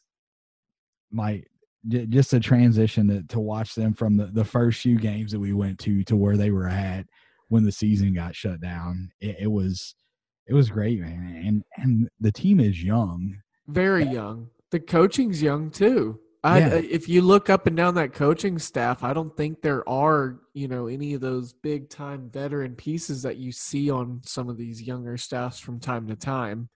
like 1.12 1.48
j- 1.88 2.06
just 2.06 2.34
a 2.34 2.40
transition 2.40 3.08
to, 3.08 3.24
to 3.24 3.40
watch 3.40 3.76
them 3.76 3.94
from 3.94 4.18
the, 4.18 4.28
the 4.28 4.46
first 4.46 4.82
few 4.82 4.98
games 4.98 5.32
that 5.32 5.40
we 5.40 5.54
went 5.54 5.80
to 5.80 6.04
to 6.06 6.16
where 6.16 6.38
they 6.38 6.52
were 6.52 6.68
at 6.70 7.06
when 7.50 7.64
the 7.64 7.72
season 7.72 8.14
got 8.14 8.36
shut 8.36 8.62
down. 8.62 9.12
It, 9.20 9.38
it 9.42 9.52
was 9.52 9.96
it 10.48 10.54
was 10.54 10.70
great, 10.70 11.00
man. 11.00 11.44
And 11.46 11.64
and 11.78 12.10
the 12.20 12.32
team 12.32 12.60
is 12.60 12.84
young. 12.84 13.38
very 13.68 14.06
young 14.06 14.50
the 14.72 14.80
coaching's 14.80 15.42
young 15.42 15.70
too 15.70 16.20
I, 16.44 16.60
Yeah. 16.60 16.76
if 16.76 17.08
you 17.08 17.22
look 17.22 17.50
up 17.52 17.68
and 17.68 17.78
down 17.78 17.94
that 17.96 18.14
coaching 18.14 18.58
staff, 18.58 19.04
I 19.04 19.14
don't 19.14 19.36
think 19.38 19.62
there 19.62 19.88
are, 19.88 20.40
you 20.54 20.68
know, 20.68 20.88
any 20.88 21.14
of 21.14 21.22
those 21.22 21.54
big 21.54 21.90
time 21.90 22.30
veteran 22.32 22.76
pieces 22.76 23.22
that 23.22 23.38
you 23.38 23.52
see 23.52 23.92
on 23.92 24.22
some 24.24 24.50
of 24.50 24.58
these 24.58 24.82
younger 24.82 25.18
staffs 25.18 25.60
from 25.60 25.80
time 25.80 26.08
to 26.08 26.16
time. 26.16 26.70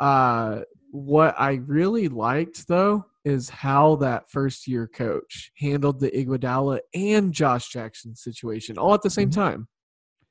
Uh, 0.00 0.62
what 0.90 1.34
I 1.38 1.54
really 1.66 2.08
liked 2.08 2.66
though 2.66 3.04
is 3.24 3.48
how 3.48 3.96
that 3.96 4.30
first 4.30 4.66
year 4.66 4.86
coach 4.86 5.50
handled 5.58 6.00
the 6.00 6.10
Iguodala 6.10 6.80
and 6.94 7.32
Josh 7.32 7.68
Jackson 7.70 8.14
situation 8.14 8.78
all 8.78 8.94
at 8.94 9.02
the 9.02 9.10
same 9.10 9.30
Mhm. 9.30 9.34
time, 9.34 9.68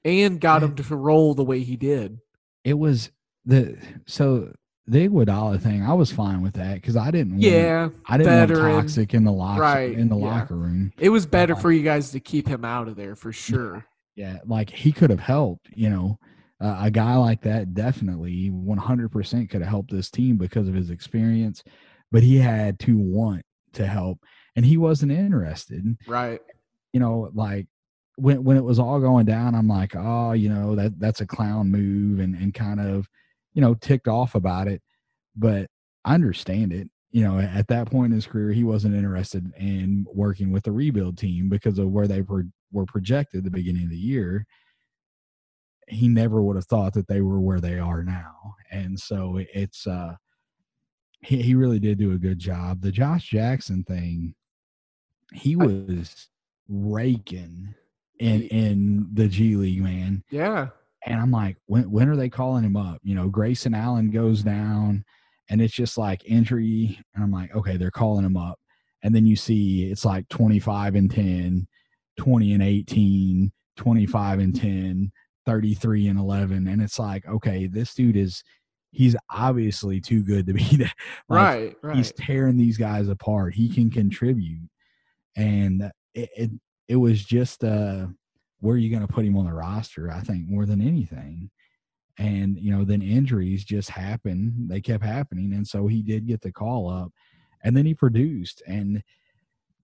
and 0.03 0.39
got 0.41 0.63
him 0.63 0.75
to 0.75 0.95
roll 0.95 1.33
the 1.33 1.43
way 1.43 1.61
he 1.61 1.75
did. 1.75 2.19
It 2.63 2.77
was 2.79 3.11
the 3.45 3.77
so 4.05 4.53
the 4.85 5.07
Iguodala 5.07 5.61
thing. 5.61 5.83
I 5.83 5.93
was 5.93 6.11
fine 6.11 6.41
with 6.41 6.53
that 6.55 6.75
because 6.75 6.95
I 6.97 7.09
didn't. 7.11 7.33
Want, 7.33 7.43
Yeah, 7.43 7.89
I 8.07 8.17
didn't 8.17 8.49
want 8.51 8.83
toxic 8.83 9.13
in 9.13 9.23
the 9.23 9.31
locker 9.31 9.61
Right, 9.61 9.93
in 9.97 10.09
the 10.09 10.17
yeah. 10.17 10.25
locker 10.25 10.55
room. 10.55 10.91
it 10.97 11.09
was 11.09 11.25
better 11.25 11.53
Uh, 11.53 11.59
for 11.59 11.71
you 11.71 11.83
guys 11.83 12.11
to 12.11 12.19
keep 12.19 12.47
him 12.47 12.65
out 12.65 12.87
of 12.87 12.95
there 12.95 13.15
for 13.15 13.31
sure. 13.31 13.85
Yeah, 14.15 14.37
like 14.45 14.69
he 14.69 14.91
could 14.91 15.09
have 15.09 15.19
helped. 15.21 15.69
You 15.73 15.89
know, 15.89 16.19
uh, 16.61 16.77
a 16.81 16.91
guy 16.91 17.15
like 17.15 17.41
that 17.43 17.73
definitely 17.73 18.49
100% 18.51 19.49
could 19.49 19.61
have 19.61 19.69
helped 19.69 19.91
this 19.91 20.09
team 20.11 20.37
because 20.37 20.67
of 20.67 20.73
his 20.75 20.89
experience, 20.89 21.63
but 22.11 22.23
he 22.23 22.37
had 22.37 22.79
to 22.79 22.97
want 22.97 23.43
to 23.73 23.87
help, 23.87 24.19
and 24.55 24.65
he 24.65 24.77
wasn't 24.77 25.11
interested. 25.11 25.97
Right. 26.07 26.39
You 26.91 26.99
know, 26.99 27.31
like 27.33 27.67
when 28.17 28.43
when 28.43 28.57
it 28.57 28.63
was 28.63 28.77
all 28.79 28.99
going 28.99 29.25
down, 29.25 29.55
I'm 29.55 29.67
like, 29.67 29.95
oh, 29.95 30.33
you 30.33 30.49
know, 30.49 30.75
that 30.75 30.99
that's 30.99 31.21
a 31.21 31.25
clown 31.25 31.71
move, 31.71 32.19
and 32.19 32.35
and 32.35 32.53
kind 32.53 32.79
of, 32.79 33.07
you 33.53 33.61
know, 33.61 33.73
ticked 33.75 34.07
off 34.07 34.35
about 34.35 34.67
it. 34.67 34.81
But 35.35 35.69
I 36.05 36.13
understand 36.15 36.73
it. 36.73 36.89
You 37.11 37.23
know, 37.23 37.39
at 37.39 37.67
that 37.67 37.91
point 37.91 38.11
in 38.11 38.15
his 38.15 38.25
career, 38.25 38.51
he 38.51 38.63
wasn't 38.63 38.95
interested 38.95 39.51
in 39.57 40.05
working 40.13 40.51
with 40.51 40.63
the 40.63 40.71
rebuild 40.71 41.17
team 41.17 41.47
because 41.49 41.77
of 41.79 41.89
where 41.91 42.07
they 42.07 42.21
were 42.21 42.45
were 42.71 42.85
projected 42.87 43.39
at 43.39 43.43
the 43.43 43.51
beginning 43.51 43.83
of 43.83 43.89
the 43.91 43.97
year. 43.97 44.45
he 45.87 46.07
never 46.07 46.41
would 46.41 46.55
have 46.55 46.65
thought 46.65 46.93
that 46.93 47.07
they 47.07 47.21
were 47.21 47.39
where 47.39 47.59
they 47.59 47.77
are 47.77 48.03
now. 48.03 48.55
And 48.71 48.99
so 48.99 49.39
it's 49.53 49.85
uh 49.85 50.15
he, 51.21 51.41
he 51.41 51.55
really 51.55 51.79
did 51.79 51.97
do 51.99 52.11
a 52.13 52.17
good 52.17 52.39
job. 52.39 52.81
The 52.81 52.91
Josh 52.91 53.29
Jackson 53.29 53.83
thing, 53.83 54.35
he 55.33 55.55
was 55.55 56.29
raking 56.67 57.75
in 58.19 58.41
in 58.43 59.07
the 59.13 59.27
G 59.27 59.55
League, 59.55 59.83
man. 59.83 60.23
Yeah. 60.29 60.69
And 61.05 61.19
I'm 61.19 61.31
like, 61.31 61.57
when 61.65 61.89
when 61.91 62.09
are 62.09 62.15
they 62.15 62.29
calling 62.29 62.63
him 62.63 62.77
up? 62.77 62.99
You 63.03 63.15
know, 63.15 63.27
Grayson 63.27 63.73
Allen 63.73 64.09
goes 64.11 64.41
down 64.43 65.03
and 65.49 65.61
it's 65.61 65.73
just 65.73 65.97
like 65.97 66.23
injury. 66.25 66.99
And 67.13 67.23
I'm 67.23 67.31
like, 67.31 67.55
okay, 67.55 67.77
they're 67.77 67.91
calling 67.91 68.25
him 68.25 68.37
up. 68.37 68.59
And 69.03 69.13
then 69.13 69.25
you 69.25 69.35
see 69.35 69.91
it's 69.91 70.05
like 70.05 70.27
25 70.29 70.95
and 70.95 71.11
10, 71.11 71.67
20 72.17 72.53
and 72.53 72.63
18, 72.63 73.51
25 73.75 74.39
and 74.39 74.55
10, 74.55 75.11
33 75.45 76.07
and 76.07 76.19
11. 76.19 76.67
And 76.67 76.81
it's 76.81 76.99
like, 76.99 77.27
okay, 77.27 77.67
this 77.67 77.93
dude 77.93 78.15
is, 78.15 78.43
he's 78.91 79.15
obviously 79.29 79.99
too 79.99 80.23
good 80.23 80.47
to 80.47 80.53
be 80.53 80.63
that. 80.77 80.93
Like, 81.27 81.39
right. 81.39 81.75
Right. 81.83 81.95
He's 81.97 82.13
tearing 82.13 82.57
these 82.57 82.77
guys 82.77 83.09
apart. 83.09 83.53
He 83.53 83.67
can 83.67 83.89
contribute. 83.89 84.69
And 85.35 85.91
it, 86.13 86.29
it, 86.37 86.51
it 86.87 86.95
was 86.95 87.23
just, 87.23 87.63
uh, 87.63 88.07
where 88.63 88.75
are 88.75 88.79
you 88.79 88.89
going 88.89 89.05
to 89.05 89.13
put 89.13 89.25
him 89.25 89.35
on 89.35 89.45
the 89.45 89.53
roster? 89.53 90.09
I 90.09 90.21
think 90.21 90.47
more 90.47 90.65
than 90.65 90.81
anything. 90.81 91.49
And, 92.17 92.57
you 92.57 92.71
know, 92.71 92.85
then 92.85 93.01
injuries 93.01 93.65
just 93.65 93.89
happened. 93.89 94.69
They 94.69 94.79
kept 94.79 95.03
happening. 95.03 95.51
And 95.53 95.67
so 95.67 95.87
he 95.87 96.01
did 96.01 96.27
get 96.27 96.39
the 96.39 96.51
call 96.51 96.89
up 96.89 97.11
and 97.61 97.75
then 97.75 97.85
he 97.85 97.93
produced. 97.93 98.61
And 98.65 99.03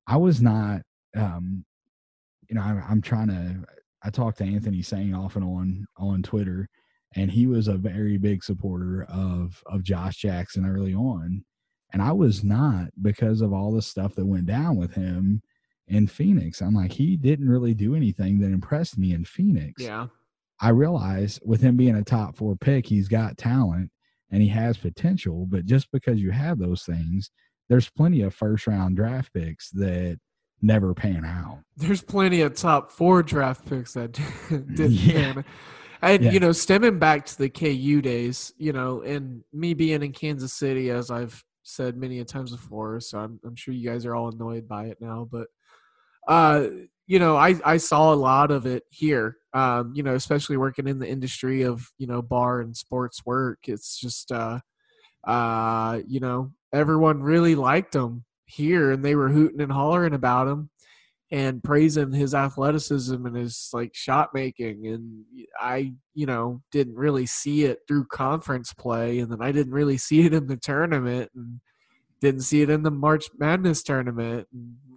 I 0.07 0.15
was 0.15 0.41
not, 0.41 0.81
um, 1.13 1.65
you 2.47 2.55
know, 2.55 2.61
I, 2.61 2.81
I'm 2.89 3.01
trying 3.01 3.27
to, 3.27 3.65
I 4.01 4.11
talked 4.11 4.37
to 4.37 4.45
Anthony 4.45 4.81
saying 4.81 5.13
off 5.13 5.35
and 5.35 5.43
on 5.43 5.85
on 5.97 6.23
Twitter, 6.23 6.69
and 7.15 7.29
he 7.29 7.47
was 7.47 7.67
a 7.67 7.73
very 7.73 8.17
big 8.17 8.45
supporter 8.45 9.05
of 9.09 9.61
of 9.65 9.83
Josh 9.83 10.15
Jackson 10.15 10.65
early 10.65 10.93
on, 10.93 11.43
and 11.91 12.01
I 12.01 12.13
was 12.13 12.41
not 12.41 12.87
because 13.01 13.41
of 13.41 13.51
all 13.51 13.73
the 13.73 13.81
stuff 13.81 14.15
that 14.15 14.25
went 14.25 14.45
down 14.45 14.77
with 14.77 14.93
him 14.93 15.41
in 15.89 16.07
Phoenix. 16.07 16.61
I'm 16.61 16.73
like, 16.75 16.91
he 16.91 17.17
didn't 17.17 17.49
really 17.49 17.73
do 17.73 17.95
anything 17.95 18.39
that 18.39 18.51
impressed 18.51 18.97
me 18.97 19.13
in 19.13 19.25
Phoenix. 19.25 19.81
yeah. 19.83 20.07
I 20.61 20.69
realize 20.69 21.39
with 21.45 21.61
him 21.61 21.77
being 21.77 21.95
a 21.95 22.03
top 22.03 22.35
four 22.35 22.55
pick, 22.57 22.85
he's 22.85 23.07
got 23.07 23.37
talent 23.37 23.89
and 24.29 24.41
he 24.41 24.49
has 24.49 24.75
potential. 24.77 25.45
But 25.47 25.65
just 25.65 25.89
because 25.91 26.19
you 26.19 26.31
have 26.31 26.59
those 26.59 26.83
things, 26.83 27.31
there's 27.69 27.89
plenty 27.89 28.21
of 28.23 28.33
first 28.35 28.67
round 28.67 28.97
draft 28.97 29.33
picks 29.33 29.69
that 29.71 30.19
never 30.61 30.93
pan 30.93 31.23
out. 31.23 31.59
There's 31.77 32.01
plenty 32.01 32.41
of 32.41 32.55
top 32.55 32.91
four 32.91 33.23
draft 33.23 33.67
picks 33.69 33.93
that 33.93 34.11
didn't 34.49 34.91
Yeah. 34.91 35.33
pan. 35.33 35.45
And 36.01 36.23
Yeah. 36.25 36.31
you 36.31 36.39
know, 36.41 36.51
stemming 36.51 36.99
back 36.99 37.25
to 37.27 37.37
the 37.37 37.49
KU 37.49 38.01
days, 38.01 38.53
you 38.57 38.73
know, 38.73 39.01
and 39.01 39.43
me 39.53 39.73
being 39.73 40.03
in 40.03 40.11
Kansas 40.11 40.53
City, 40.53 40.89
as 40.91 41.09
I've 41.09 41.41
said 41.63 41.95
many 41.95 42.19
a 42.19 42.25
times 42.25 42.51
before, 42.51 42.99
so 42.99 43.19
I'm, 43.19 43.39
I'm 43.45 43.55
sure 43.55 43.73
you 43.73 43.89
guys 43.89 44.05
are 44.05 44.15
all 44.15 44.27
annoyed 44.29 44.67
by 44.67 44.85
it 44.87 44.97
now, 44.99 45.25
but 45.31 45.47
uh, 46.29 46.67
you 47.07 47.19
know, 47.19 47.35
I 47.35 47.55
I 47.65 47.77
saw 47.77 48.13
a 48.13 48.15
lot 48.15 48.51
of 48.51 48.65
it 48.65 48.83
here. 48.91 49.37
Um, 49.53 49.93
you 49.95 50.03
know, 50.03 50.13
especially 50.13 50.57
working 50.57 50.87
in 50.87 50.99
the 50.99 51.09
industry 51.09 51.63
of 51.63 51.85
you 51.97 52.07
know 52.07 52.21
bar 52.21 52.61
and 52.61 52.77
sports 52.77 53.25
work. 53.25 53.59
It's 53.67 53.99
just 53.99 54.31
uh, 54.31 54.59
uh, 55.27 55.99
you 56.07 56.19
know, 56.19 56.51
everyone 56.71 57.21
really 57.23 57.55
liked 57.55 57.95
him 57.95 58.25
here, 58.45 58.91
and 58.91 59.03
they 59.03 59.15
were 59.15 59.29
hooting 59.29 59.59
and 59.59 59.71
hollering 59.71 60.13
about 60.13 60.47
him 60.47 60.69
and 61.31 61.63
praising 61.63 62.11
his 62.11 62.33
athleticism 62.33 63.25
and 63.25 63.35
his 63.35 63.69
like 63.71 63.93
shot 63.93 64.29
making 64.33 64.87
and 64.87 65.23
i 65.59 65.91
you 66.15 66.25
know 66.25 66.59
didn't 66.71 66.95
really 66.95 67.25
see 67.25 67.65
it 67.65 67.79
through 67.87 68.03
conference 68.05 68.73
play 68.73 69.19
and 69.19 69.31
then 69.31 69.41
i 69.41 69.51
didn't 69.51 69.73
really 69.73 69.97
see 69.97 70.25
it 70.25 70.33
in 70.33 70.47
the 70.47 70.57
tournament 70.57 71.29
and 71.35 71.59
didn't 72.21 72.41
see 72.41 72.61
it 72.61 72.69
in 72.69 72.83
the 72.83 72.91
march 72.91 73.29
madness 73.37 73.83
tournament. 73.83 74.47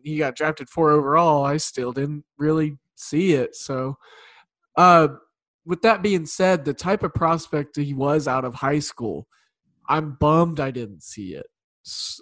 He 0.03 0.19
got 0.19 0.37
drafted 0.37 0.69
four 0.69 0.91
overall. 0.91 1.45
I 1.45 1.57
still 1.59 1.93
didn't 1.93 2.25
really 2.39 2.79
see 2.95 3.33
it. 3.35 3.55
So 3.55 3.97
uh 4.77 5.09
with 5.65 5.83
that 5.83 6.03
being 6.03 6.27
said 6.27 6.65
the 6.65 6.75
type 6.75 7.03
of 7.03 7.15
prospect 7.15 7.77
he 7.77 7.95
was 7.95 8.27
out 8.27 8.45
of 8.45 8.55
high 8.55 8.81
school 8.81 9.29
i'm 9.89 10.17
bummed 10.19 10.59
i 10.59 10.73
didn't 10.73 11.03
see 11.03 11.35
it 11.35 11.47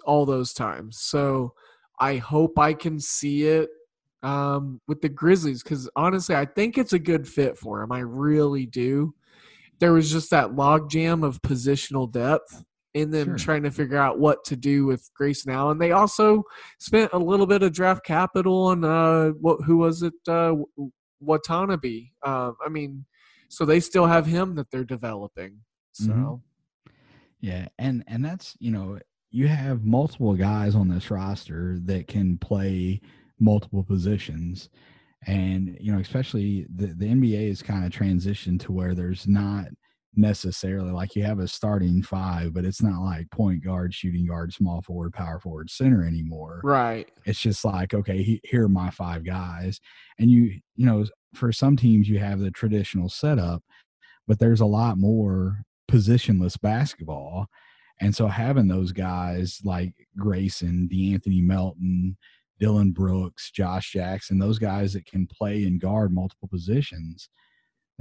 all 0.05 0.25
those 0.25 0.53
times. 0.53 0.99
So 0.99 1.53
i 1.99 2.17
hope 2.17 2.59
i 2.59 2.73
can 2.73 2.99
see 2.99 3.43
it 3.43 3.69
um, 4.23 4.81
with 4.87 5.01
the 5.01 5.09
Grizzlies 5.09 5.63
because 5.63 5.89
honestly, 5.95 6.35
I 6.35 6.45
think 6.45 6.77
it's 6.77 6.93
a 6.93 6.99
good 6.99 7.27
fit 7.27 7.57
for 7.57 7.81
him. 7.81 7.91
I 7.91 7.99
really 7.99 8.65
do. 8.65 9.13
There 9.79 9.93
was 9.93 10.11
just 10.11 10.29
that 10.29 10.51
logjam 10.51 11.25
of 11.25 11.41
positional 11.41 12.11
depth 12.11 12.63
in 12.93 13.09
them 13.11 13.29
Sure. 13.29 13.37
trying 13.37 13.63
to 13.63 13.71
figure 13.71 13.97
out 13.97 14.19
what 14.19 14.43
to 14.45 14.55
do 14.55 14.85
with 14.85 15.09
Grayson 15.15 15.51
Allen. 15.51 15.77
They 15.77 15.91
also 15.91 16.43
spent 16.79 17.11
a 17.13 17.17
little 17.19 17.47
bit 17.47 17.63
of 17.63 17.71
draft 17.73 18.03
capital 18.05 18.63
on 18.63 18.83
uh, 18.83 19.29
what 19.29 19.61
who 19.65 19.77
was 19.77 20.03
it? 20.03 20.13
Uh, 20.27 20.55
Watanabe. 21.19 22.07
Um, 22.23 22.55
I 22.65 22.69
mean, 22.69 23.05
so 23.49 23.65
they 23.65 23.79
still 23.79 24.07
have 24.07 24.25
him 24.25 24.55
that 24.55 24.71
they're 24.71 24.83
developing. 24.83 25.61
So 25.93 26.11
Mhm. 26.11 26.41
Yeah, 27.39 27.67
and 27.79 28.03
and 28.07 28.23
that's 28.23 28.55
you 28.59 28.71
know 28.71 28.99
you 29.31 29.47
have 29.47 29.83
multiple 29.85 30.35
guys 30.35 30.75
on 30.75 30.89
this 30.89 31.09
roster 31.09 31.77
that 31.85 32.07
can 32.07 32.37
play 32.37 33.01
multiple 33.39 33.83
positions, 33.83 34.69
and 35.25 35.77
you 35.79 35.91
know 35.91 35.99
especially 35.99 36.67
the 36.73 36.87
the 36.87 37.07
NBA 37.07 37.49
is 37.49 37.61
kind 37.63 37.85
of 37.85 37.91
transitioned 37.91 38.59
to 38.61 38.71
where 38.71 38.93
there's 38.93 39.27
not 39.27 39.67
necessarily 40.15 40.91
like 40.91 41.15
you 41.15 41.23
have 41.23 41.39
a 41.39 41.47
starting 41.47 42.03
five, 42.03 42.53
but 42.53 42.65
it's 42.65 42.81
not 42.81 43.01
like 43.01 43.29
point 43.31 43.63
guard, 43.63 43.93
shooting 43.93 44.25
guard, 44.25 44.53
small 44.53 44.81
forward, 44.81 45.13
power 45.13 45.39
forward, 45.39 45.69
center 45.69 46.05
anymore. 46.05 46.61
Right, 46.63 47.09
it's 47.25 47.39
just 47.39 47.63
like 47.63 47.93
okay 47.93 48.21
he, 48.21 48.41
here 48.43 48.65
are 48.65 48.69
my 48.69 48.89
five 48.89 49.23
guys. 49.23 49.79
And 50.19 50.29
you 50.29 50.59
you 50.75 50.85
know 50.85 51.05
for 51.33 51.51
some 51.51 51.77
teams 51.77 52.09
you 52.09 52.19
have 52.19 52.39
the 52.39 52.51
traditional 52.51 53.07
setup 53.07 53.63
but 54.27 54.39
there's 54.39 54.61
a 54.61 54.65
lot 54.65 54.97
more 54.97 55.63
positionless 55.91 56.59
basketball. 56.61 57.47
And 57.99 58.15
so 58.15 58.27
having 58.27 58.67
those 58.67 58.91
guys 58.91 59.59
like 59.63 59.93
grayson 60.17 60.89
deanthony 60.91 61.43
melton 61.43 62.17
dillon 62.59 62.91
brooks 62.91 63.49
josh 63.51 63.91
jackson 63.91 64.37
those 64.37 64.59
guys 64.59 64.93
that 64.93 65.05
can 65.05 65.27
play 65.27 65.63
and 65.65 65.81
guard 65.81 66.13
multiple 66.13 66.47
positions 66.47 67.29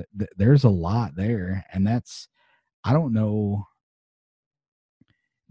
th- 0.00 0.08
th- 0.18 0.30
there's 0.36 0.64
a 0.64 0.68
lot 0.68 1.14
there 1.14 1.64
and 1.72 1.86
that's 1.86 2.28
i 2.84 2.92
don't 2.92 3.12
know 3.12 3.64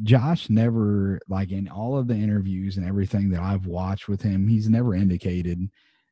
Josh 0.02 0.50
never 0.50 1.20
like 1.28 1.52
in 1.52 1.68
all 1.68 1.97
of 1.97 2.08
the 2.08 2.16
interviews 2.16 2.78
and 2.78 2.88
everything 2.88 3.30
that 3.32 3.41
I've 3.41 3.66
watched 3.66 4.08
with 4.08 4.22
him, 4.22 4.47
he's 4.47 4.70
never 4.70 4.95
indicated 4.95 5.60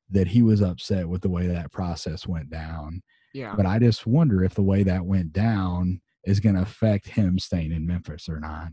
that 0.09 0.27
he 0.27 0.41
was 0.41 0.61
upset 0.61 1.07
with 1.07 1.21
the 1.21 1.29
way 1.29 1.47
that 1.47 1.71
process 1.71 2.27
went 2.27 2.49
down. 2.49 3.01
yeah, 3.33 3.55
But 3.55 3.65
I 3.65 3.79
just 3.79 4.05
wonder 4.05 4.43
if 4.43 4.55
the 4.55 4.63
way 4.63 4.83
that 4.83 5.05
went 5.05 5.31
down 5.31 6.01
is 6.25 6.39
going 6.39 6.55
to 6.55 6.61
affect 6.61 7.07
him 7.07 7.39
staying 7.39 7.71
in 7.71 7.87
Memphis 7.87 8.27
or 8.27 8.39
not. 8.39 8.69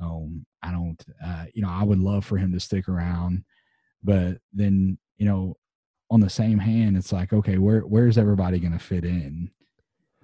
Um, 0.00 0.44
I 0.62 0.72
don't, 0.72 1.02
uh, 1.24 1.46
you 1.54 1.62
know, 1.62 1.70
I 1.70 1.82
would 1.82 1.98
love 1.98 2.24
for 2.24 2.36
him 2.36 2.52
to 2.52 2.60
stick 2.60 2.88
around, 2.88 3.44
but 4.02 4.38
then, 4.52 4.98
you 5.16 5.26
know, 5.26 5.56
on 6.10 6.20
the 6.20 6.30
same 6.30 6.58
hand, 6.58 6.96
it's 6.96 7.12
like, 7.12 7.32
okay, 7.32 7.58
where 7.58 7.80
where's 7.80 8.18
everybody 8.18 8.58
going 8.60 8.72
to 8.72 8.78
fit 8.78 9.04
in? 9.04 9.50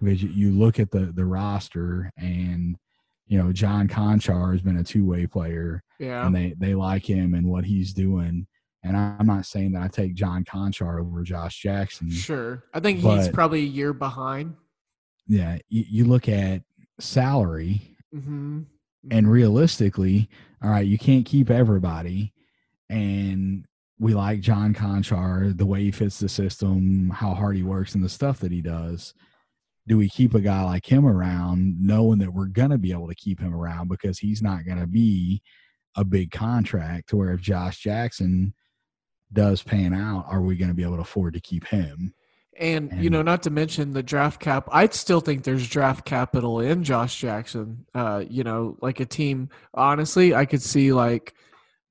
Because 0.00 0.22
you, 0.22 0.28
you 0.30 0.50
look 0.52 0.78
at 0.80 0.90
the 0.90 1.12
the 1.14 1.24
roster 1.24 2.10
and 2.16 2.76
you 3.26 3.38
know 3.38 3.52
John 3.52 3.88
Konchar 3.88 4.52
has 4.52 4.60
been 4.62 4.78
a 4.78 4.84
two 4.84 5.04
way 5.04 5.26
player 5.26 5.82
yeah, 5.98 6.26
and 6.26 6.34
they 6.34 6.54
they 6.58 6.74
like 6.74 7.08
him 7.08 7.34
and 7.34 7.46
what 7.48 7.64
he's 7.64 7.92
doing. 7.92 8.46
And 8.84 8.96
I'm 8.96 9.26
not 9.26 9.46
saying 9.46 9.72
that 9.72 9.82
I 9.82 9.88
take 9.88 10.14
John 10.14 10.44
Konchar 10.44 11.00
over 11.00 11.22
Josh 11.22 11.60
Jackson. 11.62 12.10
sure. 12.10 12.64
I 12.74 12.80
think 12.80 12.98
he's 12.98 13.28
probably 13.28 13.60
a 13.60 13.64
year 13.66 13.92
behind. 13.92 14.56
Yeah, 15.28 15.58
you, 15.68 15.84
you 15.88 16.04
look 16.04 16.28
at 16.28 16.62
salary 16.98 17.96
Mm-hmm. 18.14 18.62
and 19.10 19.30
realistically, 19.30 20.28
all 20.62 20.68
right, 20.68 20.86
you 20.86 20.98
can't 20.98 21.24
keep 21.24 21.48
everybody. 21.48 22.34
And 22.90 23.64
we 24.02 24.14
like 24.14 24.40
John 24.40 24.74
Konchar, 24.74 25.56
the 25.56 25.64
way 25.64 25.84
he 25.84 25.92
fits 25.92 26.18
the 26.18 26.28
system, 26.28 27.08
how 27.10 27.34
hard 27.34 27.54
he 27.54 27.62
works, 27.62 27.94
and 27.94 28.02
the 28.02 28.08
stuff 28.08 28.40
that 28.40 28.50
he 28.50 28.60
does. 28.60 29.14
Do 29.86 29.96
we 29.96 30.08
keep 30.08 30.34
a 30.34 30.40
guy 30.40 30.64
like 30.64 30.84
him 30.84 31.06
around, 31.06 31.76
knowing 31.80 32.18
that 32.18 32.34
we're 32.34 32.46
going 32.46 32.70
to 32.70 32.78
be 32.78 32.90
able 32.90 33.06
to 33.06 33.14
keep 33.14 33.38
him 33.38 33.54
around 33.54 33.88
because 33.88 34.18
he's 34.18 34.42
not 34.42 34.66
going 34.66 34.80
to 34.80 34.88
be 34.88 35.40
a 35.96 36.04
big 36.04 36.32
contract? 36.32 37.10
To 37.10 37.16
where 37.16 37.32
if 37.32 37.40
Josh 37.40 37.78
Jackson 37.78 38.54
does 39.32 39.62
pan 39.62 39.94
out, 39.94 40.26
are 40.28 40.42
we 40.42 40.56
going 40.56 40.70
to 40.70 40.74
be 40.74 40.82
able 40.82 40.96
to 40.96 41.02
afford 41.02 41.34
to 41.34 41.40
keep 41.40 41.64
him? 41.68 42.12
And, 42.58 42.92
you 43.00 43.08
know, 43.08 43.22
not 43.22 43.44
to 43.44 43.50
mention 43.50 43.92
the 43.92 44.02
draft 44.02 44.40
cap. 44.40 44.68
I'd 44.72 44.94
still 44.94 45.20
think 45.20 45.44
there's 45.44 45.68
draft 45.68 46.04
capital 46.04 46.58
in 46.58 46.82
Josh 46.82 47.20
Jackson. 47.20 47.86
Uh, 47.94 48.24
you 48.28 48.42
know, 48.42 48.76
like 48.82 48.98
a 48.98 49.06
team. 49.06 49.48
Honestly, 49.72 50.34
I 50.34 50.44
could 50.44 50.60
see 50.60 50.92
like 50.92 51.34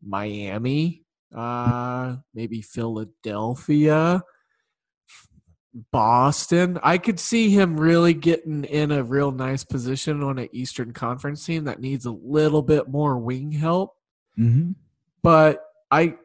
Miami, 0.03 1.05
uh, 1.36 2.17
maybe 2.34 2.61
Philadelphia, 2.61 4.21
Boston. 5.91 6.79
I 6.84 6.97
could 6.97 7.19
see 7.19 7.49
him 7.49 7.79
really 7.79 8.13
getting 8.13 8.65
in 8.65 8.91
a 8.91 9.03
real 9.03 9.32
nice 9.32 9.63
position 9.63 10.21
on 10.23 10.38
an 10.38 10.49
Eastern 10.51 10.91
Conference 10.93 11.45
team 11.45 11.65
that 11.65 11.79
needs 11.79 12.05
a 12.05 12.11
little 12.11 12.61
bit 12.61 12.89
more 12.89 13.17
wing 13.17 13.51
help. 13.51 13.95
Mm-hmm. 14.38 14.71
But 15.23 15.63
I 15.89 16.15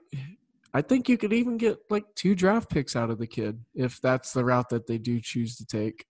I 0.75 0.83
think 0.83 1.09
you 1.09 1.17
could 1.17 1.33
even 1.33 1.57
get 1.57 1.79
like 1.89 2.05
two 2.15 2.35
draft 2.35 2.69
picks 2.69 2.97
out 2.97 3.11
of 3.11 3.19
the 3.19 3.27
kid 3.27 3.59
if 3.75 4.01
that's 4.01 4.33
the 4.33 4.45
route 4.45 4.69
that 4.71 4.87
they 4.87 4.99
do 4.99 5.21
choose 5.21 5.57
to 5.57 5.67
take. 5.67 6.05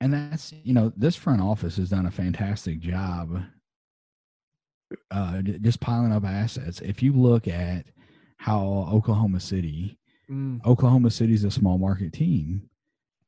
And 0.00 0.12
that's 0.12 0.52
you 0.62 0.74
know 0.74 0.92
this 0.96 1.16
front 1.16 1.40
office 1.40 1.76
has 1.76 1.90
done 1.90 2.06
a 2.06 2.10
fantastic 2.10 2.80
job, 2.80 3.42
uh, 5.10 5.42
just 5.42 5.80
piling 5.80 6.12
up 6.12 6.24
assets. 6.24 6.80
If 6.80 7.02
you 7.02 7.12
look 7.12 7.48
at 7.48 7.86
how 8.42 8.88
Oklahoma 8.92 9.40
City, 9.40 9.98
Mm. 10.30 10.64
Oklahoma 10.64 11.10
City's 11.10 11.44
a 11.44 11.50
small 11.50 11.78
market 11.78 12.12
team. 12.12 12.62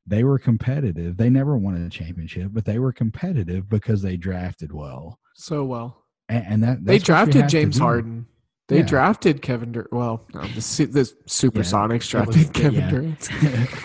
They 0.06 0.22
were 0.24 0.38
competitive. 0.38 1.16
They 1.16 1.28
never 1.28 1.56
won 1.58 1.74
a 1.76 1.90
championship, 1.90 2.50
but 2.52 2.64
they 2.64 2.78
were 2.78 2.92
competitive 2.92 3.68
because 3.68 4.00
they 4.00 4.16
drafted 4.16 4.72
well. 4.72 5.18
So 5.34 5.64
well. 5.64 6.04
And, 6.28 6.44
and 6.46 6.62
that 6.64 6.84
They 6.84 6.98
that's 6.98 7.08
what 7.08 7.26
you 7.26 7.32
drafted 7.32 7.48
James. 7.50 7.78
Harden. 7.78 8.26
They 8.68 8.78
Yeah. 8.78 8.82
drafted 8.86 9.42
Kevin 9.42 9.72
Durant. 9.72 9.92
Well, 9.92 10.24
no, 10.34 10.40
the, 10.42 10.86
the 10.86 11.12
Supersonics 11.26 11.98
was- 11.98 12.08
drafted 12.08 12.52
Kevin 12.54 12.80
yeah. 12.80 12.90
Durant. 12.90 13.28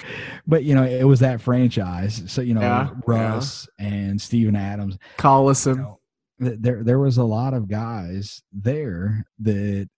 but 0.47 0.63
you 0.63 0.75
know, 0.75 0.84
it 0.84 1.03
was 1.03 1.19
that 1.19 1.41
franchise. 1.41 2.23
So 2.27 2.41
you 2.41 2.53
know, 2.53 2.61
Yeah, 2.61 2.89
Russ 3.05 3.67
and 3.80 4.21
Steven 4.21 4.55
Adams. 4.55 4.97
Collison. 5.17 5.75
you 5.75 5.82
know, 5.82 6.55
there 6.59 6.84
there 6.84 6.99
was 6.99 7.17
a 7.17 7.23
lot 7.23 7.53
of 7.53 7.67
guys 7.67 8.41
there 8.53 9.25
that 9.39 9.89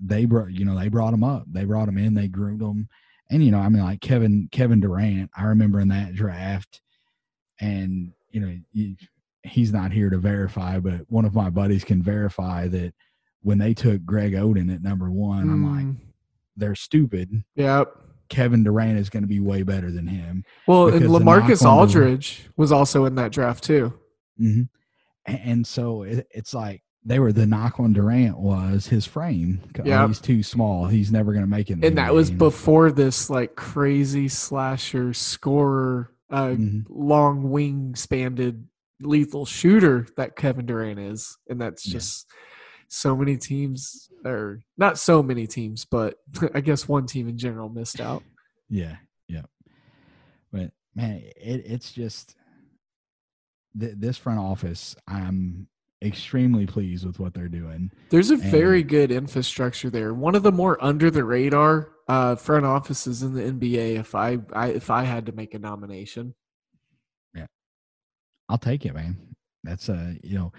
they 0.00 0.24
brought 0.24 0.50
you 0.50 0.64
know 0.64 0.78
they 0.78 0.88
brought 0.88 1.10
them 1.12 1.24
up. 1.24 1.44
They 1.50 1.64
brought 1.64 1.86
them 1.86 1.98
in. 1.98 2.14
They 2.14 2.28
groomed 2.28 2.60
them 2.60 2.88
and 3.30 3.44
you 3.44 3.50
know 3.50 3.58
i 3.58 3.68
mean 3.68 3.82
like 3.82 4.00
kevin 4.00 4.48
kevin 4.52 4.80
durant 4.80 5.30
i 5.36 5.44
remember 5.44 5.80
in 5.80 5.88
that 5.88 6.14
draft. 6.14 6.80
And 7.60 8.12
you 8.30 8.40
know 8.40 8.56
you, 8.72 8.94
he's 9.42 9.72
not 9.72 9.92
here 9.92 10.10
to 10.10 10.18
verify 10.18 10.78
but 10.78 11.00
one 11.08 11.24
of 11.24 11.34
my 11.34 11.50
buddies 11.50 11.84
can 11.84 12.02
verify 12.02 12.68
that 12.68 12.92
when 13.42 13.58
they 13.58 13.74
took 13.74 14.04
greg 14.04 14.32
oden 14.32 14.72
at 14.74 14.82
number 14.82 15.10
one 15.10 15.50
i'm 15.50 15.64
like 15.64 15.84
Mm, 15.86 15.96
they're 16.56 16.74
stupid. 16.74 17.44
Yep. 17.54 17.88
kevin 18.28 18.64
durant 18.64 18.98
is 18.98 19.10
going 19.10 19.22
to 19.22 19.28
be 19.28 19.40
way 19.40 19.62
better 19.62 19.90
than 19.92 20.06
him. 20.08 20.44
Well, 20.66 20.88
and 20.88 21.06
Lamarcus 21.06 21.64
Aldridge 21.64 22.48
was 22.56 22.72
also 22.72 23.04
in 23.04 23.14
that 23.16 23.30
draft 23.32 23.62
too. 23.64 23.92
hmm 24.36 24.62
And, 25.26 25.40
and 25.44 25.66
so 25.66 26.02
it, 26.02 26.26
it's 26.30 26.52
like 26.54 26.82
they 27.08 27.18
were 27.18 27.32
the 27.32 27.46
knock 27.46 27.80
on 27.80 27.92
Durant 27.94 28.38
was 28.38 28.86
his 28.88 29.06
frame. 29.06 29.62
Oh, 29.78 29.82
Yep. 29.84 30.08
he's 30.08 30.20
too 30.20 30.42
small. 30.42 30.86
He's 30.86 31.10
never 31.10 31.32
going 31.32 31.44
to 31.44 31.50
make 31.50 31.70
it. 31.70 31.82
And 31.84 31.96
that 31.98 32.12
was 32.14 32.30
before 32.30 32.92
this 32.92 33.30
like 33.30 33.56
crazy 33.56 34.28
slasher 34.28 35.14
scorer, 35.14 36.12
uh, 36.30 36.48
Mhm. 36.48 36.84
long 36.88 37.50
wing 37.50 37.94
spanned 37.94 38.68
lethal 39.00 39.46
shooter 39.46 40.06
that 40.16 40.36
Kevin 40.36 40.66
Durant 40.66 40.98
is. 41.00 41.38
And 41.48 41.60
that's 41.60 41.86
Yeah. 41.86 41.92
just 41.94 42.26
so 42.88 43.16
many 43.16 43.36
teams, 43.38 44.10
or 44.24 44.60
not 44.76 44.98
so 44.98 45.22
many 45.22 45.46
teams, 45.46 45.84
but 45.86 46.16
I 46.54 46.60
guess 46.60 46.86
one 46.86 47.06
team 47.06 47.26
in 47.28 47.38
general 47.38 47.68
missed 47.68 48.00
out. 48.00 48.22
Yeah, 48.70 48.96
yeah. 49.28 49.46
But 50.52 50.72
man, 50.94 51.22
it, 51.36 51.62
it's 51.64 51.90
just 51.90 52.36
th- 53.80 53.94
this 53.96 54.18
front 54.18 54.40
office. 54.40 54.94
I'm 55.06 55.68
extremely 56.02 56.66
pleased 56.66 57.04
with 57.04 57.18
what 57.18 57.34
they're 57.34 57.48
doing. 57.48 57.90
There's 58.10 58.30
a 58.30 58.36
very 58.36 58.82
good 58.82 59.10
infrastructure 59.10 59.90
there. 59.90 60.14
One 60.14 60.34
of 60.34 60.42
the 60.42 60.52
more 60.52 60.82
under 60.82 61.10
the 61.10 61.24
radar 61.24 61.90
uh, 62.08 62.36
front 62.36 62.64
offices 62.64 63.22
in 63.22 63.34
the 63.34 63.42
NBA. 63.42 63.98
If 63.98 64.14
I, 64.14 64.38
I 64.52 64.68
if 64.68 64.90
I 64.90 65.04
had 65.04 65.26
to 65.26 65.32
make 65.32 65.54
a 65.54 65.58
nomination, 65.58 66.34
yeah, 67.34 67.46
I'll 68.48 68.58
take 68.58 68.86
it, 68.86 68.94
man. 68.94 69.16
That's 69.62 69.88
a 69.88 70.16
you 70.22 70.38
know, 70.38 70.52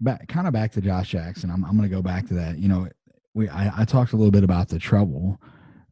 back 0.00 0.26
kind 0.28 0.46
of 0.46 0.52
back 0.52 0.72
to 0.72 0.80
Josh 0.80 1.10
Jackson. 1.10 1.50
I'm 1.50 1.64
I'm 1.64 1.76
going 1.76 1.88
to 1.88 1.94
go 1.94 2.02
back 2.02 2.26
to 2.28 2.34
that. 2.34 2.58
You 2.58 2.68
know, 2.68 2.88
we 3.34 3.48
I, 3.48 3.82
I 3.82 3.84
talked 3.84 4.12
a 4.12 4.16
little 4.16 4.32
bit 4.32 4.44
about 4.44 4.68
the 4.68 4.78
trouble, 4.78 5.40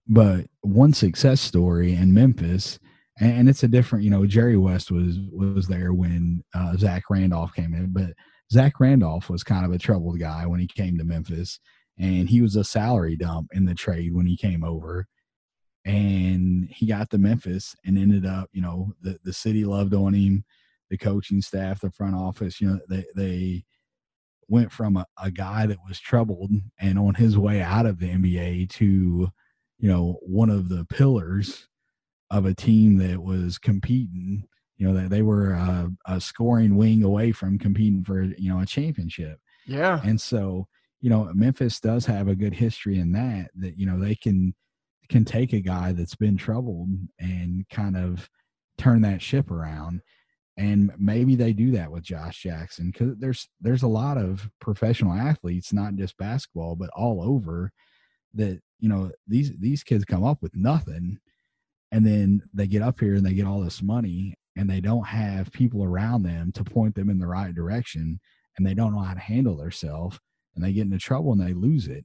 but 0.08 0.46
one 0.62 0.92
success 0.92 1.40
story 1.40 1.94
in 1.94 2.12
Memphis, 2.12 2.78
and, 3.20 3.48
it's 3.48 3.62
a 3.62 3.68
different. 3.68 4.04
You 4.04 4.10
know, 4.10 4.26
Jerry 4.26 4.56
West 4.56 4.90
was 4.90 5.18
was 5.30 5.66
there 5.66 5.92
when 5.92 6.42
uh, 6.54 6.76
Zach 6.76 7.04
Randolph 7.10 7.54
came 7.54 7.74
in, 7.74 7.92
but 7.92 8.10
Zach 8.52 8.80
Randolph 8.80 9.30
was 9.30 9.44
kind 9.44 9.64
of 9.64 9.72
a 9.72 9.78
troubled 9.78 10.18
guy 10.18 10.46
when 10.46 10.60
he 10.60 10.66
came 10.66 10.98
to 10.98 11.04
Memphis, 11.04 11.60
and 11.98 12.28
he 12.28 12.42
was 12.42 12.56
a 12.56 12.64
salary 12.64 13.16
dump 13.16 13.48
in 13.52 13.64
the 13.64 13.74
trade 13.74 14.14
when 14.14 14.26
he 14.26 14.36
came 14.36 14.64
over. 14.64 15.06
And 15.86 16.66
he 16.70 16.86
got 16.86 17.10
to 17.10 17.18
Memphis 17.18 17.76
and 17.84 17.98
ended 17.98 18.24
up, 18.24 18.48
you 18.54 18.62
know, 18.62 18.94
the, 19.02 19.18
the 19.22 19.34
city 19.34 19.66
loved 19.66 19.92
on 19.92 20.14
him 20.14 20.42
the 20.90 20.98
coaching 20.98 21.42
staff, 21.42 21.80
the 21.80 21.90
front 21.90 22.14
office, 22.14 22.60
you 22.60 22.68
know, 22.68 22.80
they 22.88 23.04
they 23.16 23.64
went 24.48 24.70
from 24.70 24.96
a, 24.96 25.06
a 25.20 25.30
guy 25.30 25.66
that 25.66 25.78
was 25.88 25.98
troubled 25.98 26.52
and 26.78 26.98
on 26.98 27.14
his 27.14 27.38
way 27.38 27.62
out 27.62 27.86
of 27.86 27.98
the 27.98 28.08
NBA 28.08 28.68
to, 28.70 29.28
you 29.78 29.88
know, 29.88 30.18
one 30.22 30.50
of 30.50 30.68
the 30.68 30.84
pillars 30.84 31.66
of 32.30 32.46
a 32.46 32.54
team 32.54 32.96
that 32.98 33.22
was 33.22 33.58
competing. 33.58 34.44
You 34.76 34.88
know, 34.88 34.94
that 34.94 35.10
they 35.10 35.22
were 35.22 35.52
a, 35.52 35.90
a 36.06 36.20
scoring 36.20 36.76
wing 36.76 37.04
away 37.04 37.30
from 37.30 37.58
competing 37.60 38.02
for, 38.02 38.24
you 38.24 38.48
know, 38.48 38.58
a 38.58 38.66
championship. 38.66 39.38
yeah, 39.66 40.00
And 40.02 40.20
so, 40.20 40.66
you 41.00 41.10
know, 41.10 41.30
Memphis 41.32 41.78
does 41.78 42.06
have 42.06 42.26
a 42.26 42.34
good 42.34 42.54
history 42.54 42.98
in 42.98 43.12
that, 43.12 43.50
that, 43.54 43.78
you 43.78 43.86
know, 43.86 43.98
they 44.00 44.16
can 44.16 44.52
can 45.08 45.24
take 45.24 45.52
a 45.52 45.60
guy 45.60 45.92
that's 45.92 46.16
been 46.16 46.36
troubled 46.36 46.88
and 47.18 47.68
kind 47.68 47.96
of 47.96 48.28
turn 48.78 49.02
that 49.02 49.22
ship 49.22 49.50
around. 49.50 50.00
And 50.56 50.92
maybe 50.98 51.34
they 51.34 51.52
do 51.52 51.72
that 51.72 51.90
with 51.90 52.04
Josh 52.04 52.42
Jackson 52.42 52.90
because 52.90 53.16
there's 53.18 53.48
there's 53.60 53.82
a 53.82 53.88
lot 53.88 54.16
of 54.18 54.48
professional 54.60 55.12
athletes, 55.12 55.72
not 55.72 55.96
just 55.96 56.16
basketball, 56.16 56.76
but 56.76 56.90
all 56.90 57.22
over 57.22 57.72
that, 58.34 58.60
you 58.78 58.88
know, 58.88 59.10
these 59.26 59.52
these 59.58 59.82
kids 59.82 60.04
come 60.04 60.24
up 60.24 60.42
with 60.42 60.54
nothing 60.54 61.18
and 61.94 62.04
then 62.04 62.42
they 62.52 62.66
get 62.66 62.82
up 62.82 62.98
here 62.98 63.14
and 63.14 63.24
they 63.24 63.34
get 63.34 63.46
all 63.46 63.60
this 63.60 63.80
money 63.80 64.34
and 64.56 64.68
they 64.68 64.80
don't 64.80 65.06
have 65.06 65.52
people 65.52 65.84
around 65.84 66.24
them 66.24 66.50
to 66.50 66.64
point 66.64 66.92
them 66.96 67.08
in 67.08 67.20
the 67.20 67.26
right 67.26 67.54
direction 67.54 68.18
and 68.58 68.66
they 68.66 68.74
don't 68.74 68.92
know 68.92 69.00
how 69.00 69.14
to 69.14 69.20
handle 69.20 69.56
themselves 69.56 70.18
and 70.56 70.64
they 70.64 70.72
get 70.72 70.86
into 70.86 70.98
trouble 70.98 71.30
and 71.30 71.40
they 71.40 71.54
lose 71.54 71.86
it. 71.86 72.04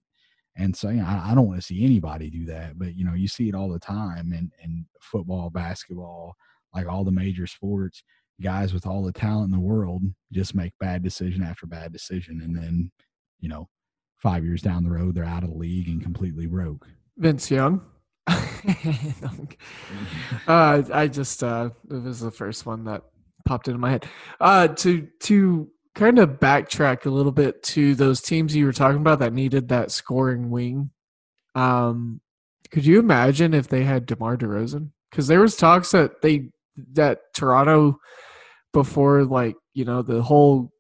And 0.56 0.78
so, 0.78 0.90
you 0.90 0.98
know, 0.98 1.08
I, 1.08 1.32
I 1.32 1.36
don't 1.36 1.48
want 1.48 1.60
to 1.60 1.66
see 1.66 1.84
anybody 1.84 2.30
do 2.30 2.46
that, 2.46 2.78
but 2.78 2.96
you 2.96 3.04
know, 3.04 3.16
you 3.16 3.28
see 3.28 3.50
it 3.50 3.56
all 3.56 3.68
the 3.68 3.80
time 3.80 4.32
in, 4.32 4.52
in 4.64 4.86
football, 5.02 5.50
basketball, 5.50 6.36
like 6.76 6.88
all 6.88 7.04
the 7.04 7.12
major 7.12 7.48
sports, 7.48 8.04
guys 8.44 8.76
with 8.76 8.86
all 8.86 9.04
the 9.04 9.12
talent 9.12 9.46
in 9.46 9.52
the 9.52 9.60
world 9.60 10.04
just 10.32 10.54
make 10.54 10.72
bad 10.80 11.02
decision 11.02 11.42
after 11.42 11.66
bad 11.66 11.92
decision. 11.92 12.42
And 12.44 12.56
then, 12.56 12.92
you 13.40 13.50
know, 13.50 13.68
five 14.18 14.46
years 14.46 14.62
down 14.62 14.84
the 14.84 14.92
road, 14.92 15.16
they're 15.16 15.26
out 15.26 15.44
of 15.44 15.50
the 15.50 15.58
league 15.58 15.88
and 15.88 16.00
completely 16.00 16.46
broke. 16.46 16.88
Vince 17.18 17.50
Young. 17.50 17.82
uh, 20.48 20.84
I 20.94 21.08
just 21.08 21.44
uh, 21.44 21.70
it 21.90 22.04
was 22.04 22.20
the 22.20 22.32
first 22.32 22.66
one 22.66 22.86
that 22.86 23.04
popped 23.46 23.68
into 23.68 23.80
my 23.80 23.92
head. 23.92 24.06
Uh, 24.40 24.68
to 24.68 25.08
to 25.22 25.70
kind 25.96 26.20
of 26.20 26.40
backtrack 26.40 27.06
a 27.06 27.10
little 27.10 27.32
bit 27.32 27.62
to 27.64 27.96
those 27.96 28.22
teams 28.22 28.56
you 28.56 28.66
were 28.66 28.74
talking 28.74 29.02
about 29.02 29.20
that 29.20 29.34
needed 29.34 29.70
that 29.70 29.92
scoring 29.92 30.50
wing. 30.50 30.92
Um, 31.56 32.22
could 32.72 32.86
you 32.86 33.00
imagine 33.00 33.54
if 33.54 33.68
they 33.68 33.84
had 33.84 34.06
DeMar 34.06 34.38
DeRozan? 34.38 34.92
Because 35.10 35.28
there 35.28 35.42
was 35.42 35.56
talks 35.56 35.92
that 35.92 36.22
they 36.22 36.50
that 36.94 37.34
Toronto 37.34 38.00
before 38.72 39.26
like 39.26 39.56
you 39.74 39.86
know 39.86 40.02
the 40.02 40.22
whole 40.22 40.72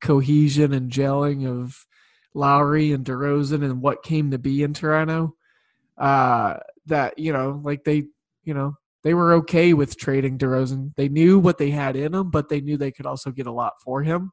cohesion 0.00 0.72
and 0.72 0.90
gelling 0.90 1.46
of 1.46 1.86
Lowry 2.34 2.92
and 2.92 3.04
DeRozan 3.04 3.62
and 3.62 3.80
what 3.80 4.02
came 4.02 4.32
to 4.32 4.38
be 4.38 4.62
in 4.62 4.74
Toronto. 4.74 5.36
Uh, 5.96 6.56
that 6.86 7.18
you 7.18 7.32
know, 7.32 7.60
like 7.64 7.84
they, 7.84 8.04
you 8.44 8.54
know, 8.54 8.74
they 9.04 9.14
were 9.14 9.32
okay 9.34 9.72
with 9.74 9.96
trading 9.96 10.38
DeRozan. 10.38 10.92
They 10.96 11.08
knew 11.08 11.38
what 11.38 11.58
they 11.58 11.70
had 11.70 11.96
in 11.96 12.14
him, 12.14 12.30
but 12.30 12.48
they 12.48 12.60
knew 12.60 12.76
they 12.76 12.92
could 12.92 13.06
also 13.06 13.30
get 13.30 13.46
a 13.46 13.52
lot 13.52 13.74
for 13.84 14.02
him. 14.02 14.32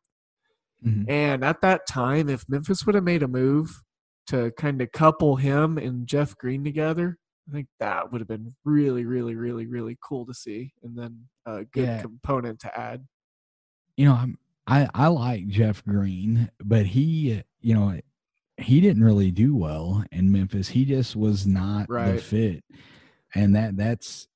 Mhm. 0.85 1.09
And 1.09 1.43
at 1.43 1.61
that 1.61 1.87
time, 1.87 2.29
if 2.29 2.47
Memphis 2.47 2.85
would 2.85 2.95
have 2.95 3.03
made 3.03 3.23
a 3.23 3.27
move 3.27 3.81
to 4.27 4.51
kind 4.57 4.81
of 4.81 4.91
couple 4.91 5.35
him 5.35 5.77
and 5.77 6.07
Jeff 6.07 6.37
Green 6.37 6.63
together, 6.63 7.17
I 7.49 7.51
think 7.51 7.67
that 7.79 8.11
would 8.11 8.21
have 8.21 8.27
been 8.27 8.53
really, 8.63 9.03
really, 9.05 9.35
really, 9.35 9.65
really 9.65 9.97
cool 10.07 10.25
to 10.27 10.33
see, 10.33 10.73
and 10.83 10.97
then 10.97 11.27
a 11.45 11.65
good 11.65 11.83
Yeah. 11.85 12.01
component 12.01 12.59
to 12.61 12.79
add. 12.79 13.05
you 13.97 14.05
know, 14.05 14.13
I'm, 14.13 14.37
I 14.67 14.87
I 14.93 15.07
like 15.07 15.47
Jeff 15.47 15.83
Green, 15.83 16.49
but 16.63 16.85
he, 16.85 17.43
you 17.59 17.73
know, 17.73 17.99
he 18.61 18.81
didn't 18.81 19.03
really 19.03 19.31
do 19.31 19.55
well 19.55 20.03
in 20.11 20.31
Memphis. 20.31 20.67
He 20.69 20.85
just 20.85 21.15
was 21.15 21.45
not 21.47 21.87
the 21.87 22.21
fit, 22.21 22.63
and 23.35 23.55
that 23.55 23.77
that's, 23.77 24.27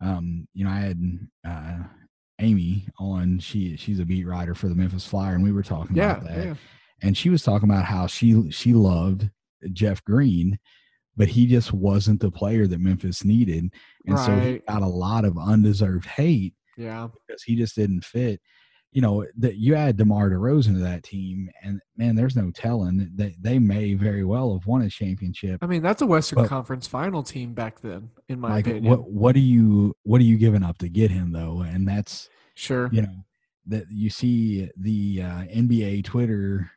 um, 0.00 0.46
you 0.54 0.64
know, 0.64 0.70
I 0.70 0.78
had 0.80 1.00
uh, 1.46 1.78
Amy 2.40 2.88
on. 2.98 3.38
She 3.38 3.76
she's 3.76 4.00
a 4.00 4.04
beat 4.04 4.26
writer 4.26 4.54
for 4.54 4.68
the 4.68 4.74
Memphis 4.74 5.06
Flyer, 5.06 5.34
and 5.34 5.44
we 5.44 5.52
were 5.52 5.62
talking 5.62 5.96
Yeah, 5.96 6.16
about 6.18 6.24
that, 6.28 6.44
yeah. 6.46 6.54
and 7.02 7.16
she 7.16 7.30
was 7.30 7.42
talking 7.42 7.68
about 7.68 7.84
how 7.84 8.06
she 8.06 8.50
she 8.50 8.72
loved 8.74 9.30
Jeff 9.72 10.02
Green, 10.04 10.58
but 11.16 11.28
he 11.28 11.46
just 11.46 11.72
wasn't 11.72 12.20
the 12.20 12.30
player 12.30 12.66
that 12.66 12.80
Memphis 12.80 13.24
needed. 13.24 13.72
And 14.06 14.18
so 14.18 14.38
he 14.38 14.58
got 14.68 14.82
a 14.82 14.86
lot 14.86 15.24
of 15.24 15.38
undeserved 15.38 16.04
hate 16.06 16.52
Yeah. 16.76 17.08
because 17.26 17.42
he 17.42 17.56
just 17.56 17.74
didn't 17.74 18.04
fit. 18.04 18.40
You 18.94 19.02
know, 19.02 19.26
that 19.38 19.56
you 19.56 19.74
add 19.74 19.96
DeMar 19.96 20.30
DeRozan 20.30 20.74
to 20.74 20.78
that 20.80 21.02
team, 21.02 21.50
and 21.62 21.80
man, 21.96 22.14
there's 22.14 22.36
no 22.36 22.50
telling 22.52 23.10
that 23.16 23.34
they 23.42 23.58
may 23.58 23.94
very 23.94 24.24
well 24.24 24.52
have 24.56 24.66
won 24.66 24.82
a 24.82 24.88
championship. 24.88 25.58
I 25.62 25.66
mean, 25.66 25.82
that's 25.82 26.00
a 26.00 26.06
Western 26.06 26.36
But- 26.42 26.48
Conference 26.48 26.86
final 26.86 27.22
team 27.24 27.54
back 27.54 27.80
then, 27.80 28.10
in 28.28 28.38
my 28.40 28.50
Like, 28.50 28.68
opinion. 28.68 28.90
what 28.90 29.10
what 29.10 29.34
do 29.34 29.40
you 29.40 29.94
what 30.04 30.20
are 30.20 30.24
you 30.24 30.38
giving 30.38 30.62
up 30.62 30.78
to 30.78 30.88
get 30.88 31.10
him 31.10 31.32
though? 31.32 31.60
And 31.62 31.86
that's 31.88 32.28
Sure. 32.54 32.88
you 32.92 33.02
know 33.02 33.24
that 33.66 33.84
you 33.90 34.10
see 34.10 34.70
the 34.76 35.22
uh, 35.22 35.42
NBA 35.52 36.04
Twitter 36.04 36.70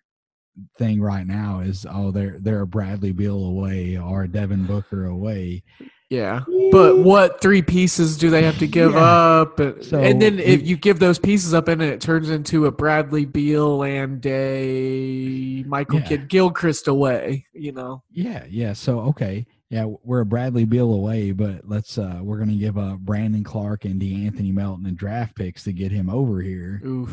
thing 0.79 0.99
right 0.99 1.27
now 1.27 1.59
is 1.59 1.85
oh 1.87 2.09
they're 2.09 2.39
they're 2.39 2.61
a 2.61 2.67
Bradley 2.67 3.11
Beal 3.11 3.45
away 3.45 3.95
or 3.95 4.23
a 4.23 4.27
Devin 4.27 4.65
Booker 4.65 5.05
away. 5.05 5.63
Yeah. 6.09 6.43
But 6.71 6.99
what 6.99 7.41
three 7.41 7.61
pieces 7.61 8.17
do 8.17 8.29
they 8.29 8.43
have 8.43 8.57
to 8.59 8.67
give 8.67 8.93
Yeah. 8.93 8.99
up? 8.99 9.59
And, 9.59 9.83
So 9.83 9.99
and 9.99 10.21
then 10.21 10.39
if 10.39 10.65
you 10.65 10.77
give 10.77 10.99
those 10.99 11.19
pieces 11.19 11.53
up 11.53 11.67
and 11.67 11.81
it 11.81 11.99
turns 11.99 12.29
into 12.29 12.65
a 12.65 12.71
Bradley 12.71 13.25
Beal 13.25 13.83
and 13.83 14.25
a 14.25 15.63
Michael 15.67 15.99
Yeah. 15.99 16.05
Kidd 16.07 16.29
Gilchrist 16.29 16.87
away, 16.87 17.45
you 17.53 17.71
know. 17.73 18.03
Yeah, 18.09 18.45
yeah. 18.49 18.71
So 18.73 18.99
okay, 19.01 19.45
yeah, 19.69 19.85
we're 20.03 20.21
a 20.21 20.25
Bradley 20.25 20.63
Beal 20.65 20.93
away, 20.93 21.31
but 21.33 21.67
let's 21.67 21.97
uh 21.97 22.19
we're 22.21 22.37
gonna 22.39 22.55
give 22.55 22.77
up 22.77 22.99
Brandon 22.99 23.43
Clarke 23.43 23.83
and 23.85 24.01
DeAnthony 24.01 24.53
Melton 24.53 24.85
and 24.85 24.97
draft 24.97 25.35
picks 25.35 25.63
to 25.65 25.73
get 25.73 25.91
him 25.91 26.09
over 26.09 26.41
here. 26.41 26.81
Oof. 26.85 27.11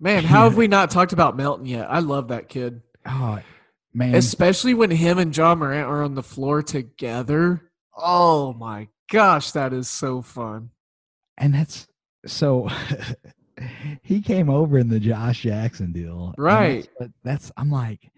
Man, 0.00 0.24
how 0.24 0.44
have 0.44 0.56
we 0.56 0.66
not 0.66 0.90
talked 0.90 1.12
about 1.12 1.36
Melton 1.36 1.66
yet? 1.66 1.86
I 1.88 2.00
love 2.00 2.28
that 2.28 2.48
kid. 2.48 2.82
Oh 3.06 3.38
man, 3.94 4.16
Especially 4.16 4.74
when 4.74 4.90
him 4.90 5.18
and 5.18 5.36
Ja 5.36 5.54
Morant 5.54 5.86
are 5.86 6.02
on 6.02 6.16
the 6.16 6.22
floor 6.24 6.60
together. 6.62 7.62
Oh 7.96 8.52
my 8.54 8.88
gosh, 9.10 9.50
that 9.52 9.72
is 9.72 9.88
so 9.88 10.22
fun. 10.22 10.70
and 11.38 11.54
that's 11.54 11.88
so 12.26 12.68
he 14.02 14.20
came 14.22 14.48
over 14.48 14.78
in 14.78 14.88
the 14.88 15.00
Josh 15.00 15.42
Jackson 15.42 15.92
deal. 15.92 16.34
Right. 16.38 16.88
That's, 16.98 17.12
that's 17.24 17.52
I'm 17.56 17.70
like 17.70 18.10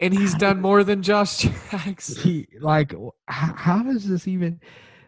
And 0.00 0.14
he's 0.14 0.34
done 0.34 0.60
more 0.60 0.84
than 0.84 1.02
Josh 1.02 1.38
Jackson. 1.70 2.22
he 2.22 2.46
like 2.60 2.94
how, 3.26 3.54
how 3.54 3.82
does 3.82 4.08
this 4.08 4.28
even 4.28 4.60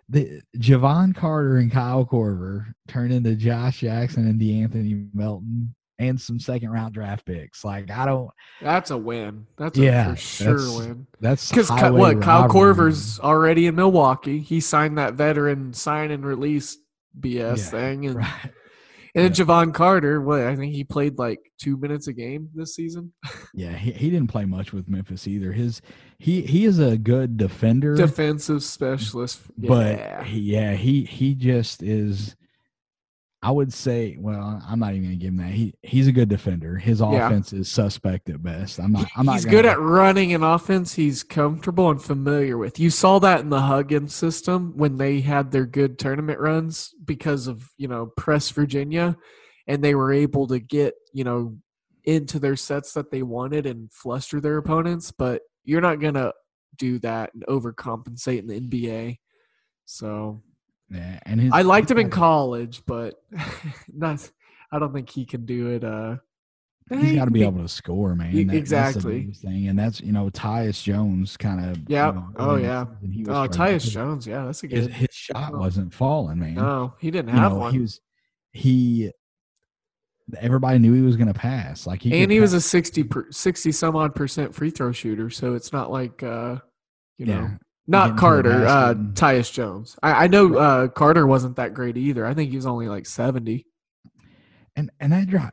the 0.09 0.41
Jevon 0.59 1.15
Carter 1.15 1.59
and 1.59 1.71
Kyle 1.71 2.05
Korver 2.05 2.67
turn 2.89 3.13
into 3.13 3.35
Josh 3.37 3.81
Jackson 3.81 4.27
and 4.27 4.41
DeAnthony 4.41 5.09
Melton 5.15 5.75
and 5.99 6.21
some 6.21 6.39
second 6.39 6.71
round 6.71 6.95
draft 6.95 7.25
picks? 7.25 7.65
Like 7.65 7.91
I 7.91 8.07
don't 8.07 8.31
That's 8.63 8.91
a 8.91 8.99
win. 8.99 9.47
That's 9.57 9.79
a 9.79 9.83
Yeah, 9.83 10.11
for 10.11 10.17
sure 10.17 10.57
that's 10.59 10.77
win. 10.79 11.07
that's 11.21 11.49
Because 11.51 11.71
what 11.71 12.21
Kyle 12.21 12.43
robbery. 12.43 12.61
Korver's 12.61 13.21
already 13.21 13.67
in 13.67 13.75
Milwaukee. 13.75 14.39
He 14.41 14.61
signed 14.61 14.99
that 14.99 15.15
veteran 15.15 15.73
sign 15.73 16.11
and 16.11 16.25
release 16.25 16.79
BS 17.19 17.33
Yeah, 17.33 17.55
thing, 17.57 18.07
and 18.07 18.17
right. 18.17 18.51
and 19.15 19.25
then 19.25 19.33
Jevon 19.33 19.73
Carter. 19.73 20.21
What 20.21 20.43
I 20.43 20.55
think 20.57 20.75
he 20.75 20.85
played 20.85 21.19
like 21.19 21.41
two 21.59 21.79
minutes 21.79 22.09
a 22.09 22.13
game 22.13 22.51
this 22.55 22.75
season. 22.75 23.13
Yeah, 23.59 23.73
he, 23.73 23.91
he 23.93 24.11
didn't 24.11 24.29
play 24.29 24.45
much 24.45 24.75
with 24.75 24.87
Memphis 24.87 25.27
either. 25.27 25.51
His 25.51 25.81
he 26.19 26.43
he 26.43 26.67
is 26.67 26.79
a 26.79 26.99
good 26.99 27.39
defender, 27.39 27.97
Defensive 27.97 28.63
specialist. 28.63 29.41
but 29.57 29.97
Yeah. 29.97 30.25
he, 30.25 30.41
yeah, 30.41 30.75
he 30.75 31.05
he 31.05 31.35
just 31.35 31.83
is. 31.83 32.37
I 33.47 33.53
would 33.53 33.73
say, 33.73 34.17
well, 34.19 34.61
I'm 34.69 34.81
not 34.81 34.95
even 34.95 35.05
gonna 35.05 35.15
give 35.15 35.29
him 35.29 35.37
that. 35.37 35.51
He 35.51 35.73
he's 35.83 36.09
a 36.09 36.13
good 36.13 36.29
defender. 36.29 36.79
His 36.79 36.99
Yeah. 36.99 37.27
offense 37.29 37.53
is 37.53 37.71
suspect 37.71 38.29
at 38.29 38.43
best. 38.43 38.81
I'm 38.81 38.91
not. 38.91 39.07
I'm 39.17 39.25
not. 39.25 39.35
he's 39.35 39.45
gonna- 39.45 39.57
good 39.59 39.67
at 39.67 39.79
running 39.79 40.33
an 40.33 40.43
offense 40.43 40.95
he's 40.95 41.23
comfortable 41.23 41.89
and 41.89 42.03
familiar 42.03 42.59
with. 42.59 42.81
You 42.81 42.91
saw 42.91 43.21
that 43.21 43.43
in 43.43 43.51
the 43.51 43.61
Huggins 43.61 44.13
system 44.13 44.73
when 44.77 44.97
they 44.97 45.21
had 45.21 45.53
their 45.53 45.65
good 45.65 45.97
tournament 45.97 46.41
runs 46.41 46.93
because 47.05 47.47
of, 47.47 47.71
you 47.77 47.87
know, 47.87 48.07
press 48.17 48.51
Virginia 48.51 49.17
and 49.69 49.81
they 49.81 49.95
were 49.95 50.13
able 50.13 50.49
to 50.49 50.59
get, 50.59 50.95
you 51.13 51.23
know, 51.23 51.57
into 52.03 52.41
their 52.41 52.57
sets 52.57 52.95
that 52.95 53.13
they 53.13 53.23
wanted 53.23 53.65
and 53.65 53.93
fluster 53.93 54.41
their 54.41 54.57
opponents, 54.57 55.13
but 55.13 55.43
you're 55.63 55.81
not 55.81 56.01
going 56.01 56.15
to 56.15 56.33
do 56.77 56.99
that 56.99 57.33
and 57.35 57.45
overcompensate 57.47 58.41
in 58.41 58.47
the 58.49 58.55
NBA. 58.61 59.19
So, 59.85 60.43
Yeah, 60.91 61.19
and 61.27 61.41
his, 61.41 61.53
I 61.53 61.63
liked 61.63 61.91
him 61.91 61.99
in 61.99 62.11
college, 62.11 62.83
but 62.87 63.15
not 63.93 64.29
I 64.71 64.79
don't 64.79 64.93
think 64.93 65.11
he 65.11 65.25
can 65.25 65.45
do 65.45 65.69
it 65.69 65.85
uh 65.85 66.17
He's 66.89 67.17
got 67.17 67.25
to 67.25 67.33
be 67.33 67.43
able 67.43 67.63
to 67.63 67.69
score, 67.69 68.15
man. 68.15 68.33
That- 68.33 68.47
that's 68.47 68.57
exactly. 68.59 69.33
thing, 69.33 69.67
and 69.67 69.77
that's 69.77 70.01
you 70.01 70.13
know 70.13 70.31
Tyus 70.31 70.81
Jones 70.81 71.37
kind 71.37 71.69
of. 71.69 71.79
Yeah. 71.89 72.23
Oh, 72.37 72.55
yeah. 72.55 72.87
He 73.11 73.25
was 73.25 73.29
Oh, 73.37 73.49
Tyus 73.49 73.91
Jones, 73.91 74.25
yeah, 74.25 74.45
that's 74.45 74.63
a 74.63 74.69
good. 74.69 74.93
his 74.93 75.09
shot 75.11 75.51
Oh. 75.53 75.59
wasn't 75.59 75.93
falling, 75.93 76.39
man. 76.39 76.55
No, 76.55 76.95
he 77.01 77.11
didn't 77.11 77.35
you 77.35 77.41
have 77.41 77.51
know, 77.53 77.59
one. 77.59 77.73
he 77.73 77.81
was 77.81 78.01
he 78.53 79.11
everybody 80.39 80.79
knew 80.79 80.93
he 80.93 81.03
was 81.03 81.17
going 81.17 81.27
to 81.33 81.35
pass 81.35 81.87
like 81.87 82.03
he 82.03 82.13
and 82.23 82.31
he 82.33 82.41
was 82.41 82.53
a 82.53 82.57
pass. 82.59 82.67
60 82.67 83.03
per, 83.05 83.27
60 83.33 83.73
some 83.73 83.95
odd 83.97 84.15
percent 84.15 84.55
free 84.55 84.71
throw 84.71 84.93
shooter, 84.93 85.29
so 85.31 85.55
it's 85.55 85.73
not 85.73 85.91
like 85.91 86.23
uh 86.23 86.57
you 87.19 87.27
know, 87.27 87.33
yeah 87.33 87.41
getting 87.43 87.59
not 87.87 88.17
Carter, 88.17 88.67
uh 88.67 88.95
Tyus 88.95 89.53
Jones. 89.53 89.97
I, 90.03 90.25
I 90.25 90.27
know 90.27 90.57
uh 90.57 90.89
Carter 90.89 91.27
wasn't 91.27 91.57
that 91.57 91.75
great 91.75 91.97
either. 91.97 92.27
I 92.27 92.35
think 92.35 92.51
he 92.51 92.57
was 92.57 92.67
only 92.67 92.89
like 92.89 93.07
70. 93.07 93.65
and 94.77 94.91
and 95.01 95.13
that 95.13 95.29
drive 95.29 95.51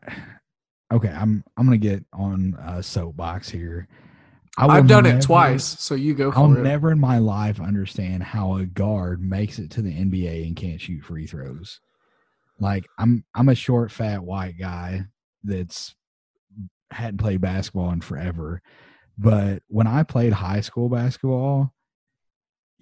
okay 0.92 1.10
i'm 1.10 1.44
i'm 1.58 1.66
gonna 1.66 1.78
get 1.78 2.04
on 2.14 2.56
a 2.66 2.84
soapbox 2.84 3.50
here 3.50 3.88
I 4.58 4.68
I've 4.68 4.86
done 4.88 5.06
never- 5.06 5.18
it 5.18 5.24
twice, 5.24 5.64
so 5.64 5.96
you 5.96 6.14
go 6.14 6.32
for 6.32 6.38
i'll 6.38 6.54
it. 6.58 6.62
never 6.62 6.92
in 6.92 7.00
my 7.00 7.18
life 7.18 7.60
understand 7.60 8.22
how 8.22 8.58
a 8.58 8.66
guard 8.66 9.20
makes 9.22 9.58
it 9.60 9.72
to 9.72 9.82
the 9.82 9.92
nba 9.92 10.46
and 10.46 10.56
can't 10.56 10.80
shoot 10.82 11.04
free 11.04 11.26
throws 11.26 11.80
like 12.60 12.86
i'm 13.00 13.24
i'm 13.34 13.50
a 13.50 13.56
short 13.56 13.92
fat 13.92 14.22
white 14.24 14.58
guy 14.60 15.02
that's 15.44 15.96
hadn't 16.92 17.18
played 17.18 17.42
basketball 17.42 17.90
in 17.92 18.02
forever 18.02 18.62
but 19.18 19.64
when 19.70 19.88
i 19.88 20.04
played 20.04 20.34
high 20.34 20.62
school 20.62 20.90
basketball 20.90 21.74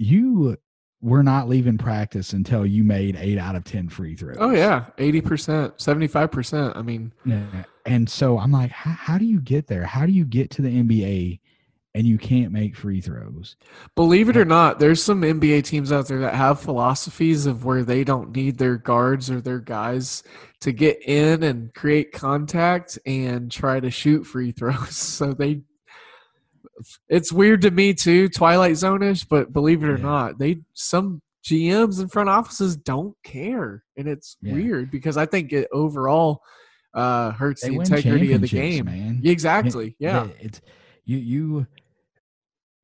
you 0.01 0.57
were 1.01 1.23
not 1.23 1.47
leaving 1.47 1.77
practice 1.77 2.33
until 2.33 2.65
you 2.65 2.83
made 2.83 3.15
eight 3.17 3.37
out 3.37 3.55
of 3.55 3.63
ten 3.63 3.87
free 3.87 4.15
throws 4.15 4.37
Oh 4.39 4.51
yeah, 4.51 4.85
80%, 4.97 5.77
75%. 5.77 6.75
I 6.75 6.81
mean, 6.81 7.13
Yeah. 7.25 7.63
And 7.85 8.07
so 8.09 8.37
I'm 8.37 8.51
like, 8.51 8.71
how, 8.71 8.91
how 8.91 9.17
do 9.17 9.25
you 9.25 9.41
get 9.41 9.67
there? 9.67 9.83
How 9.85 10.05
do 10.05 10.11
you 10.11 10.25
get 10.25 10.51
to 10.51 10.61
the 10.61 10.69
NBA 10.69 11.39
and 11.95 12.05
you 12.05 12.17
can't 12.19 12.51
make 12.51 12.75
free 12.75 13.01
throws? 13.01 13.55
Believe 13.95 14.29
it 14.29 14.37
or 14.37 14.45
not, 14.45 14.77
there's 14.77 15.01
some 15.01 15.21
NBA 15.23 15.63
teams 15.63 15.91
out 15.91 16.07
there 16.07 16.19
that 16.19 16.35
have 16.35 16.61
philosophies 16.61 17.47
of 17.47 17.65
where 17.65 17.83
they 17.83 18.03
don't 18.03 18.35
need 18.35 18.59
their 18.59 18.77
guards 18.77 19.31
or 19.31 19.41
their 19.41 19.59
guys 19.59 20.21
to 20.61 20.71
get 20.71 21.01
in 21.07 21.41
and 21.41 21.73
create 21.73 22.11
contact 22.11 22.99
and 23.07 23.51
try 23.51 23.79
to 23.79 23.89
shoot 23.89 24.23
free 24.23 24.51
throws. 24.51 24.95
So 25.21 25.33
they 25.33 25.61
it's 27.09 27.31
weird 27.31 27.61
to 27.61 27.71
me 27.71 27.93
too, 27.93 28.29
Twilight 28.29 28.75
Zone-ish, 28.77 29.25
but 29.25 29.53
believe 29.53 29.83
it 29.83 29.87
or 29.89 29.97
Yeah. 29.97 30.03
not, 30.03 30.39
they 30.39 30.61
some 30.73 31.21
GMs 31.43 31.99
and 31.99 32.11
front 32.11 32.29
offices 32.29 32.75
don't 32.77 33.15
care. 33.23 33.83
And 33.97 34.07
it's 34.07 34.37
Yeah. 34.41 34.53
weird 34.53 34.91
because 34.91 35.17
I 35.17 35.25
think 35.25 35.51
it 35.53 35.67
overall 35.71 36.41
uh 36.93 37.31
hurts 37.31 37.61
They 37.63 37.69
the 37.69 37.75
integrity 37.79 38.33
of 38.33 38.41
the 38.41 38.47
game. 38.47 38.85
man. 38.85 39.21
Exactly. 39.23 39.95
Yeah. 39.97 40.27
It's 40.39 40.59
you 41.05 41.17
you 41.17 41.67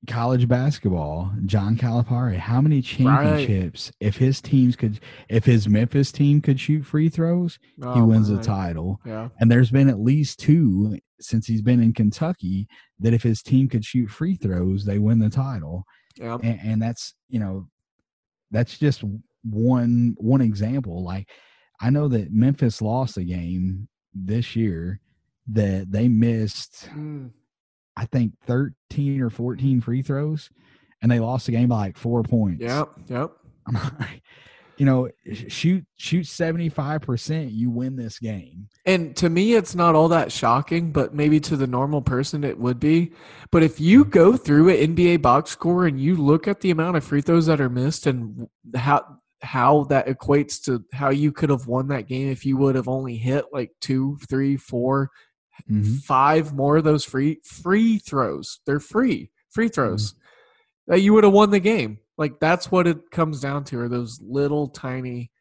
college 0.05 0.47
basketball, 0.47 1.31
John 1.45 1.75
Calipari, 1.75 2.37
how 2.37 2.61
many 2.61 2.81
championships 2.81 3.91
if 3.99 4.17
his 4.17 4.41
teams 4.41 4.75
could 4.75 4.99
if 5.29 5.43
his 5.45 5.67
Memphis 5.67 6.11
team 6.11 6.39
could 6.41 6.59
shoot 6.59 6.85
free 6.85 7.09
throws, 7.09 7.57
he 7.77 7.83
Oh, 7.83 8.05
wins 8.05 8.29
the 8.29 8.41
title. 8.41 8.99
Yeah. 9.05 9.29
And 9.39 9.49
there's 9.51 9.71
been 9.71 9.89
at 9.89 9.99
least 9.99 10.39
two 10.39 10.99
since 11.19 11.47
he's 11.47 11.63
been 11.63 11.81
in 11.81 11.93
Kentucky 11.93 12.67
that 12.99 13.13
if 13.13 13.23
his 13.23 13.41
team 13.41 13.67
could 13.67 13.83
shoot 13.83 14.09
free 14.09 14.35
throws, 14.35 14.85
they 14.85 14.99
win 14.99 15.19
the 15.19 15.29
title. 15.31 15.83
Yeah. 16.15 16.37
and, 16.43 16.59
and 16.63 16.81
that's 16.81 17.13
you 17.29 17.39
know 17.39 17.67
that's 18.51 18.77
just 18.77 19.03
one 19.43 20.15
one 20.17 20.41
example 20.41 21.03
like 21.03 21.29
i 21.79 21.89
know 21.91 22.07
that 22.07 22.31
memphis 22.33 22.81
lost 22.81 23.17
a 23.17 23.23
game 23.23 23.87
this 24.15 24.55
year 24.55 24.99
that 25.47 25.91
they 25.91 26.07
missed 26.07 26.89
Mm. 26.95 27.31
I 27.97 28.05
think 28.05 28.31
13 28.45 29.21
or 29.21 29.29
14 29.29 29.81
free 29.81 30.01
throws 30.01 30.49
and 31.01 31.11
they 31.11 31.19
lost 31.19 31.45
the 31.47 31.51
game 31.51 31.69
by 31.69 31.77
like 31.77 31.97
four 31.97 32.23
points 32.23 32.61
Yep. 32.61 32.89
Yep. 33.07 33.31
Like, 33.99 34.21
you 34.77 34.85
know 34.85 35.09
shoot 35.47 35.83
shoot 35.97 36.25
75% 36.25 37.49
you 37.51 37.69
win 37.69 37.95
this 37.97 38.19
game 38.19 38.69
And 38.87 39.17
to 39.17 39.29
me, 39.29 39.53
it's 39.53 39.75
not 39.75 39.95
all 39.95 40.07
that 40.07 40.31
shocking, 40.31 40.93
but 40.93 41.13
maybe 41.13 41.41
to 41.41 41.57
the 41.57 41.67
normal 41.67 42.01
person, 42.01 42.45
it 42.45 42.57
would 42.57 42.79
be. 42.79 43.11
But 43.51 43.61
if 43.61 43.81
you 43.81 44.03
mm-hmm. 44.03 44.11
go 44.11 44.37
through 44.37 44.69
an 44.69 44.95
NBA 44.95 45.21
box 45.21 45.51
score 45.51 45.85
and 45.85 45.99
you 45.99 46.15
look 46.15 46.47
at 46.47 46.61
the 46.61 46.71
amount 46.71 46.95
of 46.95 47.03
free 47.03 47.19
throws 47.19 47.47
that 47.47 47.59
are 47.59 47.69
missed 47.69 48.07
and 48.07 48.47
how 48.75 49.19
how 49.41 49.83
that 49.89 50.07
equates 50.07 50.63
to 50.63 50.83
how 50.93 51.09
you 51.09 51.33
could 51.33 51.49
have 51.49 51.67
won 51.67 51.89
that 51.89 52.07
game 52.07 52.29
if 52.29 52.45
you 52.45 52.55
would 52.55 52.75
have 52.75 52.87
only 52.87 53.17
hit 53.17 53.43
like 53.51 53.71
two, 53.81 54.17
three, 54.29 54.55
four, 54.55 55.09
Mhm. 55.69 56.01
five 56.03 56.53
more 56.53 56.77
of 56.77 56.83
those 56.83 57.03
free 57.03 57.39
free 57.43 57.97
throws. 57.99 58.59
They're 58.65 58.79
free 58.79 59.31
free 59.49 59.69
throws. 59.69 60.13
that 60.87 61.01
you 61.01 61.13
would 61.13 61.23
have 61.25 61.33
won 61.33 61.49
the 61.49 61.59
game. 61.59 61.99
Like 62.17 62.39
that's 62.39 62.71
what 62.71 62.87
it 62.87 63.11
comes 63.11 63.41
down 63.41 63.65
to 63.65 63.79
are 63.81 63.89
those 63.89 64.19
little 64.21 64.69
tiny 64.69 65.31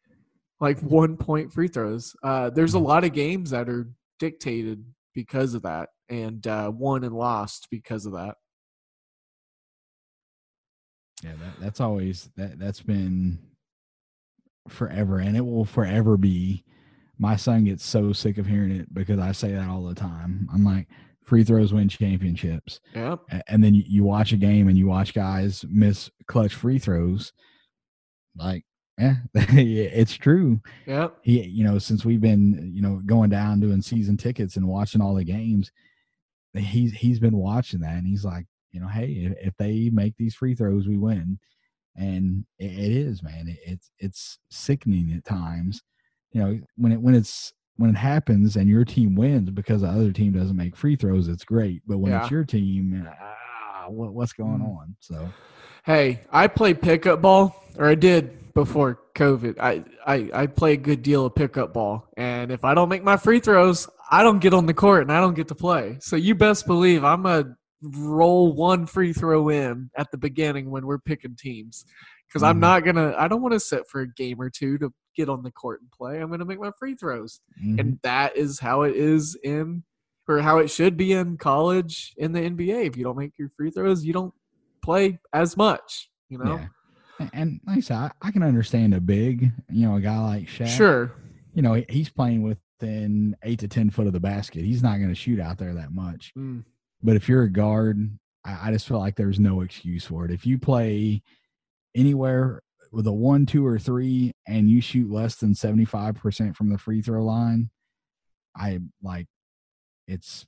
like 0.61 0.81
one 0.83 1.17
point 1.17 1.53
free 1.53 1.69
throws. 1.69 2.15
Uh, 2.23 2.51
there's 2.51 2.75
a 2.75 2.79
lot 2.79 3.05
of 3.05 3.13
games 3.13 3.51
that 3.51 3.69
are 3.69 3.89
dictated 4.19 4.85
because 5.15 5.55
of 5.55 5.63
that 5.63 5.91
and 6.09 6.47
uh, 6.47 6.71
won 6.75 7.05
and 7.05 7.15
lost 7.15 7.69
because 7.71 8.07
of 8.07 8.13
that. 8.15 8.35
Yeah, 11.23 11.33
that, 11.41 11.61
that's 11.61 11.81
always 11.81 12.29
that 12.37 12.59
that's 12.59 12.83
been 12.83 13.39
forever 14.69 15.19
and 15.19 15.37
it 15.37 15.41
will 15.41 15.65
forever 15.65 16.17
be 16.17 16.65
my 17.19 17.37
son 17.37 17.65
gets 17.65 17.85
so 17.85 18.13
sick 18.13 18.39
of 18.39 18.47
hearing 18.47 18.73
it 18.73 18.93
because 18.93 19.19
I 19.19 19.33
say 19.33 19.53
that 19.53 19.69
all 19.69 19.85
the 19.85 19.95
time. 19.95 20.49
I'm 20.53 20.65
like, 20.65 20.89
free 21.27 21.45
throws 21.45 21.73
win 21.73 21.89
championships. 21.89 22.81
Yep. 22.95 23.21
And 23.49 23.63
then 23.63 23.75
you 23.75 24.05
watch 24.05 24.33
a 24.33 24.37
game 24.37 24.69
and 24.69 24.79
you 24.79 24.87
watch 24.87 25.13
guys 25.13 25.65
miss 25.69 26.11
clutch 26.27 26.55
free 26.55 26.79
throws. 26.79 27.33
Like, 28.37 28.65
eh, 29.01 29.15
yeah, 29.35 29.89
it's 29.93 30.15
true. 30.15 30.61
Yep. 30.87 31.19
He, 31.23 31.43
you 31.43 31.65
know, 31.65 31.79
since 31.79 32.05
we've 32.05 32.21
been, 32.21 32.71
you 32.75 32.81
know, 32.81 33.03
going 33.05 33.31
down 33.31 33.61
doing 33.61 33.83
season 33.83 34.17
tickets 34.17 34.57
and 34.57 34.69
watching 34.69 35.01
all 35.01 35.15
the 35.15 35.25
games, 35.25 35.73
he's 36.55 36.93
he's 36.93 37.19
been 37.19 37.37
watching 37.37 37.81
that 37.81 37.95
and 37.97 38.07
he's 38.07 38.25
like, 38.25 38.47
you 38.71 38.81
know, 38.81 38.89
hey, 38.89 39.07
if, 39.07 39.49
if 39.49 39.55
they 39.59 39.91
make 39.93 40.17
these 40.17 40.35
free 40.35 40.55
throws, 40.55 40.87
we 40.87 40.97
win. 40.97 41.39
And 41.97 42.45
it, 42.59 42.73
it 42.73 42.93
is, 42.93 43.23
man. 43.23 43.49
It, 43.49 43.59
it's 43.65 43.91
it's 43.99 44.39
sickening 44.51 45.13
at 45.17 45.25
times. 45.25 45.83
You 46.33 46.43
know, 46.43 46.61
when 46.77 46.93
it 46.93 47.01
when 47.01 47.15
it's 47.15 47.53
when 47.77 47.91
it 47.91 47.97
happens 47.97 48.57
and 48.57 48.69
your 48.69 48.85
team 48.85 49.15
wins 49.15 49.51
because 49.51 49.83
the 49.83 49.89
other 49.89 50.13
team 50.13 50.33
doesn't 50.33 50.57
make 50.57 50.77
free 50.77 50.97
throws, 50.97 51.29
it's 51.29 51.45
great. 51.45 51.83
But 51.87 51.99
when 51.99 52.13
Yeah. 52.13 52.23
it's 52.23 52.31
your 52.31 52.45
team, 52.45 53.07
ah, 53.09 53.87
what, 53.89 54.15
what's 54.15 54.33
going 54.33 54.61
Mm. 54.61 54.79
on? 54.79 54.97
So 55.01 55.33
Hey, 55.85 56.21
I 56.33 56.49
play 56.49 56.75
pickup 56.75 57.23
ball, 57.23 57.63
or 57.77 57.87
I 57.87 57.95
did 57.95 58.55
before 58.55 58.99
COVID. 59.15 59.59
I, 59.61 59.85
I 60.07 60.31
I 60.33 60.47
play 60.47 60.73
a 60.73 60.77
good 60.77 61.03
deal 61.03 61.27
of 61.27 61.35
pickup 61.35 61.73
ball, 61.73 62.09
and 62.17 62.51
if 62.51 62.65
I 62.65 62.75
don't 62.75 62.89
make 62.89 63.05
my 63.05 63.17
free 63.17 63.39
throws, 63.41 63.89
I 64.11 64.23
don't 64.23 64.41
get 64.41 64.55
on 64.55 64.67
the 64.67 64.75
court 64.75 65.03
and 65.03 65.13
I 65.13 65.21
don't 65.21 65.35
get 65.35 65.49
to 65.49 65.55
play. 65.55 65.99
So 66.01 66.17
you 66.17 66.35
best 66.35 66.67
believe 66.67 67.05
I'm 67.05 67.23
gonna 67.23 67.57
roll 67.83 68.53
one 68.53 68.87
free 68.87 69.13
throw 69.13 69.49
in 69.51 69.91
at 69.97 70.11
the 70.11 70.19
beginning 70.19 70.71
when 70.71 70.87
we're 70.87 70.99
picking 70.99 71.37
teams, 71.37 71.85
because 72.29 72.43
I'm 72.43 72.57
Mhm. 72.57 72.61
not 72.61 72.85
gonna. 72.85 73.15
I 73.17 73.29
don't 73.29 73.43
want 73.43 73.53
to 73.55 73.61
sit 73.61 73.87
for 73.89 74.01
a 74.03 74.09
game 74.13 74.41
or 74.41 74.51
two 74.51 74.79
to 74.79 74.93
get 75.17 75.29
on 75.29 75.43
the 75.43 75.51
court 75.51 75.81
and 75.81 75.91
play. 75.91 76.21
I'm 76.21 76.31
gonna 76.31 76.45
make 76.45 76.61
my 76.61 76.73
free 76.79 76.95
throws, 76.95 77.41
mhm. 77.63 77.81
and 77.81 77.99
that 78.03 78.37
is 78.37 78.59
how 78.61 78.83
it 78.83 78.95
is 78.97 79.37
in, 79.43 79.83
or 80.29 80.41
how 80.41 80.59
it 80.59 80.69
should 80.69 80.97
be 80.97 81.13
in 81.13 81.37
college 81.37 82.15
in 82.17 82.33
the 82.33 82.41
NBA. 82.41 82.87
If 82.87 82.97
you 82.97 83.05
don't 83.05 83.17
make 83.19 83.39
your 83.39 83.51
free 83.57 83.71
throws, 83.71 84.05
you 84.05 84.13
don't 84.13 84.35
play 84.83 85.19
as 85.33 85.57
much. 85.57 86.11
You 86.29 86.39
know. 86.39 86.57
yeah. 87.21 87.29
And- 87.33 87.61
like 87.67 87.79
I 87.79 87.81
said, 87.81 87.97
I, 87.97 88.11
I 88.21 88.31
can 88.31 88.43
understand 88.43 88.93
a 88.93 89.01
big, 89.01 89.51
you 89.71 89.87
know, 89.89 89.97
a 89.97 90.01
guy 90.01 90.19
like 90.19 90.47
Shaq. 90.49 90.67
Sure. 90.69 91.13
You 91.55 91.63
know, 91.63 91.73
he- 91.75 91.87
he's 91.89 92.11
playing 92.11 92.43
within 92.43 93.35
eight 93.43 93.61
to 93.61 93.69
10 93.69 93.89
foot 93.91 94.07
of 94.07 94.13
the 94.13 94.21
basket. 94.21 94.65
He's 94.65 94.83
not 94.83 94.97
going 94.99 95.09
to 95.09 95.15
shoot 95.15 95.41
out 95.41 95.57
there 95.57 95.73
that 95.75 95.93
much. 95.93 96.33
Mm. 96.37 96.65
But 97.03 97.17
if 97.17 97.27
you're 97.29 97.45
a 97.45 97.51
guard, 97.51 98.19
I, 98.45 98.69
I 98.69 98.73
just 98.73 98.87
feel 98.87 98.99
like 98.99 99.17
there's 99.17 99.41
no 99.41 99.63
excuse 99.63 100.05
for 100.05 100.25
it. 100.27 100.31
If 100.31 100.45
you 100.45 100.59
play 100.59 101.23
anywhere 101.97 102.63
with 102.93 103.07
a 103.07 103.13
one, 103.13 103.47
two, 103.47 103.67
or 103.67 103.79
three, 103.79 104.33
and 104.47 104.71
you 104.71 104.81
shoot 104.81 105.11
less 105.11 105.37
than 105.37 105.55
75% 105.55 106.55
from 106.55 106.71
the 106.71 106.79
free 106.79 107.03
throw 107.03 107.25
line, 107.25 107.71
I 108.57 108.79
like 109.03 109.27
it's 110.07 110.47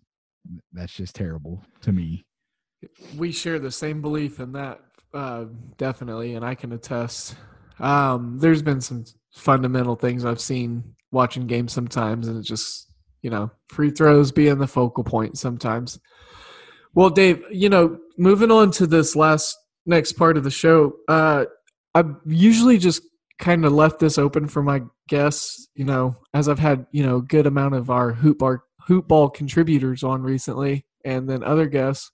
that's 0.72 0.92
just 0.92 1.14
terrible 1.14 1.62
to 1.82 1.92
me. 1.92 2.24
We 3.16 3.32
share 3.32 3.58
the 3.58 3.70
same 3.70 4.00
belief 4.00 4.40
in 4.40 4.52
that, 4.52 4.80
uh, 5.12 5.46
definitely, 5.76 6.34
and 6.34 6.44
I 6.44 6.54
can 6.54 6.72
attest. 6.72 7.34
Um, 7.80 8.38
there's 8.38 8.62
been 8.62 8.80
some 8.80 9.04
fundamental 9.32 9.96
things 9.96 10.24
I've 10.24 10.40
seen 10.40 10.94
watching 11.10 11.46
games 11.46 11.72
sometimes, 11.72 12.28
and 12.28 12.38
it 12.38 12.42
just, 12.42 12.90
you 13.22 13.30
know, 13.30 13.50
free 13.68 13.90
throws 13.90 14.32
being 14.32 14.58
the 14.58 14.66
focal 14.66 15.04
point 15.04 15.38
sometimes. 15.38 15.98
Well, 16.94 17.10
Dave, 17.10 17.44
you 17.50 17.68
know, 17.68 17.98
moving 18.16 18.50
on 18.50 18.70
to 18.72 18.86
this 18.86 19.14
last 19.16 19.56
next 19.88 20.12
part 20.12 20.36
of 20.36 20.44
the 20.44 20.50
show, 20.50 20.94
uh, 21.08 21.46
I've 21.94 22.14
usually 22.26 22.78
just 22.78 23.02
kind 23.38 23.64
of 23.64 23.72
left 23.72 23.98
this 23.98 24.18
open 24.18 24.46
for 24.46 24.62
my 24.62 24.82
guests, 25.08 25.68
you 25.74 25.84
know, 25.84 26.16
as 26.34 26.48
I've 26.48 26.58
had, 26.58 26.86
you 26.92 27.04
know, 27.04 27.16
a 27.16 27.22
good 27.22 27.46
amount 27.46 27.74
of 27.74 27.90
our 27.90 28.12
hoop 28.12 28.38
bar 28.38 28.62
hoop 28.82 29.08
ball 29.08 29.28
contributors 29.28 30.02
on 30.02 30.22
recently 30.22 30.86
and 31.04 31.28
then 31.28 31.42
other 31.42 31.66
guests. 31.66 32.10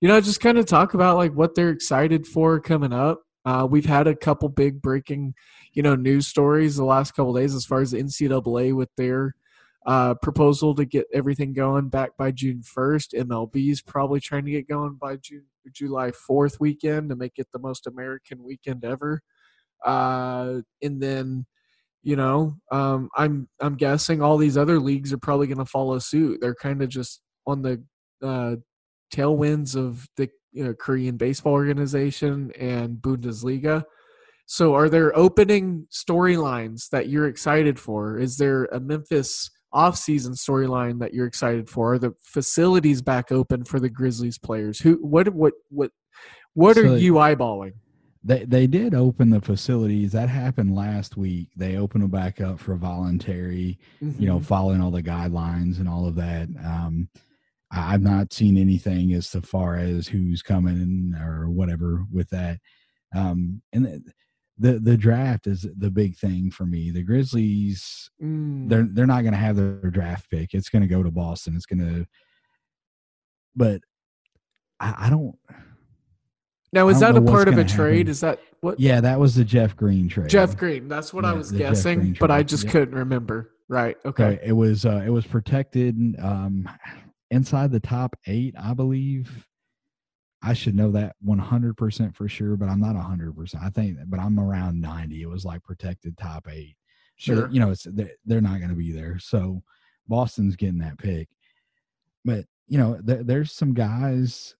You 0.00 0.08
know, 0.08 0.20
just 0.20 0.40
kind 0.40 0.58
of 0.58 0.66
talk 0.66 0.94
about 0.94 1.16
like 1.16 1.32
what 1.32 1.54
they're 1.54 1.70
excited 1.70 2.26
for 2.26 2.60
coming 2.60 2.92
up. 2.92 3.22
Uh, 3.44 3.66
we've 3.68 3.86
had 3.86 4.06
a 4.06 4.14
couple 4.14 4.48
big 4.48 4.80
breaking, 4.82 5.34
you 5.72 5.82
know, 5.82 5.96
news 5.96 6.26
stories 6.26 6.76
the 6.76 6.84
last 6.84 7.12
couple 7.12 7.34
days 7.34 7.54
as 7.54 7.64
far 7.64 7.80
as 7.80 7.92
the 7.92 8.02
NCAA 8.02 8.74
with 8.74 8.90
their 8.96 9.34
uh, 9.88 10.12
proposal 10.16 10.74
to 10.74 10.84
get 10.84 11.06
everything 11.14 11.54
going 11.54 11.88
back 11.88 12.10
by 12.18 12.30
June 12.30 12.60
1st. 12.60 13.24
MLB 13.24 13.70
is 13.70 13.80
probably 13.80 14.20
trying 14.20 14.44
to 14.44 14.50
get 14.50 14.68
going 14.68 14.98
by 15.00 15.16
June, 15.16 15.46
July 15.72 16.10
4th 16.10 16.60
weekend 16.60 17.08
to 17.08 17.16
make 17.16 17.38
it 17.38 17.46
the 17.54 17.58
most 17.58 17.86
American 17.86 18.44
weekend 18.44 18.84
ever. 18.84 19.22
Uh, 19.82 20.60
and 20.82 21.00
then, 21.02 21.46
you 22.02 22.16
know, 22.16 22.54
um, 22.70 23.08
I'm 23.16 23.48
I'm 23.60 23.76
guessing 23.76 24.20
all 24.20 24.36
these 24.36 24.58
other 24.58 24.78
leagues 24.78 25.10
are 25.14 25.18
probably 25.18 25.46
going 25.46 25.56
to 25.56 25.64
follow 25.64 25.98
suit. 25.98 26.42
They're 26.42 26.54
kind 26.54 26.82
of 26.82 26.90
just 26.90 27.22
on 27.46 27.62
the 27.62 27.82
uh, 28.22 28.56
tailwinds 29.14 29.74
of 29.74 30.06
the 30.18 30.28
you 30.52 30.64
know, 30.64 30.74
Korean 30.74 31.16
baseball 31.16 31.54
organization 31.54 32.52
and 32.58 32.98
Bundesliga. 32.98 33.84
So, 34.44 34.74
are 34.74 34.90
there 34.90 35.16
opening 35.16 35.86
storylines 35.90 36.90
that 36.90 37.08
you're 37.08 37.28
excited 37.28 37.78
for? 37.78 38.18
Is 38.18 38.36
there 38.36 38.66
a 38.66 38.80
Memphis 38.80 39.50
off-season 39.72 40.34
storyline 40.34 40.98
that 41.00 41.14
you're 41.14 41.26
excited 41.26 41.68
for? 41.68 41.94
Are 41.94 41.98
the 41.98 42.14
facilities 42.22 43.02
back 43.02 43.30
open 43.32 43.64
for 43.64 43.80
the 43.80 43.88
Grizzlies 43.88 44.38
players? 44.38 44.80
Who? 44.80 44.94
What? 44.94 45.28
What? 45.34 45.54
What? 45.70 45.90
What 46.54 46.76
So 46.76 46.82
are 46.94 46.96
you 46.96 47.14
eyeballing? 47.14 47.74
They 48.24 48.44
they 48.44 48.66
did 48.66 48.94
open 48.94 49.30
the 49.30 49.40
facilities. 49.40 50.12
That 50.12 50.28
happened 50.28 50.74
last 50.74 51.16
week. 51.16 51.50
They 51.56 51.76
opened 51.76 52.02
them 52.02 52.10
back 52.10 52.40
up 52.40 52.58
for 52.58 52.74
voluntary, 52.74 53.78
you 54.00 54.26
know, 54.26 54.40
Mhm. 54.40 54.44
following 54.44 54.80
all 54.80 54.90
the 54.90 55.02
guidelines 55.02 55.78
and 55.78 55.88
all 55.88 56.06
of 56.06 56.16
that. 56.16 56.48
Um, 56.64 57.08
I've 57.70 58.02
not 58.02 58.32
seen 58.32 58.56
anything 58.56 59.12
as 59.12 59.28
far 59.28 59.76
as 59.76 60.08
who's 60.08 60.42
coming 60.42 61.14
or 61.14 61.48
whatever 61.48 62.04
with 62.10 62.28
that. 62.30 62.58
Um, 63.14 63.62
and 63.72 64.12
the, 64.58 64.78
the 64.78 64.96
draft 64.96 65.46
is 65.46 65.66
the 65.76 65.90
big 65.90 66.16
thing 66.16 66.50
for 66.50 66.66
me. 66.66 66.90
The 66.90 67.02
Grizzlies 67.02 68.10
Mm. 68.22 68.68
they're 68.68 68.88
they're 68.90 69.06
not 69.06 69.22
going 69.22 69.32
to 69.32 69.38
have 69.38 69.54
their 69.54 69.90
draft 69.92 70.28
pick. 70.28 70.52
It's 70.52 70.68
going 70.68 70.82
to 70.82 70.88
go 70.88 71.04
to 71.04 71.10
Boston. 71.12 71.54
It's 71.54 71.66
going 71.66 71.78
to, 71.78 72.04
but 73.54 73.80
I, 74.80 75.06
I 75.06 75.10
don't. 75.10 75.36
now, 76.72 76.88
is 76.88 76.98
don't 76.98 77.14
that 77.14 77.22
a 77.22 77.24
part 77.32 77.46
of 77.46 77.58
a 77.58 77.64
trade? 77.64 77.98
happen. 77.98 78.10
Is 78.10 78.20
that 78.22 78.40
what? 78.60 78.80
Yeah, 78.80 79.00
that 79.00 79.20
was 79.20 79.36
the 79.36 79.44
Jeff 79.44 79.76
Green 79.76 80.08
trade. 80.08 80.28
Jeff 80.30 80.56
Green. 80.56 80.88
That's 80.88 81.14
what 81.14 81.24
I 81.24 81.32
was 81.32 81.52
guessing, 81.52 82.16
but 82.18 82.32
I 82.32 82.42
just 82.42 82.64
yeah. 82.64 82.70
couldn't 82.72 82.94
remember. 82.96 83.52
Right. 83.68 83.96
So 84.02 84.08
Okay. 84.10 84.40
it 84.42 84.52
was 84.52 84.84
uh, 84.84 85.02
it 85.06 85.10
was 85.10 85.24
protected 85.26 85.94
um, 86.20 86.68
inside 87.30 87.70
the 87.70 87.78
top 87.80 88.16
eight, 88.26 88.54
I 88.60 88.74
believe. 88.74 89.46
I 90.42 90.52
should 90.52 90.74
know 90.76 90.92
that 90.92 91.16
one 91.20 91.38
hundred 91.38 91.76
percent 91.76 92.14
for 92.16 92.28
sure, 92.28 92.56
but 92.56 92.68
I'm 92.68 92.80
not 92.80 92.96
hundred 92.96 93.34
percent. 93.36 93.64
I 93.64 93.70
think, 93.70 93.98
but 94.06 94.20
I'm 94.20 94.38
around 94.38 94.80
ninety. 94.80 95.22
It 95.22 95.28
was 95.28 95.44
like 95.44 95.62
protected 95.64 96.16
top 96.16 96.46
eight. 96.50 96.76
Sure. 97.16 97.48
you 97.50 97.58
know, 97.58 97.70
it's 97.70 97.84
they're, 97.90 98.12
they're 98.24 98.40
not 98.40 98.58
going 98.58 98.68
to 98.70 98.76
be 98.76 98.92
there. 98.92 99.18
So 99.18 99.62
Boston's 100.06 100.54
getting 100.54 100.78
that 100.78 100.98
pick. 100.98 101.28
But 102.24 102.44
you 102.68 102.78
know, 102.78 103.00
there, 103.02 103.24
there's 103.24 103.52
some 103.52 103.74
guys. 103.74 104.54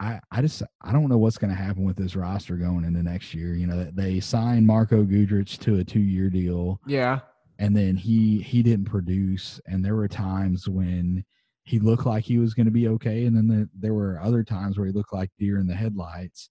I 0.00 0.18
I 0.32 0.42
just 0.42 0.62
I 0.82 0.92
don't 0.92 1.08
know 1.08 1.18
what's 1.18 1.38
going 1.38 1.50
to 1.54 1.56
happen 1.62 1.84
with 1.84 1.96
this 1.96 2.16
roster 2.16 2.56
going 2.56 2.84
into 2.84 3.02
next 3.02 3.32
year. 3.34 3.54
You 3.54 3.68
know, 3.68 3.88
they 3.94 4.18
signed 4.18 4.66
Marko 4.66 5.04
Guduric 5.04 5.56
to 5.60 5.78
a 5.78 5.84
two 5.84 6.00
year 6.00 6.28
deal 6.30 6.80
Yeah. 6.86 7.20
and 7.60 7.76
then 7.76 7.94
he 7.94 8.42
he 8.42 8.62
didn't 8.64 8.86
produce 8.86 9.60
and 9.66 9.84
there 9.84 9.94
were 9.94 10.08
times 10.08 10.68
when 10.68 11.24
he 11.64 11.78
looked 11.78 12.06
like 12.06 12.24
he 12.24 12.38
was 12.38 12.54
going 12.54 12.66
to 12.66 12.72
be 12.72 12.88
okay 12.88 13.24
and 13.24 13.36
then 13.36 13.48
the, 13.48 13.68
there 13.78 13.94
were 13.94 14.20
other 14.22 14.44
times 14.44 14.76
where 14.76 14.86
he 14.86 14.92
looked 14.92 15.12
like 15.12 15.30
deer 15.38 15.58
in 15.58 15.66
the 15.66 15.74
headlights 15.74 16.50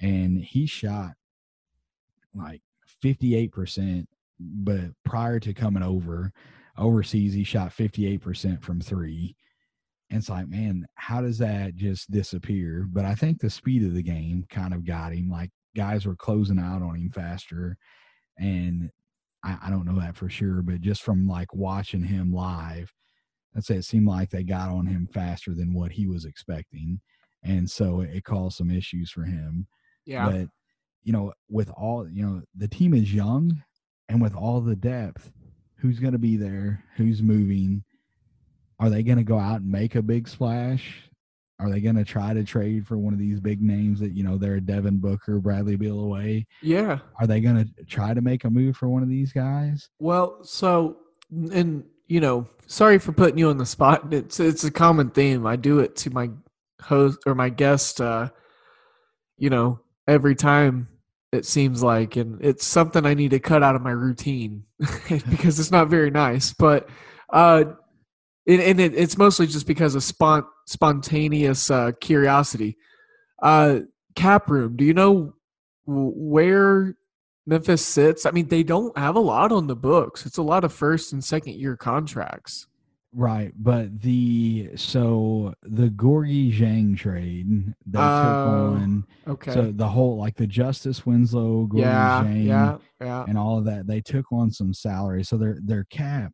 and 0.00 0.38
he 0.38 0.66
shot 0.66 1.12
like 2.34 2.62
58% 3.02 4.06
but 4.38 4.80
prior 5.04 5.38
to 5.40 5.52
coming 5.52 5.82
over 5.82 6.32
overseas 6.78 7.34
he 7.34 7.44
shot 7.44 7.70
58% 7.70 8.62
from 8.62 8.80
3 8.80 9.36
and 10.10 10.18
it's 10.18 10.28
like 10.28 10.48
man 10.48 10.86
how 10.94 11.20
does 11.20 11.38
that 11.38 11.76
just 11.76 12.10
disappear? 12.10 12.86
But 12.90 13.04
i 13.04 13.14
think 13.14 13.40
the 13.40 13.50
speed 13.50 13.84
of 13.84 13.94
the 13.94 14.02
game 14.02 14.46
kind 14.50 14.74
of 14.74 14.84
got 14.84 15.12
him 15.12 15.28
like 15.30 15.50
guys 15.76 16.06
were 16.06 16.16
closing 16.16 16.58
out 16.58 16.82
on 16.82 16.96
him 16.96 17.10
faster 17.10 17.76
and 18.38 18.90
I, 19.44 19.58
I 19.64 19.70
don't 19.70 19.84
know 19.84 20.00
that 20.00 20.16
for 20.16 20.28
sure, 20.28 20.62
but 20.62 20.80
just 20.80 21.02
from 21.02 21.28
like 21.28 21.54
watching 21.54 22.02
him 22.02 22.32
live, 22.32 22.92
I'd 23.56 23.64
say 23.64 23.76
it 23.76 23.84
seemed 23.84 24.06
like 24.08 24.30
they 24.30 24.42
got 24.42 24.68
on 24.70 24.86
him 24.86 25.08
faster 25.12 25.54
than 25.54 25.74
what 25.74 25.92
he 25.92 26.06
was 26.06 26.24
expecting. 26.24 27.00
and 27.42 27.70
so 27.70 28.00
it 28.00 28.24
caused 28.24 28.56
some 28.56 28.70
issues 28.70 29.10
for 29.10 29.24
him. 29.24 29.66
Yeah. 30.06 30.28
But 30.30 30.48
you 31.02 31.12
know, 31.12 31.32
with 31.50 31.70
all 31.70 32.08
you 32.10 32.24
know, 32.26 32.42
the 32.56 32.68
team 32.68 32.94
is 32.94 33.12
young, 33.12 33.62
and 34.08 34.20
with 34.22 34.34
all 34.34 34.60
the 34.60 34.76
depth, 34.76 35.30
who's 35.76 35.98
going 35.98 36.12
to 36.14 36.18
be 36.18 36.36
there? 36.36 36.82
Who's 36.96 37.22
moving? 37.22 37.84
Are 38.80 38.90
they 38.90 39.02
going 39.02 39.18
to 39.18 39.24
go 39.24 39.38
out 39.38 39.60
and 39.60 39.70
make 39.70 39.94
a 39.94 40.02
big 40.02 40.26
splash? 40.28 41.02
Are 41.60 41.70
they 41.70 41.80
going 41.80 41.94
to 41.96 42.04
try 42.04 42.34
to 42.34 42.42
trade 42.42 42.86
for 42.86 42.98
one 42.98 43.12
of 43.12 43.18
these 43.20 43.38
big 43.40 43.62
names 43.62 44.00
that 44.00 44.12
you 44.12 44.24
know 44.24 44.36
they're 44.38 44.56
a 44.56 44.60
Devin 44.60 44.96
Booker, 44.98 45.38
Bradley 45.38 45.76
Beal 45.76 46.00
away? 46.00 46.46
yeah. 46.62 46.98
Are 47.20 47.26
they 47.26 47.40
going 47.40 47.56
to 47.64 47.84
try 47.84 48.14
to 48.14 48.20
make 48.20 48.44
a 48.44 48.50
move 48.50 48.76
for 48.76 48.88
one 48.88 49.02
of 49.02 49.08
these 49.08 49.32
guys? 49.32 49.88
Well, 50.00 50.42
so 50.42 50.96
and 51.52 51.84
you 52.06 52.20
know, 52.20 52.46
sorry 52.66 52.98
for 52.98 53.12
putting 53.12 53.38
you 53.38 53.48
on 53.48 53.58
the 53.58 53.66
spot. 53.66 54.04
It's 54.12 54.40
it's 54.40 54.64
a 54.64 54.70
common 54.70 55.10
theme. 55.10 55.46
I 55.46 55.56
do 55.56 55.80
it 55.80 55.96
to 55.96 56.10
my 56.10 56.30
host 56.82 57.20
or 57.26 57.34
my 57.34 57.48
guest 57.48 58.00
uh 58.00 58.28
you 59.36 59.50
know, 59.50 59.80
every 60.06 60.34
time 60.34 60.88
it 61.32 61.44
seems 61.44 61.82
like 61.82 62.16
and 62.16 62.40
it's 62.44 62.64
something 62.64 63.04
I 63.04 63.14
need 63.14 63.30
to 63.30 63.40
cut 63.40 63.62
out 63.62 63.74
of 63.74 63.82
my 63.82 63.90
routine 63.90 64.64
because 65.08 65.58
it's 65.58 65.72
not 65.72 65.88
very 65.88 66.10
nice, 66.10 66.52
but 66.52 66.88
uh 67.32 67.64
and, 68.46 68.60
and 68.60 68.80
it, 68.80 68.94
it's 68.94 69.16
mostly 69.16 69.46
just 69.46 69.66
because 69.66 69.94
of 69.94 70.02
spont, 70.02 70.46
spontaneous 70.66 71.70
uh 71.70 71.92
curiosity. 72.00 72.76
Uh 73.42 73.80
cap 74.14 74.48
room, 74.48 74.76
do 74.76 74.84
you 74.84 74.94
know 74.94 75.34
where 75.86 76.96
Memphis 77.46 77.84
sits. 77.84 78.24
I 78.26 78.30
mean, 78.30 78.48
they 78.48 78.62
don't 78.62 78.96
have 78.96 79.16
a 79.16 79.20
lot 79.20 79.52
on 79.52 79.66
the 79.66 79.76
books. 79.76 80.24
It's 80.26 80.38
a 80.38 80.42
lot 80.42 80.64
of 80.64 80.72
first 80.72 81.12
and 81.12 81.22
second 81.22 81.54
year 81.54 81.76
contracts. 81.76 82.66
Right, 83.16 83.52
but 83.56 84.00
the 84.00 84.70
so 84.74 85.54
the 85.62 85.88
Gorgui 85.88 86.52
Dieng 86.52 86.96
trade 86.98 87.72
they 87.86 87.98
Oh, 88.00 88.02
took 88.02 88.82
on 88.82 89.06
Okay. 89.28 89.52
so 89.54 89.70
the 89.70 89.86
whole 89.88 90.16
like 90.16 90.34
the 90.34 90.48
Justice 90.48 91.06
Winslow, 91.06 91.68
Gorgui 91.68 91.80
yeah, 91.82 92.24
Dieng, 92.24 92.44
yeah, 92.46 92.76
yeah. 93.00 93.24
and 93.28 93.38
all 93.38 93.56
of 93.58 93.66
that 93.66 93.86
they 93.86 94.00
took 94.00 94.32
on 94.32 94.50
some 94.50 94.74
salary, 94.74 95.22
so 95.22 95.36
their 95.36 95.58
their 95.62 95.84
cap 95.84 96.32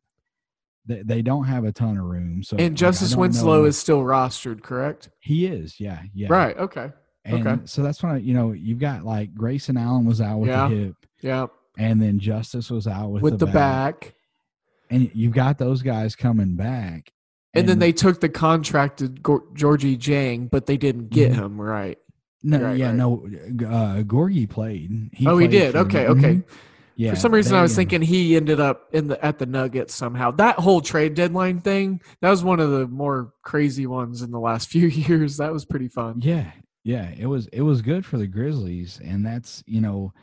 they, 0.87 1.03
they 1.03 1.21
don't 1.21 1.43
have 1.43 1.65
a 1.65 1.71
ton 1.71 1.97
of 1.99 2.03
room. 2.05 2.41
So 2.41 2.55
like, 2.55 2.65
And 2.65 2.75
Justice 2.75 3.15
Winslow 3.15 3.59
know- 3.59 3.65
is 3.65 3.77
still 3.77 4.01
rostered, 4.01 4.63
correct? 4.63 5.09
he 5.19 5.45
is 5.45 5.79
yeah 5.79 6.01
yeah 6.15 6.29
Right. 6.31 6.57
Okay. 6.57 6.89
And 7.23 7.47
okay. 7.47 7.61
so 7.65 7.83
that's 7.83 8.01
why 8.01 8.17
you 8.17 8.33
know 8.33 8.51
you've 8.51 8.79
got 8.79 9.03
like 9.05 9.33
Grayson 9.35 9.77
Allen 9.77 10.05
was 10.05 10.21
out 10.21 10.39
with 10.39 10.49
Yeah. 10.49 10.67
the 10.69 10.75
hip, 10.75 10.95
Yeah. 11.21 11.47
and 11.77 12.01
then 12.01 12.17
Justice 12.19 12.69
was 12.71 12.87
out 12.87 13.11
with, 13.11 13.21
With, 13.23 13.39
the, 13.39 13.45
back. 13.45 14.13
and 14.89 15.09
you've 15.13 15.33
got 15.33 15.57
those 15.59 15.81
guys 15.83 16.15
coming 16.15 16.55
back, 16.55 17.11
And, 17.53 17.67
then 17.69 17.79
they 17.79 17.91
took 17.91 18.21
the 18.21 18.29
contracted 18.29 19.21
Gorgui 19.21 19.97
Dieng, 19.97 20.49
but 20.49 20.65
they 20.65 20.77
didn't 20.77 21.09
get 21.09 21.31
Mhm. 21.33 21.35
him 21.35 21.61
right. 21.61 21.97
No, 22.43 22.59
Right, 22.59 22.77
yeah, 22.77 22.87
right. 22.87 22.95
no. 22.95 23.23
Uh, 23.67 24.01
Gorgui 24.01 24.49
played. 24.49 24.89
oh, 24.91 25.37
he 25.37 25.47
played 25.47 25.51
did. 25.51 25.71
for- 25.73 25.77
Okay. 25.79 26.07
Okay. 26.07 26.33
Mhm. 26.37 26.43
Yeah. 26.95 27.11
For 27.11 27.15
some 27.17 27.33
reason, 27.33 27.55
I 27.55 27.61
was 27.61 27.75
thinking 27.75 28.01
he 28.01 28.35
ended 28.35 28.59
up 28.59 28.87
in 28.93 29.07
the 29.07 29.23
at 29.23 29.37
the 29.39 29.45
Nuggets 29.45 29.93
somehow. 29.93 30.31
That 30.31 30.55
whole 30.59 30.81
trade 30.81 31.13
deadline 31.13 31.59
thing 31.59 32.01
that 32.21 32.29
was 32.29 32.43
one 32.43 32.59
of 32.59 32.69
the 32.71 32.87
more 32.87 33.31
crazy 33.43 33.85
ones 33.87 34.21
in 34.21 34.31
the 34.31 34.39
last 34.39 34.69
few 34.71 34.87
years. 34.87 35.37
That 35.37 35.53
was 35.53 35.65
pretty 35.65 35.87
fun. 35.87 36.19
Yeah, 36.21 36.51
yeah. 36.83 37.11
It 37.17 37.25
was 37.27 37.47
it 37.47 37.61
was 37.61 37.81
good 37.81 38.05
for 38.05 38.17
the 38.17 38.27
Grizzlies, 38.27 38.99
and 39.03 39.25
that's 39.25 39.63
you 39.67 39.81
know 39.81 40.13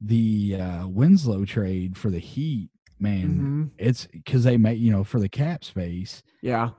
the 0.00 0.56
uh, 0.60 0.88
Winslow 0.88 1.44
trade 1.44 1.96
for 1.96 2.10
the 2.10 2.18
Heat. 2.18 2.70
Man, 3.00 3.22
hmm 3.22 3.64
it's 3.78 4.06
because 4.06 4.42
they 4.44 4.56
made 4.56 4.78
you 4.78 4.90
know 4.90 5.04
for 5.04 5.20
the 5.20 5.28
cap 5.28 5.64
space, 5.64 6.22
Yeah. 6.42 6.70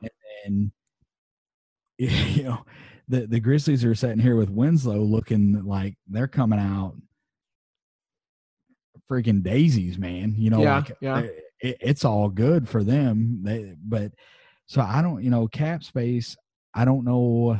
and 0.45 0.71
you 1.97 2.43
know 2.43 2.65
the 3.07 3.25
the 3.27 3.39
Grizzlies 3.39 3.85
are 3.85 3.95
sitting 3.95 4.19
here 4.19 4.35
with 4.35 4.49
Winslow 4.49 4.99
looking 5.01 5.63
like 5.65 5.95
they're 6.07 6.27
coming 6.27 6.59
out 6.59 6.95
freaking 9.09 9.41
daisies, 9.43 9.97
man. 9.97 10.35
You 10.37 10.49
know, 10.49 10.61
Yeah, 10.61 10.75
like 10.75 10.91
yeah. 11.01 11.19
it, 11.59 11.77
it's 11.81 12.05
all 12.05 12.29
good 12.29 12.67
for 12.69 12.83
them. 12.83 13.39
They, 13.43 13.73
but 13.83 14.11
so 14.67 14.81
I 14.81 15.01
don't, 15.01 15.23
you 15.23 15.29
know, 15.29 15.47
cap 15.47 15.83
space. 15.83 16.37
I 16.75 16.85
don't 16.85 17.03
know 17.05 17.59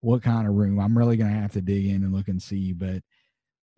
what 0.00 0.22
kind 0.22 0.46
of 0.46 0.54
room. 0.54 0.78
I'm 0.80 0.96
really 0.96 1.16
gonna 1.16 1.30
have 1.30 1.52
to 1.52 1.60
dig 1.60 1.86
in 1.86 2.02
and 2.04 2.12
look 2.12 2.28
and 2.28 2.40
see. 2.42 2.72
But 2.72 3.02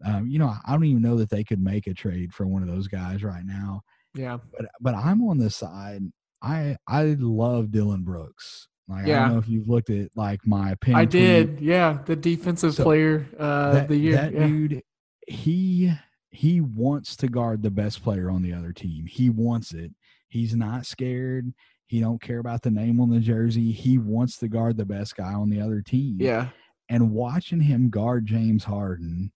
um, 0.05 0.27
you 0.29 0.39
know, 0.39 0.55
I 0.67 0.73
don't 0.73 0.85
even 0.85 1.03
know 1.03 1.17
that 1.17 1.31
they 1.31 1.45
could 1.45 1.63
make 1.63 1.87
a 1.87 1.95
trade 1.95 2.33
for 2.33 2.47
one 2.47 2.63
of 2.63 2.69
those 2.69 2.89
guys 2.89 3.23
right 3.23 3.45
now. 3.45 3.83
Yeah. 4.15 4.39
But 4.57 4.67
but 4.81 4.95
I'm 4.95 5.23
on 5.29 5.39
the 5.39 5.51
side. 5.51 6.03
I 6.43 6.77
I 6.89 7.17
love 7.19 7.71
Dillon 7.71 8.03
Brooks. 8.03 8.69
Like 8.89 9.05
I 9.05 9.09
Yeah. 9.09 9.21
don't 9.25 9.33
know 9.35 9.39
if 9.39 9.49
you've 9.49 9.69
looked 9.69 9.91
at 9.91 10.11
like 10.17 10.47
my 10.47 10.71
opinion. 10.73 11.01
I 11.01 11.05
did. 11.05 11.61
Yeah. 11.61 11.99
The 12.05 12.17
defensive 12.17 12.75
So, 12.75 12.83
player 12.85 13.27
uh, 13.39 13.73
that, 13.73 13.83
of 13.83 13.89
the 13.89 13.97
year. 13.97 14.17
That 14.17 14.33
yeah. 14.35 14.47
dude, 14.47 14.83
he 15.29 15.93
he 16.31 16.61
wants 16.61 17.17
to 17.17 17.29
guard 17.29 17.63
the 17.63 17.71
best 17.71 18.03
player 18.03 18.31
on 18.31 18.43
the 18.43 18.53
other 18.53 18.73
team. 18.73 19.07
He 19.07 19.31
wants 19.31 19.73
it. 19.75 19.93
He's 20.29 20.55
not 20.55 20.87
scared. 20.87 21.53
He 21.91 21.99
don't 22.01 22.23
care 22.23 22.39
about 22.39 22.63
the 22.63 22.71
name 22.71 23.01
on 23.01 23.11
the 23.11 23.19
jersey. 23.19 23.73
He 23.73 23.99
wants 23.99 24.37
to 24.39 24.49
guard 24.49 24.77
the 24.77 24.85
best 24.85 25.17
guy 25.17 25.33
on 25.33 25.51
the 25.51 25.61
other 25.61 25.83
team. 25.83 26.19
yeah. 26.21 26.51
And 26.89 27.11
watching 27.11 27.59
him 27.61 27.91
guard 27.91 28.27
James 28.27 28.63
Harden, 28.63 29.33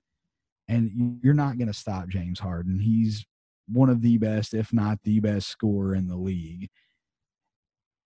and 0.68 1.18
you're 1.20 1.34
not 1.34 1.58
going 1.58 1.66
to 1.66 1.74
stop 1.74 2.08
James 2.08 2.38
Harden. 2.38 2.78
He's 2.78 3.26
one 3.66 3.90
of 3.90 4.02
the 4.02 4.18
best, 4.18 4.54
if 4.54 4.72
not 4.72 4.98
the 5.02 5.18
best 5.18 5.48
scorer 5.48 5.96
in 5.96 6.06
the 6.06 6.16
league. 6.16 6.68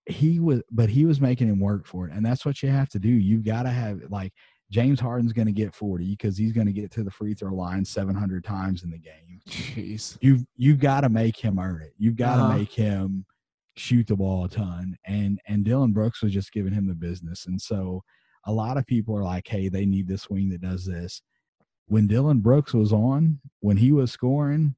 He 0.07 0.40
was, 0.40 0.62
but 0.70 0.88
he 0.88 1.05
was 1.05 1.20
making 1.20 1.49
him 1.49 1.61
work 1.61 1.86
for 1.86 2.07
it, 2.09 2.14
and 2.14 2.24
that's 2.24 2.46
what 2.46 2.62
you 2.62 2.70
have 2.70 2.88
to 2.90 2.99
do. 2.99 3.09
You've 3.11 3.44
got 3.44 3.64
to 3.64 3.68
have 3.70 4.01
like 4.09 4.32
James 4.70 4.99
Harden's 4.99 5.34
going 5.34 5.46
to 5.46 5.53
get 5.53 5.74
40 5.74 6.07
because 6.11 6.38
he's 6.38 6.53
going 6.53 6.66
to 6.66 6.72
get 6.72 6.90
to 6.92 7.03
the 7.03 7.11
free 7.11 7.34
throw 7.34 7.55
line 7.55 7.84
700 7.84 8.42
times 8.42 8.82
in 8.84 8.90
the 8.90 8.99
game. 8.99 9.40
Jeez. 9.46 10.16
You've 10.22 10.44
you've 10.57 10.78
got 10.78 11.03
to 11.03 11.11
make 11.11 11.36
him 11.36 11.59
earn 11.59 11.82
it. 11.82 11.92
You've 11.99 12.16
got 12.16 12.36
to 12.36 12.42
Uh-huh. 12.44 12.57
make 12.59 12.72
him 12.72 13.26
shoot 13.79 14.07
the 14.07 14.16
ball 14.16 14.45
a 14.45 14.49
ton. 14.49 14.97
And 15.07 15.41
and 15.47 15.64
Dillon 15.64 15.93
Brooks 15.93 16.22
was 16.22 16.33
just 16.33 16.53
giving 16.53 16.72
him 16.72 16.87
the 16.87 16.95
business. 16.95 17.47
And 17.47 17.61
so 17.61 18.03
a 18.47 18.53
lot 18.53 18.76
of 18.76 18.87
people 18.87 19.16
are 19.16 19.24
like, 19.24 19.47
hey, 19.49 19.68
they 19.68 19.87
need 19.87 20.09
this 20.09 20.29
wing 20.31 20.51
that 20.51 20.61
does 20.62 20.85
this. 20.85 21.22
When 21.87 22.07
Dillon 22.07 22.41
Brooks 22.41 22.74
was 22.74 22.93
on, 22.93 23.41
when 23.61 23.79
he 23.79 23.93
was 23.93 24.12
scoring, 24.12 24.74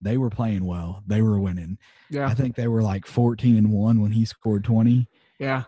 they 0.00 0.16
were 0.16 0.30
playing 0.30 0.64
well. 0.64 1.02
They 1.06 1.22
were 1.22 1.38
winning. 1.40 1.78
Yeah. 2.10 2.26
I 2.26 2.34
think 2.34 2.56
they 2.56 2.68
were 2.68 2.82
like 2.82 3.06
14 3.06 3.56
and 3.56 3.70
1 3.72 4.00
when 4.00 4.12
he 4.12 4.24
scored 4.24 4.64
20. 4.64 5.08
yeah. 5.38 5.64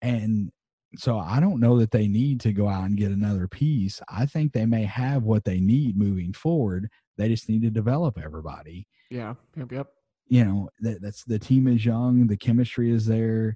And 0.00 0.50
so 0.96 1.18
I 1.18 1.40
don't 1.40 1.60
know 1.60 1.78
that 1.78 1.90
they 1.92 2.06
need 2.08 2.40
to 2.40 2.52
go 2.52 2.68
out 2.68 2.84
and 2.84 2.96
get 2.96 3.12
another 3.12 3.48
piece. 3.48 4.00
I 4.08 4.26
think 4.26 4.52
they 4.52 4.66
may 4.66 4.84
have 4.84 5.22
what 5.22 5.44
they 5.44 5.60
need 5.60 5.96
moving 5.96 6.32
forward. 6.32 6.88
They 7.16 7.28
just 7.28 7.48
need 7.48 7.62
to 7.62 7.70
develop 7.70 8.18
everybody. 8.22 8.86
Yeah. 9.10 9.34
Yep. 9.56 9.72
Yep. 9.72 9.86
You 10.32 10.46
know, 10.46 10.70
that, 10.80 11.02
that's 11.02 11.24
the 11.24 11.38
team 11.38 11.66
is 11.68 11.84
young, 11.84 12.26
the 12.26 12.38
chemistry 12.38 12.90
is 12.90 13.04
there. 13.04 13.54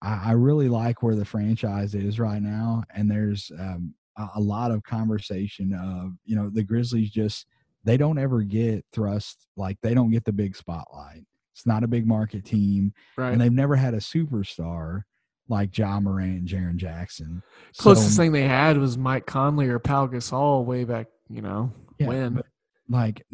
I, 0.00 0.28
I 0.28 0.32
really 0.32 0.70
like 0.70 1.02
where 1.02 1.14
the 1.14 1.26
franchise 1.26 1.94
is 1.94 2.18
right 2.18 2.40
now, 2.40 2.84
and 2.94 3.10
there's 3.10 3.52
um, 3.60 3.92
a, 4.16 4.28
a 4.36 4.40
lot 4.40 4.70
of 4.70 4.82
conversation 4.82 5.74
of 5.74 6.12
you 6.24 6.36
know 6.36 6.48
the 6.48 6.62
Grizzlies 6.62 7.10
just 7.10 7.44
they 7.84 7.98
don't 7.98 8.16
ever 8.18 8.40
get 8.40 8.82
thrust 8.94 9.46
like 9.58 9.76
they 9.82 9.92
don't 9.92 10.10
get 10.10 10.24
the 10.24 10.32
big 10.32 10.56
spotlight. 10.56 11.26
It's 11.54 11.66
not 11.66 11.84
a 11.84 11.88
big 11.88 12.06
market 12.06 12.46
team, 12.46 12.94
Right. 13.18 13.32
and 13.32 13.38
they've 13.38 13.52
never 13.52 13.76
had 13.76 13.92
a 13.92 13.98
superstar 13.98 15.02
like 15.50 15.76
Ja 15.76 16.00
Morant 16.00 16.38
and 16.38 16.48
Jaren 16.48 16.76
Jackson. 16.76 17.42
Closest 17.76 18.16
So- 18.16 18.22
thing 18.22 18.32
they 18.32 18.48
had 18.48 18.78
was 18.78 18.96
Mike 18.96 19.26
Conley 19.26 19.68
or 19.68 19.78
Pau 19.78 20.06
Gasol 20.06 20.64
way 20.64 20.84
back, 20.84 21.08
you 21.28 21.42
know, 21.42 21.72
Yeah, 21.98 22.06
when. 22.06 22.34
but, 22.36 22.46
like 22.90 23.24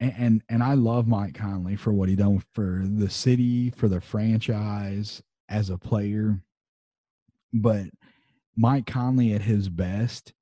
and, 0.00 0.42
and 0.48 0.62
I 0.62 0.74
love 0.74 1.06
Mike 1.06 1.34
Conley 1.34 1.76
for 1.76 1.92
what 1.92 2.08
he 2.08 2.16
done 2.16 2.42
for 2.54 2.82
the 2.84 3.10
city, 3.10 3.70
for 3.70 3.88
the 3.88 4.00
franchise 4.00 5.22
as 5.48 5.70
a 5.70 5.78
player. 5.78 6.40
But 7.52 7.86
Mike 8.56 8.86
Conley 8.86 9.34
at 9.34 9.42
his 9.42 9.68
best 9.68 10.32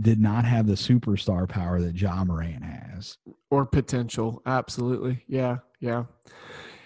did 0.00 0.20
not 0.20 0.44
have 0.44 0.66
the 0.66 0.74
superstar 0.74 1.48
power 1.48 1.80
that 1.80 2.00
Ja 2.00 2.24
Morant 2.24 2.64
has. 2.64 3.18
or 3.50 3.66
potential. 3.66 4.42
Absolutely. 4.46 5.24
Yeah. 5.26 5.58
Yeah. 5.80 6.04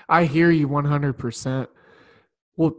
I 0.09 0.25
hear 0.25 0.51
you 0.51 0.69
100%. 0.69 1.67
Well, 2.57 2.75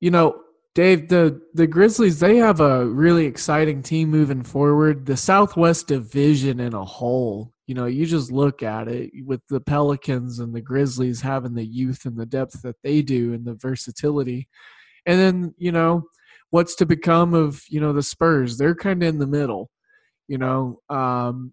you 0.00 0.10
know, 0.10 0.42
Dave, 0.74 1.08
the, 1.08 1.40
the 1.54 1.66
Grizzlies, 1.66 2.20
they 2.20 2.36
have 2.36 2.60
a 2.60 2.86
really 2.86 3.26
exciting 3.26 3.82
team 3.82 4.10
moving 4.10 4.42
forward. 4.42 5.06
The 5.06 5.16
Southwest 5.16 5.86
Division 5.88 6.60
in 6.60 6.74
a 6.74 6.84
whole, 6.84 7.54
you 7.66 7.74
know, 7.74 7.86
you 7.86 8.06
just 8.06 8.30
look 8.30 8.62
at 8.62 8.88
it 8.88 9.10
with 9.24 9.40
the 9.48 9.60
Pelicans 9.60 10.38
and 10.38 10.54
the 10.54 10.60
Grizzlies 10.60 11.20
having 11.20 11.54
the 11.54 11.66
youth 11.66 12.04
and 12.04 12.16
the 12.16 12.26
depth 12.26 12.62
that 12.62 12.76
they 12.82 13.02
do 13.02 13.32
and 13.32 13.44
the 13.44 13.54
versatility. 13.54 14.48
And 15.04 15.18
then, 15.18 15.54
you 15.58 15.72
know, 15.72 16.04
what's 16.50 16.76
to 16.76 16.86
become 16.86 17.34
of, 17.34 17.62
you 17.68 17.80
know, 17.80 17.92
the 17.92 18.02
Spurs? 18.02 18.56
They're 18.56 18.74
kind 18.74 19.02
of 19.02 19.08
in 19.08 19.18
the 19.18 19.26
middle, 19.26 19.70
you 20.28 20.38
know. 20.38 20.80
Um, 20.88 21.52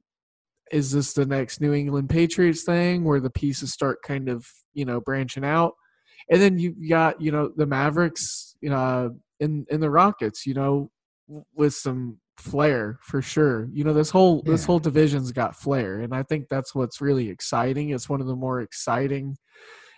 is 0.71 0.91
this 0.91 1.13
the 1.13 1.25
next 1.25 1.61
New 1.61 1.73
England 1.73 2.09
Patriots 2.09 2.63
thing 2.63 3.03
where 3.03 3.19
the 3.19 3.29
pieces 3.29 3.73
start 3.73 4.01
kind 4.01 4.29
of, 4.29 4.47
you 4.73 4.85
know, 4.85 5.01
branching 5.01 5.45
out? 5.45 5.73
And 6.29 6.41
then 6.41 6.57
you've 6.57 6.89
got, 6.89 7.21
you 7.21 7.31
know, 7.31 7.51
the 7.55 7.65
Mavericks 7.65 8.53
you 8.63 8.69
know, 8.69 9.13
in 9.41 9.65
in 9.69 9.81
the 9.81 9.89
Rockets. 9.89 10.47
You 10.47 10.53
know, 10.53 10.89
with 11.53 11.73
some 11.73 12.19
flair 12.37 12.99
for 13.01 13.21
sure. 13.21 13.69
You 13.71 13.83
know, 13.83 13.93
this 13.93 14.09
whole 14.09 14.41
this 14.43 14.65
whole 14.65 14.79
division's 14.79 15.31
got 15.31 15.55
flair, 15.55 16.01
and 16.01 16.13
I 16.13 16.23
think 16.23 16.47
that's 16.49 16.73
what's 16.73 17.01
really 17.01 17.29
exciting. 17.29 17.89
It's 17.89 18.09
one 18.09 18.21
of 18.21 18.27
the 18.27 18.35
more 18.35 18.61
exciting 18.61 19.37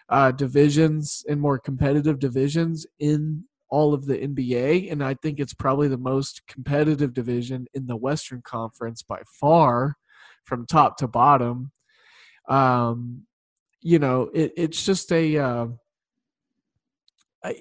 uh, 0.10 0.32
divisions 0.32 1.24
and 1.28 1.40
more 1.40 1.60
competitive 1.60 2.20
divisions 2.20 2.86
in 3.00 3.46
all 3.70 3.94
of 3.94 4.06
the 4.06 4.18
NBA, 4.18 4.92
and 4.92 5.04
I 5.04 5.16
think 5.16 5.40
it's 5.40 5.54
probably 5.54 5.88
the 5.88 5.98
most 5.98 6.42
competitive 6.48 7.14
division 7.14 7.68
in 7.74 7.88
the 7.88 7.96
Western 7.96 8.42
Conference 8.42 9.02
by 9.02 9.22
far, 9.40 9.96
from 10.46 10.66
top 10.66 10.98
to 10.98 11.08
bottom. 11.08 11.72
Um, 12.48 13.24
you 13.82 14.00
know, 14.00 14.30
it, 14.34 14.54
it's 14.58 14.86
just 14.86 15.12
a. 15.12 15.38
Uh, 15.38 15.68
I, 17.44 17.56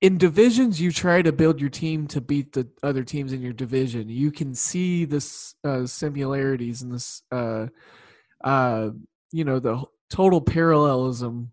in 0.00 0.18
divisions, 0.18 0.80
you 0.80 0.92
try 0.92 1.22
to 1.22 1.32
build 1.32 1.60
your 1.60 1.70
team 1.70 2.06
to 2.08 2.20
beat 2.20 2.52
the 2.52 2.68
other 2.82 3.04
teams 3.04 3.32
in 3.32 3.40
your 3.40 3.52
division. 3.52 4.08
You 4.08 4.30
can 4.30 4.54
see 4.54 5.04
this 5.04 5.54
uh, 5.64 5.86
similarities 5.86 6.82
and 6.82 6.92
this, 6.92 7.22
uh, 7.32 7.68
uh, 8.42 8.90
you 9.32 9.44
know, 9.44 9.58
the 9.58 9.82
total 10.10 10.40
parallelism 10.40 11.52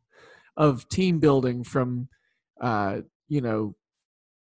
of 0.58 0.88
team 0.90 1.20
building 1.20 1.64
from, 1.64 2.10
uh, 2.60 3.02
you 3.30 3.42
know, 3.42 3.76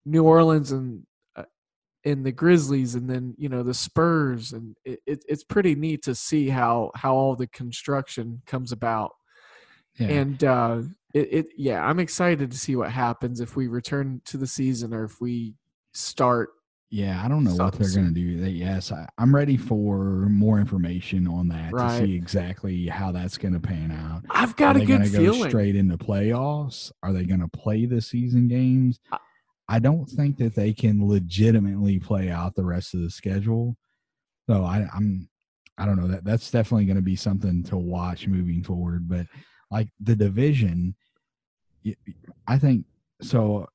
New 0.09 0.25
Orleans 0.25 0.73
and 0.73 1.05
uh, 1.37 1.45
and 2.05 2.25
the 2.25 2.33
Grizzlies, 2.33 2.95
and 2.95 3.09
then 3.11 3.35
you 3.37 3.49
know 3.49 3.63
the 3.63 3.75
Spurs, 3.75 4.53
and 4.53 4.75
it, 4.85 5.01
it, 5.07 5.25
it's 5.29 5.45
pretty 5.45 5.75
neat 5.75 6.03
to 6.05 6.15
see 6.15 6.49
how 6.49 6.91
how 6.95 7.15
all 7.15 7.37
the 7.37 7.47
construction 7.49 8.41
comes 8.47 8.73
about. 8.73 9.13
Yeah. 9.99 10.09
And 10.09 10.45
uh, 10.45 10.83
it, 11.15 11.29
it, 11.33 11.47
yeah, 11.57 11.85
I'm 11.85 11.99
excited 11.99 12.51
to 12.51 12.57
see 12.59 12.77
what 12.77 12.91
happens 12.91 13.41
if 13.41 13.57
we 13.57 13.67
return 13.67 14.21
to 14.27 14.37
the 14.37 14.47
season 14.47 14.95
or 14.95 15.05
if 15.05 15.21
we 15.21 15.55
start. 15.93 16.51
Yeah, 16.91 17.23
I 17.23 17.29
don't 17.29 17.45
know 17.45 17.55
what 17.55 17.75
they're 17.75 17.91
going 17.91 18.07
to 18.07 18.15
do. 18.15 18.21
Yes, 18.23 18.93
I, 18.93 19.07
I'm 19.19 19.35
ready 19.35 19.59
for 19.59 20.27
more 20.31 20.59
information 20.59 21.27
on 21.27 21.49
that 21.49 21.73
to 21.73 21.99
see 21.99 22.15
exactly 22.15 22.87
how 22.87 23.13
that's 23.13 23.37
going 23.37 23.53
to 23.53 23.61
pan 23.61 23.91
out. 23.93 24.23
I've 24.31 24.57
got 24.57 24.77
Are 24.77 24.81
a 24.81 24.87
good 24.87 24.99
gonna 25.01 25.11
go 25.11 25.19
feeling. 25.19 25.51
straight 25.51 25.77
into 25.77 25.99
playoffs? 25.99 26.91
Are 27.03 27.13
they 27.13 27.25
going 27.25 27.41
to 27.41 27.49
play 27.49 27.85
the 27.85 28.01
season 28.01 28.49
games? 28.49 29.01
I- 29.13 29.19
I 29.71 29.79
don't 29.81 30.07
think 30.07 30.39
that 30.39 30.55
they 30.55 30.73
can 30.73 31.07
legitimately 31.07 31.99
play 31.99 32.31
out 32.31 32.55
the 32.55 32.65
rest 32.65 32.95
of 32.95 33.03
the 33.03 33.11
schedule. 33.11 33.77
So 34.49 34.65
I, 34.65 34.87
I'm, 34.95 35.29
I 35.77 35.85
don't 35.85 36.01
know 36.01 36.09
that 36.09 36.25
that's 36.25 36.51
definitely 36.51 36.87
going 36.87 36.97
to 36.97 37.03
be 37.03 37.17
something 37.17 37.63
to 37.65 37.77
watch 37.77 38.27
moving 38.27 38.65
forward. 38.65 39.07
But 39.07 39.27
like 39.71 39.89
the 40.01 40.17
division, 40.17 40.95
I 42.47 42.59
think 42.59 42.85
so. 43.23 43.67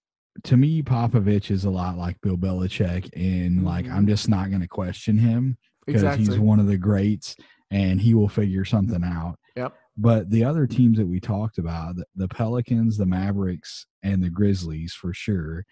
To 0.46 0.58
me, 0.58 0.82
Popovich 0.82 1.52
is 1.52 1.66
a 1.66 1.70
lot 1.70 1.98
like 1.98 2.20
Bill 2.22 2.38
Belichick, 2.38 3.10
and 3.16 3.64
like 3.64 3.88
I'm 3.88 4.06
Mhm. 4.06 4.10
just 4.10 4.28
not 4.30 4.50
going 4.50 4.62
to 4.62 4.68
question 4.68 5.18
him 5.18 5.58
because 5.86 6.02
Exactly. 6.04 6.26
he's 6.26 6.40
one 6.40 6.60
of 6.60 6.68
the 6.68 6.78
greats, 6.78 7.36
and 7.70 8.02
he 8.02 8.14
will 8.14 8.30
figure 8.30 8.66
something 8.66 9.04
out. 9.04 9.38
Yep. 9.56 9.76
But 9.96 10.30
the 10.32 10.44
other 10.44 10.66
teams 10.66 10.98
that 10.98 11.06
we 11.06 11.20
talked 11.20 11.60
about, 11.60 11.98
the, 11.98 12.06
the 12.16 12.28
Pelicans, 12.28 12.98
the 12.98 13.06
Mavericks, 13.06 13.86
and 14.02 14.24
the 14.24 14.30
Grizzlies 14.32 14.94
for 14.94 15.14
sure. 15.14 15.66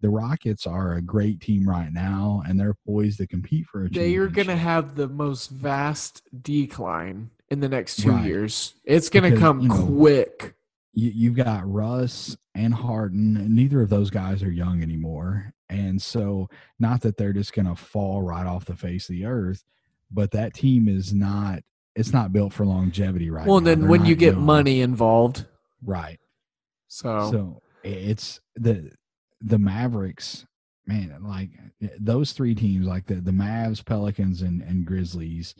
The 0.00 0.10
Rockets 0.10 0.66
are 0.66 0.94
a 0.94 1.02
great 1.02 1.40
team 1.40 1.68
right 1.68 1.92
now, 1.92 2.42
and 2.46 2.60
they're 2.60 2.76
poised 2.86 3.18
to 3.18 3.26
compete 3.26 3.66
for 3.66 3.84
a 3.84 3.88
They 3.88 4.16
are 4.16 4.28
going 4.28 4.46
to 4.48 4.56
have 4.56 4.94
the 4.94 5.08
most 5.08 5.50
vast 5.50 6.22
decline 6.42 7.30
in 7.48 7.60
the 7.60 7.68
next 7.68 7.96
two 8.00 8.10
Right. 8.10 8.26
years. 8.26 8.74
It's 8.84 9.08
going 9.08 9.32
to 9.32 9.38
come 9.38 9.60
you 9.60 9.68
know, 9.68 9.86
quick. 9.86 10.54
you, 10.92 11.10
you've 11.14 11.36
got 11.36 11.70
Russ 11.70 12.36
and 12.54 12.74
Harden. 12.74 13.36
and 13.38 13.54
Neither 13.56 13.80
of 13.80 13.88
those 13.88 14.10
guys 14.10 14.42
are 14.42 14.50
young 14.50 14.82
anymore. 14.82 15.52
And 15.70 16.00
so, 16.00 16.48
not 16.78 17.00
that 17.00 17.16
they're 17.16 17.32
just 17.32 17.52
going 17.54 17.66
to 17.66 17.74
fall 17.74 18.22
right 18.22 18.46
off 18.46 18.66
the 18.66 18.76
face 18.76 19.08
of 19.08 19.14
the 19.14 19.24
earth, 19.24 19.64
but 20.12 20.30
that 20.32 20.54
team 20.54 20.88
is 20.88 21.12
not, 21.14 21.62
it's 21.96 22.12
not 22.12 22.32
built 22.32 22.52
for 22.52 22.64
longevity 22.66 23.30
right 23.30 23.46
well, 23.46 23.60
now. 23.60 23.64
then 23.66 23.80
They're 23.80 23.88
when 23.90 24.04
you 24.04 24.14
get 24.14 24.36
money 24.36 24.82
involved, 24.82 25.46
Right. 25.82 26.20
so, 26.88 27.30
So 27.30 27.62
it's 27.82 28.40
the, 28.56 28.92
the 29.40 29.58
Mavericks, 29.58 30.46
man, 30.86 31.16
like 31.22 31.50
eh, 31.82 31.88
those 32.00 32.32
three 32.32 32.54
teams, 32.54 32.86
like 32.86 33.06
the, 33.06 33.16
the 33.16 33.30
Mavs, 33.30 33.84
Pelicans, 33.84 34.42
and, 34.42 34.62
and 34.62 34.86
Grizzlies, 34.86 35.54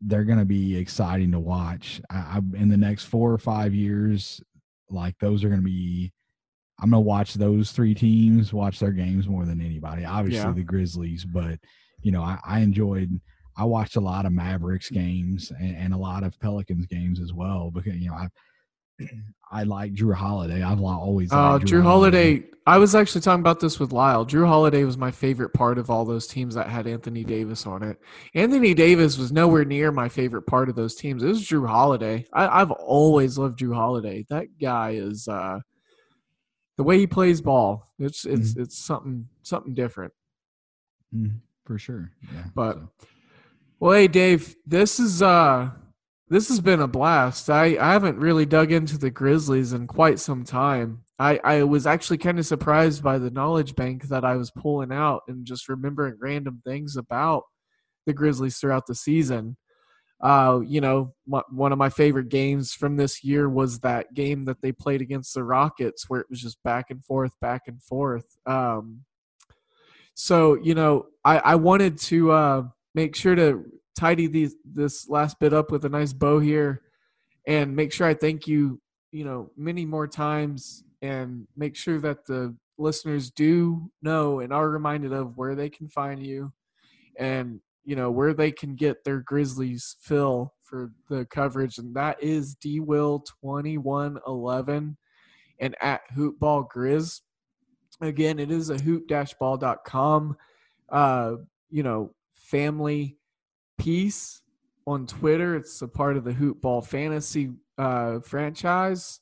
they're 0.00 0.24
going 0.24 0.38
to 0.38 0.44
be 0.44 0.76
exciting 0.76 1.32
to 1.32 1.40
watch. 1.40 2.00
I, 2.10 2.16
I, 2.16 2.38
in 2.56 2.68
the 2.68 2.76
next 2.76 3.04
four 3.04 3.32
or 3.32 3.38
five 3.38 3.74
years, 3.74 4.40
like 4.90 5.18
those 5.18 5.44
are 5.44 5.48
going 5.48 5.60
to 5.60 5.64
be. 5.64 6.12
I'm 6.80 6.90
going 6.90 7.04
to 7.04 7.08
watch 7.08 7.34
those 7.34 7.70
three 7.70 7.94
teams, 7.94 8.52
watch 8.52 8.80
their 8.80 8.90
games 8.90 9.28
more 9.28 9.44
than 9.44 9.60
anybody. 9.60 10.04
Obviously, 10.04 10.48
Yeah. 10.48 10.52
the 10.54 10.64
Grizzlies, 10.64 11.24
but 11.24 11.60
you 12.02 12.10
know, 12.10 12.22
I, 12.22 12.38
I 12.44 12.60
enjoyed. 12.60 13.20
I 13.56 13.64
watched 13.64 13.94
a 13.94 14.00
lot 14.00 14.26
of 14.26 14.32
Mavericks 14.32 14.90
games 14.90 15.52
and, 15.60 15.76
and 15.76 15.94
a 15.94 15.96
lot 15.96 16.24
of 16.24 16.38
Pelicans 16.40 16.86
games 16.86 17.20
as 17.20 17.32
well 17.32 17.70
because 17.70 17.94
you 17.96 18.08
know 18.08 18.14
I. 18.16 18.28
I 19.54 19.62
like 19.62 19.94
Jrue 19.94 20.14
Holiday. 20.14 20.62
I've 20.62 20.82
always 20.82 21.32
uh, 21.32 21.52
liked 21.52 21.66
Jrue 21.66 21.82
Holiday. 21.82 22.42
I 22.66 22.78
was 22.78 22.94
actually 22.94 23.20
talking 23.20 23.40
about 23.40 23.60
this 23.60 23.78
with 23.78 23.92
Lyle. 23.92 24.26
Jrue 24.26 24.46
Holiday 24.48 24.84
was 24.84 24.96
my 24.98 25.10
favorite 25.10 25.50
part 25.52 25.78
of 25.78 25.90
all 25.90 26.04
those 26.04 26.26
teams 26.26 26.54
that 26.56 26.68
had 26.68 26.86
Anthony 26.86 27.22
Davis 27.22 27.66
on 27.66 27.82
it. 27.82 27.98
Anthony 28.34 28.74
Davis 28.74 29.16
was 29.16 29.30
nowhere 29.32 29.64
near 29.64 29.92
my 29.92 30.08
favorite 30.08 30.42
part 30.46 30.68
of 30.68 30.74
those 30.74 30.94
teams. 30.96 31.22
It 31.22 31.28
was 31.28 31.42
Jrue 31.46 31.68
Holiday. 31.68 32.24
I, 32.32 32.62
I've 32.62 32.70
always 32.72 33.38
loved 33.38 33.60
Jrue 33.60 33.74
Holiday. 33.74 34.24
That 34.28 34.46
guy 34.60 34.92
is 34.92 35.28
uh, 35.28 35.60
the 36.76 36.82
way 36.82 36.98
he 36.98 37.06
plays 37.06 37.40
ball. 37.40 37.92
It's 37.98 38.24
it's 38.24 38.52
Mm-hmm. 38.54 38.62
it's 38.62 38.78
something 38.78 39.28
something 39.42 39.74
different. 39.74 40.12
Mhm, 41.14 41.36
for 41.64 41.78
sure. 41.78 42.10
Yeah, 42.32 42.44
But- 42.54 42.76
so. 42.76 42.88
Well, 43.78 43.92
hey 43.92 44.08
Dave, 44.08 44.56
this 44.66 44.98
is 44.98 45.20
uh 45.20 45.70
this 46.28 46.48
has 46.48 46.60
been 46.60 46.80
a 46.80 46.88
blast. 46.88 47.50
I, 47.50 47.76
I 47.78 47.92
haven't 47.92 48.18
really 48.18 48.46
dug 48.46 48.72
into 48.72 48.96
the 48.96 49.10
Grizzlies 49.10 49.72
in 49.72 49.86
quite 49.86 50.18
some 50.18 50.44
time. 50.44 51.02
I, 51.18 51.38
I 51.44 51.62
was 51.64 51.86
actually 51.86 52.18
kind 52.18 52.38
of 52.38 52.46
surprised 52.46 53.02
by 53.02 53.18
the 53.18 53.30
knowledge 53.30 53.76
bank 53.76 54.04
that 54.08 54.24
I 54.24 54.36
was 54.36 54.50
pulling 54.50 54.92
out 54.92 55.22
and 55.28 55.44
just 55.44 55.68
remembering 55.68 56.16
random 56.20 56.62
things 56.64 56.96
about 56.96 57.44
the 58.06 58.12
Grizzlies 58.12 58.58
throughout 58.58 58.86
the 58.86 58.94
season. 58.94 59.56
Uh, 60.20 60.60
you 60.66 60.80
know, 60.80 61.12
my, 61.26 61.42
one 61.50 61.72
of 61.72 61.78
my 61.78 61.90
favorite 61.90 62.30
games 62.30 62.72
from 62.72 62.96
this 62.96 63.22
year 63.22 63.48
was 63.48 63.80
that 63.80 64.14
game 64.14 64.46
that 64.46 64.62
they 64.62 64.72
played 64.72 65.02
against 65.02 65.34
the 65.34 65.44
Rockets, 65.44 66.08
where 66.08 66.20
it 66.20 66.26
was 66.30 66.40
just 66.40 66.62
back 66.62 66.86
and 66.88 67.04
forth, 67.04 67.32
back 67.40 67.62
and 67.66 67.82
forth. 67.82 68.24
Um, 68.46 69.04
so 70.14 70.54
you 70.54 70.74
know, 70.74 71.06
I, 71.24 71.38
I 71.38 71.54
wanted 71.56 71.98
to 71.98 72.32
uh, 72.32 72.62
make 72.94 73.14
sure 73.14 73.34
to 73.34 73.64
tidy 73.96 74.26
these 74.26 74.56
this 74.64 75.08
last 75.08 75.38
bit 75.38 75.52
up 75.52 75.70
with 75.70 75.84
a 75.84 75.88
nice 75.88 76.12
bow 76.12 76.38
here, 76.38 76.82
and 77.46 77.74
make 77.74 77.92
sure 77.92 78.06
I 78.06 78.14
thank 78.14 78.46
you, 78.46 78.80
you 79.12 79.24
know, 79.24 79.50
many 79.56 79.84
more 79.84 80.06
times, 80.08 80.84
and 81.02 81.46
make 81.56 81.76
sure 81.76 82.00
that 82.00 82.26
the 82.26 82.56
listeners 82.78 83.30
do 83.30 83.90
know 84.02 84.40
and 84.40 84.52
are 84.52 84.68
reminded 84.68 85.12
of 85.12 85.36
where 85.36 85.54
they 85.54 85.68
can 85.68 85.88
find 85.88 86.24
you, 86.24 86.52
and 87.18 87.60
you 87.84 87.96
know 87.96 88.10
where 88.10 88.34
they 88.34 88.50
can 88.50 88.74
get 88.74 89.04
their 89.04 89.20
Grizzlies 89.20 89.96
fill 90.00 90.54
for 90.62 90.92
the 91.08 91.26
coverage, 91.26 91.78
and 91.78 91.94
that 91.94 92.22
is 92.22 92.54
D 92.56 92.80
Will 92.80 93.24
twenty 93.40 93.78
one 93.78 94.18
eleven, 94.26 94.96
and 95.58 95.76
at 95.80 96.00
Hoopball 96.16 96.66
Grizz. 96.74 97.20
Again, 98.00 98.40
it 98.40 98.50
is 98.50 98.70
a 98.70 98.78
hoop-ball.com, 98.78 100.36
uh, 100.88 101.32
you 101.70 101.82
know, 101.84 102.12
family 102.34 103.18
piece 103.78 104.42
on 104.86 105.06
Twitter. 105.06 105.56
It's 105.56 105.82
a 105.82 105.88
part 105.88 106.16
of 106.16 106.24
the 106.24 106.32
Hoopball 106.32 106.86
Fantasy 106.86 107.50
uh, 107.78 108.20
franchise. 108.20 109.20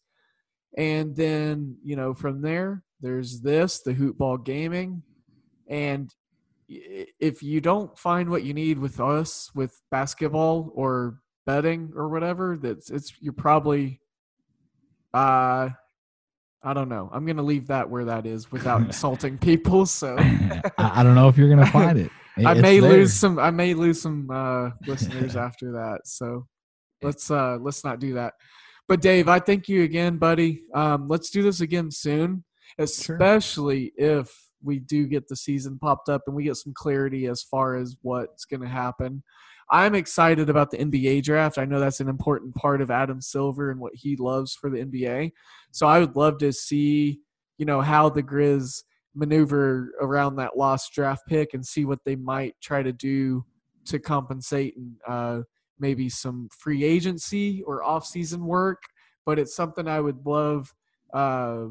And 0.76 1.14
then, 1.14 1.76
you 1.84 1.96
know, 1.96 2.14
from 2.14 2.40
there, 2.40 2.82
there's 3.00 3.40
this, 3.40 3.80
the 3.80 3.94
Hoopball 3.94 4.44
Gaming. 4.44 5.03
And 5.68 6.12
if 6.68 7.42
you 7.42 7.61
don't 7.61 7.96
find 7.98 8.30
what 8.30 8.44
you 8.44 8.55
need 8.55 8.78
with 8.78 9.00
us 9.00 9.50
with 9.55 9.80
basketball 9.90 10.70
or 10.74 11.18
betting 11.46 11.92
or 11.94 12.09
whatever, 12.09 12.57
that's 12.61 12.90
it's 12.90 13.12
you're 13.20 13.32
probably 13.32 14.00
uh 15.12 15.68
I 16.64 16.74
don't 16.74 16.88
know. 16.88 17.11
I'm 17.12 17.26
gonna 17.26 17.42
leave 17.42 17.66
that 17.66 17.90
where 17.90 18.05
that 18.07 18.26
is 18.26 18.50
without 18.53 18.80
insulting 18.86 19.38
people. 19.38 19.84
So 19.86 20.16
I, 20.18 20.62
I 20.78 21.03
don't 21.03 21.14
know 21.14 21.28
if 21.28 21.36
you're 21.36 21.48
gonna 21.48 21.66
find 21.66 21.98
it. 21.98 22.11
I 22.38 22.54
may 22.54 22.80
there. 22.80 22.90
lose 22.90 23.12
some. 23.12 23.38
I 23.38 23.50
may 23.50 23.74
lose 23.74 24.00
some 24.00 24.30
uh, 24.30 24.70
listeners 24.86 25.36
after 25.36 25.72
that. 25.72 26.00
So 26.04 26.46
let's 27.02 27.30
uh, 27.30 27.58
let's 27.60 27.84
not 27.84 27.98
do 27.98 28.14
that. 28.14 28.34
But 28.88 29.00
Dave, 29.00 29.28
I 29.28 29.38
thank 29.38 29.68
you 29.68 29.82
again, 29.82 30.18
buddy. 30.18 30.62
Um, 30.74 31.08
let's 31.08 31.30
do 31.30 31.42
this 31.42 31.60
again 31.60 31.90
soon, 31.90 32.44
especially 32.78 33.92
if 33.96 34.30
we 34.62 34.78
do 34.80 35.06
get 35.06 35.28
the 35.28 35.36
season 35.36 35.78
popped 35.78 36.08
up 36.08 36.22
and 36.26 36.36
we 36.36 36.44
get 36.44 36.56
some 36.56 36.72
clarity 36.74 37.26
as 37.26 37.42
far 37.42 37.76
as 37.76 37.96
what's 38.02 38.44
going 38.44 38.60
to 38.62 38.68
happen. 38.68 39.22
I'm 39.70 39.94
excited 39.94 40.50
about 40.50 40.70
the 40.70 40.78
NBA 40.78 41.22
draft. 41.22 41.58
I 41.58 41.64
know 41.64 41.80
that's 41.80 42.00
an 42.00 42.08
important 42.08 42.54
part 42.54 42.82
of 42.82 42.90
Adam 42.90 43.20
Silver 43.20 43.70
and 43.70 43.80
what 43.80 43.94
he 43.94 44.16
loves 44.16 44.54
for 44.54 44.68
the 44.68 44.84
NBA. 44.84 45.30
So 45.70 45.86
I 45.86 45.98
would 46.00 46.14
love 46.16 46.38
to 46.38 46.52
see 46.52 47.20
you 47.62 47.66
know, 47.66 47.80
how 47.80 48.08
the 48.08 48.24
Grizz 48.24 48.82
maneuver 49.14 49.92
around 50.00 50.36
that 50.36 50.56
lost 50.56 50.92
draft 50.92 51.22
pick 51.26 51.54
and 51.54 51.64
see 51.64 51.84
what 51.84 51.98
they 52.04 52.16
might 52.16 52.54
try 52.62 52.82
to 52.82 52.92
do 52.92 53.44
to 53.84 53.98
compensate 53.98 54.76
and 54.76 54.94
uh, 55.08 55.42
maybe 55.78 56.08
some 56.08 56.48
free 56.58 56.84
agency 56.84 57.62
or 57.66 57.82
off-season 57.82 58.44
work. 58.44 58.82
But 59.26 59.38
it's 59.38 59.54
something 59.54 59.86
I 59.86 60.00
would 60.00 60.26
love, 60.26 60.72
uh, 61.12 61.64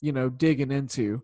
you 0.00 0.12
know, 0.12 0.28
digging 0.28 0.70
into. 0.70 1.22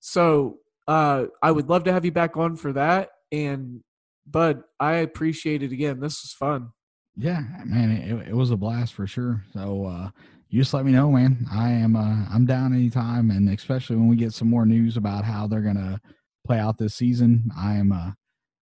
So 0.00 0.58
uh, 0.86 1.26
I 1.42 1.50
would 1.50 1.68
love 1.68 1.84
to 1.84 1.92
have 1.92 2.04
you 2.04 2.12
back 2.12 2.36
on 2.36 2.56
for 2.56 2.72
that. 2.74 3.10
And 3.32 3.82
Bud, 4.26 4.62
I 4.78 4.96
appreciate 4.96 5.62
it 5.62 5.72
again. 5.72 6.00
This 6.00 6.22
was 6.22 6.32
fun. 6.32 6.70
Yeah, 7.16 7.42
man, 7.64 7.90
it, 7.90 8.28
it 8.28 8.34
was 8.34 8.50
a 8.50 8.56
blast 8.56 8.94
for 8.94 9.06
sure. 9.06 9.44
So 9.52 9.86
uh, 9.86 10.10
you 10.54 10.60
just 10.62 10.72
let 10.72 10.84
me 10.86 10.92
know, 10.92 11.10
man. 11.10 11.48
I 11.52 11.70
am 11.70 11.96
uh, 11.96 12.26
I'm 12.32 12.46
down 12.46 12.72
anytime, 12.72 13.32
and 13.32 13.48
especially 13.48 13.96
when 13.96 14.06
we 14.06 14.14
get 14.14 14.32
some 14.32 14.48
more 14.48 14.64
news 14.64 14.96
about 14.96 15.24
how 15.24 15.48
they're 15.48 15.60
gonna 15.62 16.00
play 16.46 16.60
out 16.60 16.78
this 16.78 16.94
season. 16.94 17.50
I 17.58 17.74
am 17.74 17.90
uh, 17.90 18.12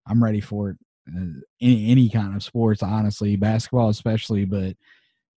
I'm 0.07 0.25
ready 0.25 0.41
for 0.41 0.71
it. 0.71 0.77
Uh, 1.15 1.41
any 1.61 1.91
any 1.91 2.09
kind 2.09 2.35
of 2.35 2.43
sports, 2.43 2.83
honestly, 2.83 3.37
basketball 3.37 3.91
especially, 3.91 4.47
but 4.47 4.75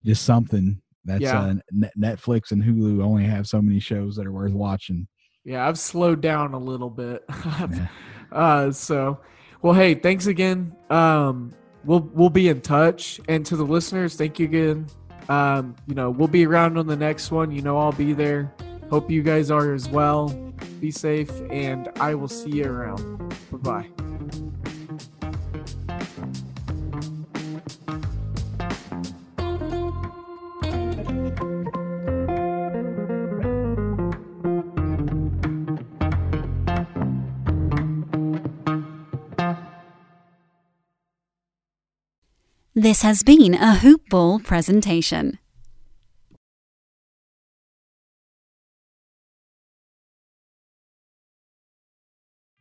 just 0.06 0.24
something 0.24 0.82
that's 1.04 1.24
Yeah. 1.24 1.42
uh, 1.42 1.54
Netflix 1.98 2.52
and 2.52 2.64
Hulu 2.64 3.04
only 3.04 3.26
have 3.26 3.48
so 3.48 3.62
many 3.62 3.82
shows 3.82 4.16
that 4.16 4.26
are 4.26 4.32
worth 4.32 4.54
watching. 4.54 5.10
Yeah, 5.44 5.68
I've 5.68 5.78
slowed 5.78 6.22
down 6.22 6.54
a 6.54 6.58
little 6.58 6.90
bit. 6.90 7.26
Yeah. 7.70 7.88
uh, 8.32 8.72
so, 8.72 9.20
well, 9.62 9.74
hey, 9.74 9.94
thanks 9.94 10.28
again. 10.28 10.74
Um, 10.90 11.52
we'll 11.84 12.10
we'll 12.14 12.30
be 12.30 12.48
in 12.48 12.62
touch, 12.62 13.20
and 13.28 13.46
to 13.46 13.58
the 13.58 13.66
listeners, 13.66 14.16
thank 14.16 14.40
you 14.40 14.46
again. 14.46 14.88
Um, 15.30 15.76
you 15.88 15.96
know, 15.96 16.10
we'll 16.10 16.28
be 16.28 16.46
around 16.46 16.78
on 16.78 16.88
the 16.88 16.96
next 16.96 17.32
one. 17.32 17.52
You 17.52 17.62
know, 17.62 17.78
I'll 17.78 17.92
be 17.92 18.14
there. 18.14 18.54
Hope 18.90 19.10
you 19.10 19.24
guys 19.24 19.50
are 19.50 19.74
as 19.74 19.90
well. 19.90 20.30
Be 20.80 20.92
safe, 20.92 21.32
and 21.50 21.90
I 22.00 22.16
will 22.16 22.28
see 22.28 22.52
you 22.52 22.66
around. 22.66 23.30
Bye 23.52 23.58
bye. 23.58 24.05
This 42.86 43.02
has 43.02 43.24
been 43.24 43.56
a 43.56 43.74
Hoop 43.78 44.10
Ball 44.12 44.38
presentation. 44.38 45.40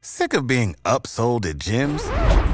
Sick 0.01 0.33
of 0.33 0.47
being 0.47 0.77
upsold 0.87 1.45
at 1.45 1.59
gyms? 1.59 2.53